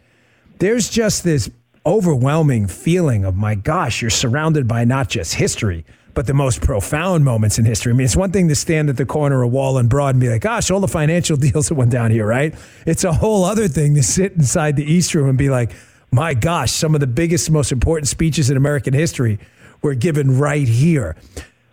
There's 0.59 0.89
just 0.89 1.23
this 1.23 1.49
overwhelming 1.85 2.67
feeling 2.67 3.25
of, 3.25 3.35
my 3.35 3.55
gosh, 3.55 4.01
you're 4.01 4.09
surrounded 4.09 4.67
by 4.67 4.83
not 4.85 5.09
just 5.09 5.35
history, 5.35 5.85
but 6.13 6.27
the 6.27 6.33
most 6.33 6.61
profound 6.61 7.23
moments 7.23 7.57
in 7.59 7.65
history. 7.65 7.93
I 7.93 7.95
mean, 7.95 8.05
it's 8.05 8.15
one 8.15 8.31
thing 8.31 8.49
to 8.49 8.55
stand 8.55 8.89
at 8.89 8.97
the 8.97 9.05
corner 9.05 9.43
of 9.43 9.51
Wall 9.51 9.77
and 9.77 9.89
Broad 9.89 10.15
and 10.15 10.19
be 10.19 10.29
like, 10.29 10.41
gosh, 10.41 10.69
all 10.71 10.79
the 10.79 10.87
financial 10.87 11.37
deals 11.37 11.69
that 11.69 11.75
went 11.75 11.91
down 11.91 12.11
here, 12.11 12.25
right? 12.25 12.53
It's 12.85 13.03
a 13.03 13.13
whole 13.13 13.45
other 13.45 13.67
thing 13.67 13.95
to 13.95 14.03
sit 14.03 14.33
inside 14.33 14.75
the 14.75 14.83
East 14.83 15.13
Room 15.15 15.29
and 15.29 15.37
be 15.37 15.49
like, 15.49 15.71
my 16.11 16.33
gosh, 16.33 16.71
some 16.71 16.95
of 16.95 17.01
the 17.01 17.07
biggest, 17.07 17.51
most 17.51 17.71
important 17.71 18.07
speeches 18.07 18.49
in 18.49 18.57
American 18.57 18.93
history 18.93 19.39
were 19.81 19.95
given 19.95 20.37
right 20.37 20.67
here. 20.67 21.15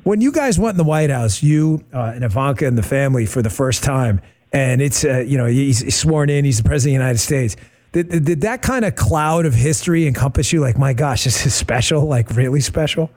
When 0.02 0.20
you 0.20 0.30
guys 0.30 0.58
went 0.58 0.74
in 0.74 0.78
the 0.78 0.84
White 0.84 1.10
House, 1.10 1.42
you 1.42 1.84
uh, 1.92 2.12
and 2.14 2.24
Ivanka 2.24 2.66
and 2.66 2.78
the 2.78 2.82
family 2.82 3.26
for 3.26 3.42
the 3.42 3.50
first 3.50 3.82
time, 3.82 4.20
and 4.52 4.80
it's 4.80 5.04
uh, 5.04 5.18
you 5.18 5.36
know 5.36 5.46
he's 5.46 5.94
sworn 5.94 6.30
in, 6.30 6.44
he's 6.44 6.58
the 6.58 6.68
president 6.68 6.96
of 6.96 7.00
the 7.00 7.04
United 7.04 7.18
States. 7.18 7.56
Did, 7.92 8.10
did, 8.10 8.24
did 8.24 8.40
that 8.42 8.62
kind 8.62 8.84
of 8.84 8.94
cloud 8.94 9.46
of 9.46 9.54
history 9.54 10.06
encompass 10.06 10.52
you? 10.52 10.60
Like, 10.60 10.78
my 10.78 10.92
gosh, 10.92 11.24
this 11.24 11.46
is 11.46 11.54
special, 11.64 12.04
like 12.04 12.30
really 12.30 12.60
special. 12.60 13.10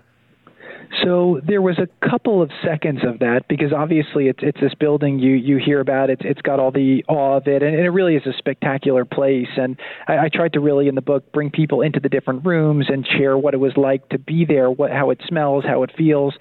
So 1.04 1.40
there 1.46 1.62
was 1.62 1.78
a 1.78 1.88
couple 2.10 2.42
of 2.42 2.50
seconds 2.64 3.02
of 3.06 3.20
that 3.20 3.48
because 3.48 3.72
obviously 3.72 4.28
it's 4.28 4.40
it's 4.42 4.60
this 4.60 4.74
building 4.74 5.20
you 5.20 5.34
you 5.36 5.58
hear 5.58 5.80
about. 5.80 6.10
It 6.10 6.22
it's 6.22 6.42
got 6.42 6.60
all 6.60 6.72
the 6.72 7.04
awe 7.08 7.38
of 7.38 7.48
it 7.48 7.62
and, 7.62 7.76
and 7.76 7.86
it 7.86 7.90
really 7.90 8.16
is 8.16 8.26
a 8.26 8.34
spectacular 8.38 9.06
place. 9.06 9.50
And 9.56 9.80
I, 10.08 10.26
I 10.26 10.30
tried 10.30 10.54
to 10.54 10.60
really 10.60 10.88
in 10.88 10.96
the 10.96 11.02
book 11.02 11.32
bring 11.32 11.52
people 11.52 11.82
into 11.82 12.00
the 12.00 12.10
different 12.10 12.46
rooms 12.46 12.88
and 12.90 13.08
share 13.08 13.38
what 13.38 13.54
it 13.54 13.58
was 13.58 13.74
like 13.78 14.08
to 14.10 14.18
be 14.18 14.46
there 14.46 14.70
what 14.72 14.92
how 14.92 15.12
it 15.12 15.22
smells 15.28 15.64
how 15.66 15.84
it 15.84 15.92
feels 15.96 16.34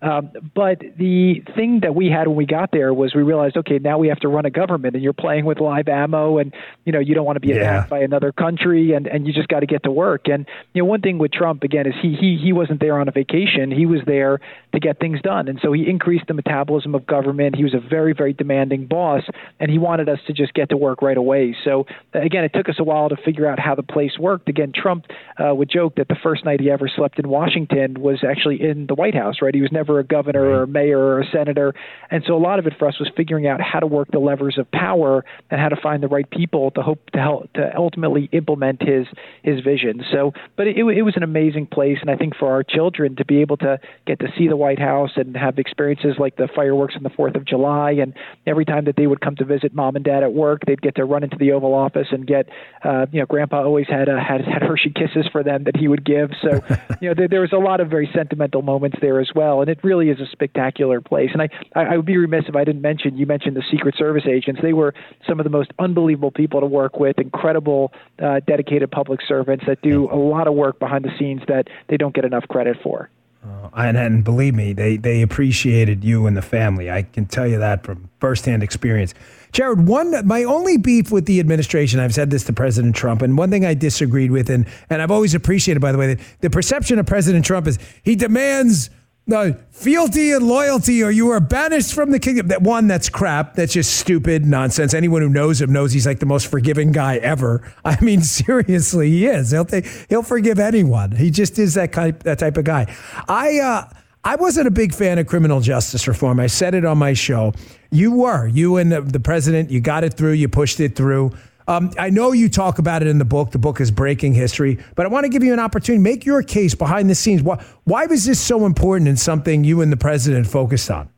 um, 0.00 0.30
but 0.54 0.80
the 0.96 1.42
thing 1.56 1.80
that 1.82 1.94
we 1.94 2.08
had 2.08 2.28
when 2.28 2.36
we 2.36 2.46
got 2.46 2.70
there 2.70 2.94
was 2.94 3.14
we 3.14 3.22
realized, 3.22 3.56
okay, 3.56 3.78
now 3.80 3.98
we 3.98 4.08
have 4.08 4.20
to 4.20 4.28
run 4.28 4.46
a 4.46 4.50
government, 4.50 4.94
and 4.94 5.02
you're 5.02 5.12
playing 5.12 5.44
with 5.44 5.58
live 5.58 5.88
ammo, 5.88 6.38
and 6.38 6.54
you 6.84 6.92
know 6.92 7.00
you 7.00 7.14
don't 7.14 7.24
want 7.24 7.36
to 7.36 7.40
be 7.40 7.50
attacked 7.50 7.86
yeah. 7.86 7.98
by 7.98 8.04
another 8.04 8.30
country, 8.30 8.92
and 8.92 9.08
and 9.08 9.26
you 9.26 9.32
just 9.32 9.48
got 9.48 9.60
to 9.60 9.66
get 9.66 9.82
to 9.84 9.90
work. 9.90 10.28
And 10.28 10.46
you 10.72 10.82
know 10.82 10.86
one 10.86 11.00
thing 11.00 11.18
with 11.18 11.32
Trump 11.32 11.64
again 11.64 11.86
is 11.86 11.94
he 12.00 12.14
he 12.14 12.38
he 12.40 12.52
wasn't 12.52 12.80
there 12.80 13.00
on 13.00 13.08
a 13.08 13.10
vacation; 13.10 13.72
he 13.72 13.86
was 13.86 14.00
there 14.06 14.40
to 14.72 14.78
get 14.78 15.00
things 15.00 15.20
done, 15.20 15.48
and 15.48 15.58
so 15.60 15.72
he 15.72 15.88
increased 15.88 16.26
the 16.28 16.34
metabolism 16.34 16.94
of 16.94 17.04
government. 17.04 17.56
He 17.56 17.64
was 17.64 17.74
a 17.74 17.80
very 17.80 18.12
very 18.12 18.32
demanding 18.32 18.86
boss, 18.86 19.22
and 19.58 19.68
he 19.68 19.78
wanted 19.78 20.08
us 20.08 20.20
to 20.28 20.32
just 20.32 20.54
get 20.54 20.68
to 20.70 20.76
work 20.76 21.02
right 21.02 21.16
away. 21.16 21.56
So 21.64 21.86
again, 22.12 22.44
it 22.44 22.52
took 22.54 22.68
us 22.68 22.76
a 22.78 22.84
while 22.84 23.08
to 23.08 23.16
figure 23.16 23.48
out 23.48 23.58
how 23.58 23.74
the 23.74 23.82
place 23.82 24.12
worked. 24.16 24.48
Again, 24.48 24.72
Trump 24.72 25.06
uh, 25.38 25.52
would 25.52 25.68
joke 25.68 25.96
that 25.96 26.06
the 26.06 26.16
first 26.22 26.44
night 26.44 26.60
he 26.60 26.70
ever 26.70 26.88
slept 26.88 27.18
in 27.18 27.28
Washington 27.28 28.00
was 28.00 28.22
actually 28.22 28.62
in 28.62 28.86
the 28.86 28.94
White 28.94 29.14
House. 29.14 29.36
Right, 29.42 29.54
he 29.54 29.62
was 29.62 29.72
never 29.72 29.87
never 29.88 30.00
a 30.00 30.04
governor 30.04 30.44
or 30.44 30.62
a 30.64 30.66
mayor 30.66 30.98
or 30.98 31.20
a 31.20 31.30
senator. 31.30 31.74
And 32.10 32.22
so 32.26 32.34
a 32.34 32.38
lot 32.38 32.58
of 32.58 32.66
it 32.66 32.74
for 32.78 32.88
us 32.88 32.98
was 32.98 33.10
figuring 33.16 33.46
out 33.46 33.60
how 33.60 33.80
to 33.80 33.86
work 33.86 34.10
the 34.10 34.18
levers 34.18 34.58
of 34.58 34.70
power 34.70 35.24
and 35.50 35.60
how 35.60 35.68
to 35.68 35.76
find 35.76 36.02
the 36.02 36.08
right 36.08 36.28
people 36.28 36.70
to 36.72 36.82
hope 36.82 37.10
to 37.10 37.18
help 37.18 37.52
to 37.54 37.70
ultimately 37.76 38.28
implement 38.32 38.82
his 38.82 39.06
his 39.42 39.60
vision. 39.60 40.02
So, 40.12 40.32
but 40.56 40.66
it, 40.66 40.76
it 40.76 41.02
was 41.02 41.14
an 41.16 41.22
amazing 41.22 41.66
place, 41.66 41.98
and 42.00 42.10
I 42.10 42.16
think 42.16 42.36
for 42.36 42.50
our 42.50 42.62
children 42.62 43.16
to 43.16 43.24
be 43.24 43.40
able 43.40 43.56
to 43.58 43.78
get 44.06 44.20
to 44.20 44.28
see 44.36 44.48
the 44.48 44.56
White 44.56 44.78
House 44.78 45.10
and 45.16 45.36
have 45.36 45.58
experiences 45.58 46.14
like 46.18 46.36
the 46.36 46.48
fireworks 46.54 46.94
on 46.96 47.02
the 47.02 47.10
Fourth 47.10 47.34
of 47.34 47.44
July, 47.44 47.92
and 47.92 48.14
every 48.46 48.64
time 48.64 48.84
that 48.86 48.96
they 48.96 49.06
would 49.06 49.20
come 49.20 49.36
to 49.36 49.44
visit 49.44 49.74
mom 49.74 49.96
and 49.96 50.04
dad 50.04 50.22
at 50.22 50.32
work, 50.32 50.62
they'd 50.66 50.82
get 50.82 50.96
to 50.96 51.04
run 51.04 51.22
into 51.22 51.36
the 51.36 51.52
Oval 51.52 51.74
Office 51.74 52.08
and 52.10 52.26
get, 52.26 52.48
uh, 52.84 53.06
you 53.12 53.20
know, 53.20 53.26
Grandpa 53.26 53.62
always 53.62 53.86
had 53.88 54.08
a, 54.08 54.20
had 54.20 54.42
had 54.44 54.62
Hershey 54.62 54.90
kisses 54.90 55.26
for 55.30 55.42
them 55.42 55.64
that 55.64 55.76
he 55.76 55.88
would 55.88 56.04
give. 56.04 56.30
So, 56.42 56.60
you 57.00 57.08
know, 57.08 57.14
there, 57.14 57.28
there 57.28 57.40
was 57.40 57.52
a 57.52 57.58
lot 57.58 57.80
of 57.80 57.88
very 57.88 58.10
sentimental 58.14 58.62
moments 58.62 58.98
there 59.00 59.20
as 59.20 59.30
well, 59.34 59.60
and 59.60 59.70
it 59.70 59.77
it 59.78 59.84
really 59.86 60.10
is 60.10 60.20
a 60.20 60.26
spectacular 60.30 61.00
place. 61.00 61.30
And 61.32 61.42
I, 61.42 61.48
I, 61.74 61.94
I 61.94 61.96
would 61.96 62.06
be 62.06 62.16
remiss 62.16 62.44
if 62.48 62.56
I 62.56 62.64
didn't 62.64 62.82
mention 62.82 63.16
you 63.16 63.26
mentioned 63.26 63.56
the 63.56 63.64
Secret 63.70 63.96
Service 63.96 64.24
agents. 64.28 64.60
They 64.62 64.72
were 64.72 64.94
some 65.26 65.40
of 65.40 65.44
the 65.44 65.50
most 65.50 65.70
unbelievable 65.78 66.30
people 66.30 66.60
to 66.60 66.66
work 66.66 66.98
with, 66.98 67.18
incredible, 67.18 67.92
uh, 68.22 68.40
dedicated 68.46 68.90
public 68.90 69.20
servants 69.26 69.64
that 69.66 69.80
do 69.82 70.08
a 70.10 70.16
lot 70.16 70.46
of 70.46 70.54
work 70.54 70.78
behind 70.78 71.04
the 71.04 71.12
scenes 71.18 71.42
that 71.48 71.68
they 71.88 71.96
don't 71.96 72.14
get 72.14 72.24
enough 72.24 72.46
credit 72.48 72.76
for. 72.82 73.10
Uh, 73.44 73.68
and, 73.76 73.96
and 73.96 74.24
believe 74.24 74.54
me, 74.54 74.72
they, 74.72 74.96
they 74.96 75.22
appreciated 75.22 76.02
you 76.02 76.26
and 76.26 76.36
the 76.36 76.42
family. 76.42 76.90
I 76.90 77.02
can 77.02 77.24
tell 77.26 77.46
you 77.46 77.58
that 77.58 77.84
from 77.84 78.10
firsthand 78.18 78.62
experience. 78.62 79.14
Jared, 79.52 79.86
one 79.86 80.26
my 80.26 80.44
only 80.44 80.76
beef 80.76 81.10
with 81.10 81.26
the 81.26 81.40
administration, 81.40 82.00
I've 82.00 82.12
said 82.12 82.30
this 82.30 82.44
to 82.44 82.52
President 82.52 82.96
Trump, 82.96 83.22
and 83.22 83.38
one 83.38 83.50
thing 83.50 83.64
I 83.64 83.74
disagreed 83.74 84.30
with, 84.30 84.50
and, 84.50 84.66
and 84.90 85.00
I've 85.00 85.10
always 85.10 85.34
appreciated, 85.34 85.80
by 85.80 85.92
the 85.92 85.98
way, 85.98 86.14
that 86.14 86.24
the 86.40 86.50
perception 86.50 86.98
of 86.98 87.06
President 87.06 87.44
Trump 87.44 87.66
is 87.66 87.78
he 88.02 88.16
demands 88.16 88.90
No, 89.30 89.54
fealty 89.72 90.32
and 90.32 90.48
loyalty, 90.48 91.02
or 91.02 91.10
you 91.10 91.28
are 91.32 91.38
banished 91.38 91.92
from 91.92 92.12
the 92.12 92.18
kingdom. 92.18 92.48
That 92.48 92.62
one, 92.62 92.86
that's 92.86 93.10
crap. 93.10 93.56
That's 93.56 93.74
just 93.74 93.98
stupid 93.98 94.46
nonsense. 94.46 94.94
Anyone 94.94 95.20
who 95.20 95.28
knows 95.28 95.60
him 95.60 95.70
knows 95.70 95.92
he's 95.92 96.06
like 96.06 96.18
the 96.18 96.24
most 96.24 96.46
forgiving 96.46 96.92
guy 96.92 97.16
ever. 97.16 97.70
I 97.84 98.00
mean, 98.00 98.22
seriously, 98.22 99.10
he 99.10 99.26
is. 99.26 99.50
He'll 99.50 99.66
he'll 100.08 100.22
forgive 100.22 100.58
anyone. 100.58 101.12
He 101.12 101.30
just 101.30 101.58
is 101.58 101.74
that 101.74 101.92
kind, 101.92 102.18
that 102.20 102.38
type 102.38 102.56
of 102.56 102.64
guy. 102.64 102.90
I, 103.28 103.58
uh, 103.58 103.90
I 104.24 104.36
wasn't 104.36 104.66
a 104.66 104.70
big 104.70 104.94
fan 104.94 105.18
of 105.18 105.26
criminal 105.26 105.60
justice 105.60 106.08
reform. 106.08 106.40
I 106.40 106.46
said 106.46 106.74
it 106.74 106.86
on 106.86 106.96
my 106.96 107.12
show. 107.12 107.52
You 107.90 108.12
were. 108.12 108.46
You 108.46 108.78
and 108.78 108.90
the, 108.90 109.02
the 109.02 109.20
president. 109.20 109.70
You 109.70 109.80
got 109.80 110.04
it 110.04 110.14
through. 110.14 110.32
You 110.32 110.48
pushed 110.48 110.80
it 110.80 110.96
through. 110.96 111.32
Um, 111.68 111.90
I 111.98 112.08
know 112.08 112.32
you 112.32 112.48
talk 112.48 112.78
about 112.78 113.02
it 113.02 113.08
in 113.08 113.18
the 113.18 113.26
book. 113.26 113.50
The 113.50 113.58
book 113.58 113.78
is 113.78 113.90
Breaking 113.90 114.32
History, 114.32 114.78
but 114.96 115.04
I 115.04 115.10
want 115.10 115.24
to 115.24 115.28
give 115.28 115.44
you 115.44 115.52
an 115.52 115.60
opportunity. 115.60 116.02
Make 116.02 116.24
your 116.24 116.42
case 116.42 116.74
behind 116.74 117.10
the 117.10 117.14
scenes. 117.14 117.42
Why, 117.42 117.62
why 117.84 118.06
was 118.06 118.24
this 118.24 118.40
so 118.40 118.64
important 118.64 119.06
and 119.06 119.20
something 119.20 119.64
you 119.64 119.82
and 119.82 119.92
the 119.92 119.96
president 119.98 120.46
focused 120.46 120.90
on? 120.90 121.10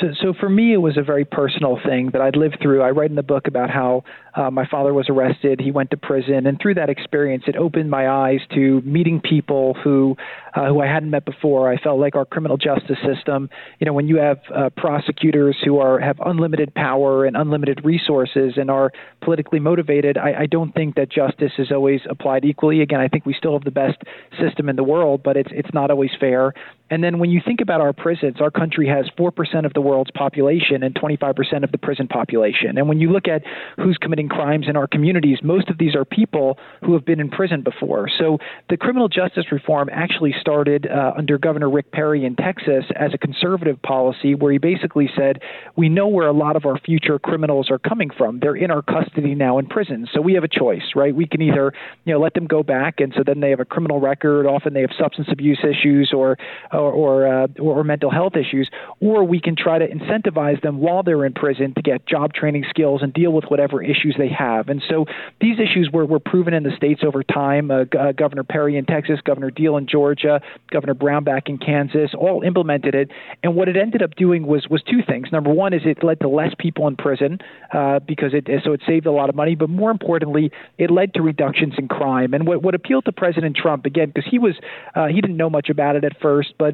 So, 0.00 0.08
so 0.20 0.34
for 0.38 0.48
me, 0.48 0.72
it 0.72 0.78
was 0.78 0.96
a 0.96 1.02
very 1.02 1.24
personal 1.24 1.78
thing 1.84 2.10
that 2.12 2.20
I'd 2.20 2.36
lived 2.36 2.58
through. 2.60 2.82
I 2.82 2.90
write 2.90 3.10
in 3.10 3.16
the 3.16 3.22
book 3.22 3.46
about 3.46 3.70
how 3.70 4.02
uh, 4.34 4.50
my 4.50 4.66
father 4.66 4.92
was 4.92 5.06
arrested, 5.08 5.60
he 5.60 5.70
went 5.70 5.90
to 5.90 5.96
prison, 5.96 6.46
and 6.46 6.58
through 6.60 6.74
that 6.74 6.90
experience, 6.90 7.44
it 7.46 7.54
opened 7.56 7.88
my 7.90 8.08
eyes 8.08 8.40
to 8.54 8.80
meeting 8.80 9.20
people 9.20 9.74
who 9.84 10.16
uh, 10.54 10.68
who 10.68 10.80
I 10.80 10.86
hadn't 10.86 11.10
met 11.10 11.24
before. 11.24 11.72
I 11.72 11.76
felt 11.76 12.00
like 12.00 12.16
our 12.16 12.24
criminal 12.24 12.56
justice 12.56 12.98
system, 13.04 13.48
you 13.78 13.84
know, 13.86 13.92
when 13.92 14.08
you 14.08 14.16
have 14.16 14.38
uh, 14.54 14.70
prosecutors 14.76 15.56
who 15.64 15.78
are 15.78 16.00
have 16.00 16.18
unlimited 16.24 16.74
power 16.74 17.24
and 17.24 17.36
unlimited 17.36 17.84
resources 17.84 18.54
and 18.56 18.70
are 18.70 18.90
politically 19.22 19.60
motivated, 19.60 20.18
I, 20.18 20.42
I 20.42 20.46
don't 20.46 20.74
think 20.74 20.96
that 20.96 21.10
justice 21.10 21.52
is 21.58 21.70
always 21.70 22.00
applied 22.10 22.44
equally. 22.44 22.82
Again, 22.82 23.00
I 23.00 23.06
think 23.06 23.26
we 23.26 23.34
still 23.34 23.52
have 23.52 23.64
the 23.64 23.70
best 23.70 24.02
system 24.40 24.68
in 24.68 24.74
the 24.74 24.84
world, 24.84 25.22
but 25.22 25.36
it's 25.36 25.50
it's 25.52 25.72
not 25.72 25.92
always 25.92 26.10
fair. 26.18 26.52
And 26.94 27.02
then 27.02 27.18
when 27.18 27.30
you 27.30 27.40
think 27.44 27.60
about 27.60 27.80
our 27.80 27.92
prisons, 27.92 28.40
our 28.40 28.52
country 28.52 28.86
has 28.86 29.06
4% 29.18 29.66
of 29.66 29.72
the 29.72 29.80
world's 29.80 30.12
population 30.12 30.84
and 30.84 30.94
25% 30.94 31.64
of 31.64 31.72
the 31.72 31.78
prison 31.78 32.06
population. 32.06 32.78
And 32.78 32.88
when 32.88 33.00
you 33.00 33.10
look 33.10 33.26
at 33.26 33.42
who's 33.76 33.98
committing 34.00 34.28
crimes 34.28 34.66
in 34.68 34.76
our 34.76 34.86
communities, 34.86 35.38
most 35.42 35.70
of 35.70 35.78
these 35.78 35.96
are 35.96 36.04
people 36.04 36.56
who 36.84 36.92
have 36.92 37.04
been 37.04 37.18
in 37.18 37.30
prison 37.30 37.62
before. 37.62 38.08
So 38.16 38.38
the 38.70 38.76
criminal 38.76 39.08
justice 39.08 39.46
reform 39.50 39.90
actually 39.92 40.36
started 40.40 40.86
uh, 40.86 41.14
under 41.18 41.36
Governor 41.36 41.68
Rick 41.68 41.90
Perry 41.90 42.24
in 42.24 42.36
Texas 42.36 42.84
as 42.94 43.10
a 43.12 43.18
conservative 43.18 43.82
policy 43.82 44.36
where 44.36 44.52
he 44.52 44.58
basically 44.58 45.10
said, 45.16 45.40
We 45.74 45.88
know 45.88 46.06
where 46.06 46.28
a 46.28 46.32
lot 46.32 46.54
of 46.54 46.64
our 46.64 46.78
future 46.78 47.18
criminals 47.18 47.72
are 47.72 47.80
coming 47.80 48.10
from. 48.16 48.38
They're 48.38 48.54
in 48.54 48.70
our 48.70 48.82
custody 48.82 49.34
now 49.34 49.58
in 49.58 49.66
prison. 49.66 50.06
So 50.14 50.20
we 50.20 50.34
have 50.34 50.44
a 50.44 50.48
choice, 50.48 50.94
right? 50.94 51.12
We 51.12 51.26
can 51.26 51.42
either, 51.42 51.72
you 52.04 52.14
know, 52.14 52.20
let 52.20 52.34
them 52.34 52.46
go 52.46 52.62
back 52.62 53.00
and 53.00 53.12
so 53.16 53.24
then 53.26 53.40
they 53.40 53.50
have 53.50 53.58
a 53.58 53.64
criminal 53.64 53.98
record, 53.98 54.46
often 54.46 54.74
they 54.74 54.82
have 54.82 54.94
substance 54.96 55.26
abuse 55.32 55.58
issues 55.64 56.12
or 56.14 56.38
or 56.72 56.83
or, 56.92 57.26
uh, 57.26 57.46
or 57.60 57.84
mental 57.84 58.10
health 58.10 58.34
issues, 58.36 58.70
or 59.00 59.24
we 59.24 59.40
can 59.40 59.56
try 59.56 59.78
to 59.78 59.86
incentivize 59.86 60.60
them 60.62 60.78
while 60.78 61.02
they're 61.02 61.24
in 61.24 61.32
prison 61.32 61.74
to 61.74 61.82
get 61.82 62.06
job 62.06 62.32
training 62.32 62.64
skills 62.68 63.02
and 63.02 63.12
deal 63.12 63.32
with 63.32 63.44
whatever 63.44 63.82
issues 63.82 64.14
they 64.18 64.28
have. 64.28 64.68
And 64.68 64.82
so 64.88 65.06
these 65.40 65.58
issues 65.58 65.90
were, 65.92 66.06
were 66.06 66.20
proven 66.20 66.54
in 66.54 66.62
the 66.62 66.74
states 66.76 67.02
over 67.04 67.22
time. 67.22 67.70
Uh, 67.70 67.84
uh, 67.98 68.12
Governor 68.12 68.44
Perry 68.44 68.76
in 68.76 68.84
Texas, 68.84 69.20
Governor 69.24 69.50
Deal 69.50 69.76
in 69.76 69.86
Georgia, 69.86 70.40
Governor 70.70 70.94
Brownback 70.94 71.48
in 71.48 71.58
Kansas, 71.58 72.10
all 72.18 72.42
implemented 72.42 72.94
it. 72.94 73.10
And 73.42 73.54
what 73.54 73.68
it 73.68 73.76
ended 73.76 74.02
up 74.02 74.14
doing 74.16 74.46
was 74.46 74.66
was 74.68 74.82
two 74.82 75.00
things. 75.06 75.28
Number 75.32 75.52
one 75.52 75.72
is 75.72 75.82
it 75.84 76.02
led 76.02 76.20
to 76.20 76.28
less 76.28 76.52
people 76.58 76.88
in 76.88 76.96
prison 76.96 77.38
uh, 77.72 78.00
because 78.00 78.32
it 78.34 78.48
so 78.64 78.72
it 78.72 78.80
saved 78.86 79.06
a 79.06 79.12
lot 79.12 79.28
of 79.28 79.34
money. 79.34 79.54
But 79.54 79.70
more 79.70 79.90
importantly, 79.90 80.50
it 80.78 80.90
led 80.90 81.14
to 81.14 81.22
reductions 81.22 81.74
in 81.78 81.88
crime. 81.88 82.34
And 82.34 82.46
what 82.46 82.62
what 82.62 82.74
appealed 82.74 83.04
to 83.06 83.12
President 83.12 83.56
Trump 83.56 83.86
again 83.86 84.10
because 84.14 84.28
he 84.30 84.38
was 84.38 84.54
uh, 84.94 85.06
he 85.06 85.20
didn't 85.20 85.36
know 85.36 85.50
much 85.50 85.68
about 85.70 85.96
it 85.96 86.04
at 86.04 86.20
first, 86.20 86.54
but 86.58 86.73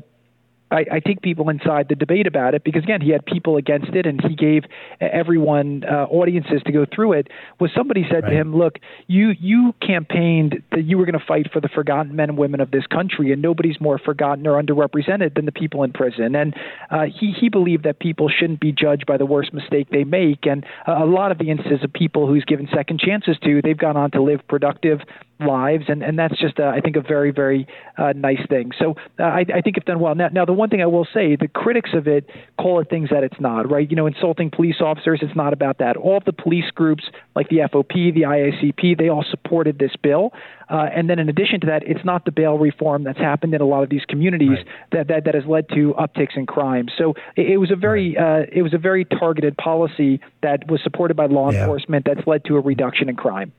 I, 0.70 0.84
I 0.92 1.00
think 1.00 1.22
people 1.22 1.48
inside 1.48 1.88
the 1.88 1.94
debate 1.94 2.26
about 2.26 2.54
it 2.54 2.64
because 2.64 2.82
again 2.82 3.00
he 3.00 3.10
had 3.10 3.24
people 3.26 3.56
against 3.56 3.90
it 3.94 4.06
and 4.06 4.20
he 4.22 4.34
gave 4.34 4.64
everyone 5.00 5.84
uh, 5.84 6.04
audiences 6.04 6.62
to 6.66 6.72
go 6.72 6.86
through 6.92 7.12
it 7.14 7.28
was 7.58 7.70
somebody 7.74 8.04
said 8.10 8.24
right. 8.24 8.30
to 8.30 8.36
him 8.36 8.56
look 8.56 8.78
you 9.06 9.32
you 9.38 9.74
campaigned 9.84 10.62
that 10.72 10.84
you 10.84 10.98
were 10.98 11.04
going 11.04 11.18
to 11.18 11.24
fight 11.24 11.50
for 11.52 11.60
the 11.60 11.68
forgotten 11.68 12.14
men 12.14 12.30
and 12.30 12.38
women 12.38 12.60
of 12.60 12.70
this 12.70 12.86
country 12.86 13.32
and 13.32 13.42
nobody's 13.42 13.80
more 13.80 13.98
forgotten 13.98 14.46
or 14.46 14.60
underrepresented 14.62 15.34
than 15.34 15.44
the 15.44 15.52
people 15.52 15.82
in 15.82 15.92
prison 15.92 16.34
and 16.34 16.54
uh, 16.90 17.04
he 17.04 17.32
he 17.32 17.48
believed 17.48 17.84
that 17.84 17.98
people 17.98 18.28
shouldn't 18.28 18.60
be 18.60 18.72
judged 18.72 19.06
by 19.06 19.16
the 19.16 19.26
worst 19.26 19.52
mistake 19.52 19.88
they 19.90 20.04
make 20.04 20.46
and 20.46 20.64
a 20.86 21.04
lot 21.04 21.32
of 21.32 21.38
the 21.38 21.50
instances 21.50 21.82
of 21.84 21.92
people 21.92 22.26
who's 22.26 22.44
given 22.44 22.68
second 22.74 23.00
chances 23.00 23.36
to 23.42 23.60
they've 23.62 23.78
gone 23.78 23.96
on 23.96 24.10
to 24.10 24.22
live 24.22 24.40
productive 24.48 25.00
lives, 25.40 25.84
and, 25.88 26.02
and 26.02 26.18
that's 26.18 26.38
just, 26.38 26.58
uh, 26.60 26.64
I 26.64 26.80
think, 26.80 26.96
a 26.96 27.00
very, 27.00 27.30
very 27.30 27.66
uh, 27.98 28.12
nice 28.14 28.44
thing. 28.48 28.70
So 28.78 28.96
uh, 29.18 29.24
I, 29.24 29.44
I 29.54 29.60
think 29.60 29.76
it's 29.76 29.86
done 29.86 30.00
well. 30.00 30.14
Now, 30.14 30.28
now, 30.28 30.44
the 30.44 30.52
one 30.52 30.68
thing 30.68 30.82
I 30.82 30.86
will 30.86 31.06
say, 31.12 31.36
the 31.36 31.48
critics 31.48 31.90
of 31.94 32.06
it 32.06 32.28
call 32.58 32.80
it 32.80 32.88
things 32.88 33.10
that 33.10 33.24
it's 33.24 33.40
not, 33.40 33.70
right? 33.70 33.88
You 33.88 33.96
know, 33.96 34.06
insulting 34.06 34.50
police 34.50 34.80
officers, 34.80 35.20
it's 35.22 35.36
not 35.36 35.52
about 35.52 35.78
that. 35.78 35.96
All 35.96 36.16
of 36.16 36.24
the 36.24 36.32
police 36.32 36.70
groups, 36.74 37.04
like 37.34 37.48
the 37.48 37.58
FOP, 37.70 38.14
the 38.14 38.22
IACP, 38.22 38.98
they 38.98 39.08
all 39.08 39.24
supported 39.28 39.78
this 39.78 39.92
bill. 40.02 40.32
Uh, 40.68 40.86
and 40.94 41.10
then 41.10 41.18
in 41.18 41.28
addition 41.28 41.60
to 41.60 41.66
that, 41.66 41.82
it's 41.84 42.04
not 42.04 42.24
the 42.24 42.30
bail 42.30 42.56
reform 42.56 43.02
that's 43.02 43.18
happened 43.18 43.54
in 43.54 43.60
a 43.60 43.64
lot 43.64 43.82
of 43.82 43.90
these 43.90 44.04
communities 44.08 44.50
right. 44.50 44.66
that, 44.92 45.08
that, 45.08 45.24
that 45.24 45.34
has 45.34 45.44
led 45.46 45.68
to 45.70 45.94
upticks 45.98 46.36
in 46.36 46.46
crime. 46.46 46.86
So 46.96 47.14
it, 47.36 47.50
it 47.50 47.56
was 47.56 47.72
a 47.72 47.76
very 47.76 48.14
right. 48.16 48.42
uh, 48.42 48.46
it 48.52 48.62
was 48.62 48.72
a 48.72 48.78
very 48.78 49.04
targeted 49.04 49.56
policy 49.56 50.20
that 50.42 50.70
was 50.70 50.80
supported 50.82 51.16
by 51.16 51.26
law 51.26 51.50
yeah. 51.50 51.60
enforcement 51.60 52.06
that's 52.06 52.26
led 52.26 52.44
to 52.44 52.56
a 52.56 52.60
reduction 52.60 53.08
in 53.08 53.16
crime. 53.16 53.52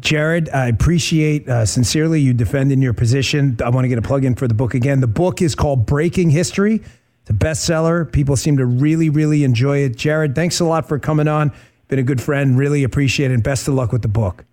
Jared, 0.00 0.50
I 0.50 0.66
appreciate 0.66 1.48
uh, 1.48 1.64
sincerely 1.64 2.20
you 2.20 2.34
defending 2.34 2.82
your 2.82 2.92
position. 2.92 3.56
I 3.64 3.70
want 3.70 3.84
to 3.84 3.88
get 3.88 3.98
a 3.98 4.02
plug 4.02 4.24
in 4.24 4.34
for 4.34 4.46
the 4.46 4.54
book 4.54 4.74
again. 4.74 5.00
The 5.00 5.06
book 5.06 5.40
is 5.40 5.54
called 5.54 5.86
Breaking 5.86 6.28
History. 6.28 6.82
It's 7.22 7.30
a 7.30 7.32
bestseller. 7.32 8.10
People 8.10 8.36
seem 8.36 8.58
to 8.58 8.66
really, 8.66 9.08
really 9.08 9.42
enjoy 9.42 9.78
it. 9.78 9.96
Jared, 9.96 10.34
thanks 10.34 10.60
a 10.60 10.64
lot 10.64 10.86
for 10.86 10.98
coming 10.98 11.28
on. 11.28 11.52
Been 11.88 11.98
a 11.98 12.02
good 12.02 12.20
friend. 12.20 12.58
Really 12.58 12.84
appreciate 12.84 13.30
it. 13.30 13.34
And 13.34 13.42
best 13.42 13.68
of 13.68 13.74
luck 13.74 13.90
with 13.90 14.02
the 14.02 14.08
book. 14.08 14.44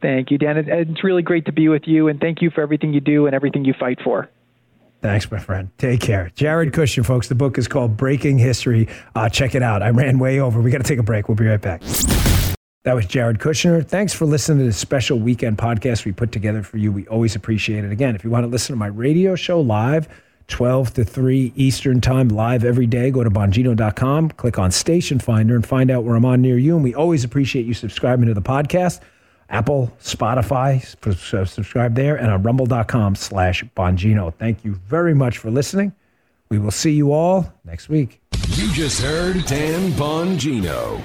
Thank 0.00 0.30
you, 0.30 0.38
Dan. 0.38 0.56
It's 0.56 1.04
really 1.04 1.22
great 1.22 1.44
to 1.44 1.52
be 1.52 1.68
with 1.68 1.82
you. 1.84 2.08
And 2.08 2.18
thank 2.18 2.40
you 2.40 2.50
for 2.50 2.62
everything 2.62 2.94
you 2.94 3.00
do 3.00 3.26
and 3.26 3.34
everything 3.34 3.66
you 3.66 3.74
fight 3.78 3.98
for. 4.02 4.30
Thanks, 5.02 5.30
my 5.30 5.38
friend. 5.38 5.70
Take 5.78 6.00
care. 6.00 6.30
Jared 6.34 6.72
Kushner, 6.72 7.04
folks. 7.04 7.28
The 7.28 7.34
book 7.34 7.58
is 7.58 7.68
called 7.68 7.96
Breaking 7.96 8.38
History. 8.38 8.88
Uh, 9.14 9.28
check 9.28 9.54
it 9.54 9.62
out. 9.62 9.82
I 9.82 9.90
ran 9.90 10.18
way 10.18 10.40
over. 10.40 10.60
We 10.60 10.70
got 10.70 10.78
to 10.78 10.84
take 10.84 10.98
a 10.98 11.02
break. 11.02 11.28
We'll 11.28 11.36
be 11.36 11.46
right 11.46 11.60
back. 11.60 11.82
That 12.84 12.94
was 12.94 13.04
Jared 13.04 13.38
Kushner. 13.40 13.86
Thanks 13.86 14.14
for 14.14 14.24
listening 14.24 14.58
to 14.60 14.64
this 14.64 14.78
special 14.78 15.18
weekend 15.18 15.58
podcast 15.58 16.06
we 16.06 16.12
put 16.12 16.32
together 16.32 16.62
for 16.62 16.78
you. 16.78 16.90
We 16.90 17.06
always 17.08 17.36
appreciate 17.36 17.84
it. 17.84 17.92
Again, 17.92 18.14
if 18.14 18.24
you 18.24 18.30
want 18.30 18.44
to 18.44 18.48
listen 18.48 18.72
to 18.72 18.78
my 18.78 18.86
radio 18.86 19.34
show 19.34 19.60
live, 19.60 20.08
12 20.48 20.94
to 20.94 21.04
3 21.04 21.52
Eastern 21.56 22.00
Time, 22.00 22.28
live 22.28 22.64
every 22.64 22.86
day, 22.86 23.10
go 23.10 23.22
to 23.22 23.30
Bongino.com, 23.30 24.30
click 24.30 24.58
on 24.58 24.70
Station 24.70 25.18
Finder, 25.18 25.54
and 25.54 25.66
find 25.66 25.90
out 25.90 26.04
where 26.04 26.16
I'm 26.16 26.24
on 26.24 26.40
near 26.40 26.56
you. 26.56 26.74
And 26.74 26.82
we 26.82 26.94
always 26.94 27.22
appreciate 27.22 27.66
you 27.66 27.74
subscribing 27.74 28.26
to 28.28 28.34
the 28.34 28.42
podcast. 28.42 29.00
Apple, 29.50 29.92
Spotify, 30.00 30.82
subscribe 31.46 31.94
there, 31.94 32.16
and 32.16 32.30
on 32.30 32.42
rumble.com 32.42 33.14
slash 33.14 33.62
Bongino. 33.76 34.32
Thank 34.34 34.64
you 34.64 34.74
very 34.74 35.14
much 35.14 35.36
for 35.36 35.50
listening. 35.50 35.92
We 36.48 36.58
will 36.58 36.70
see 36.70 36.92
you 36.92 37.12
all 37.12 37.52
next 37.64 37.90
week. 37.90 38.22
You 38.54 38.72
just 38.72 39.02
heard 39.02 39.44
Dan 39.44 39.92
Bongino. 39.92 41.02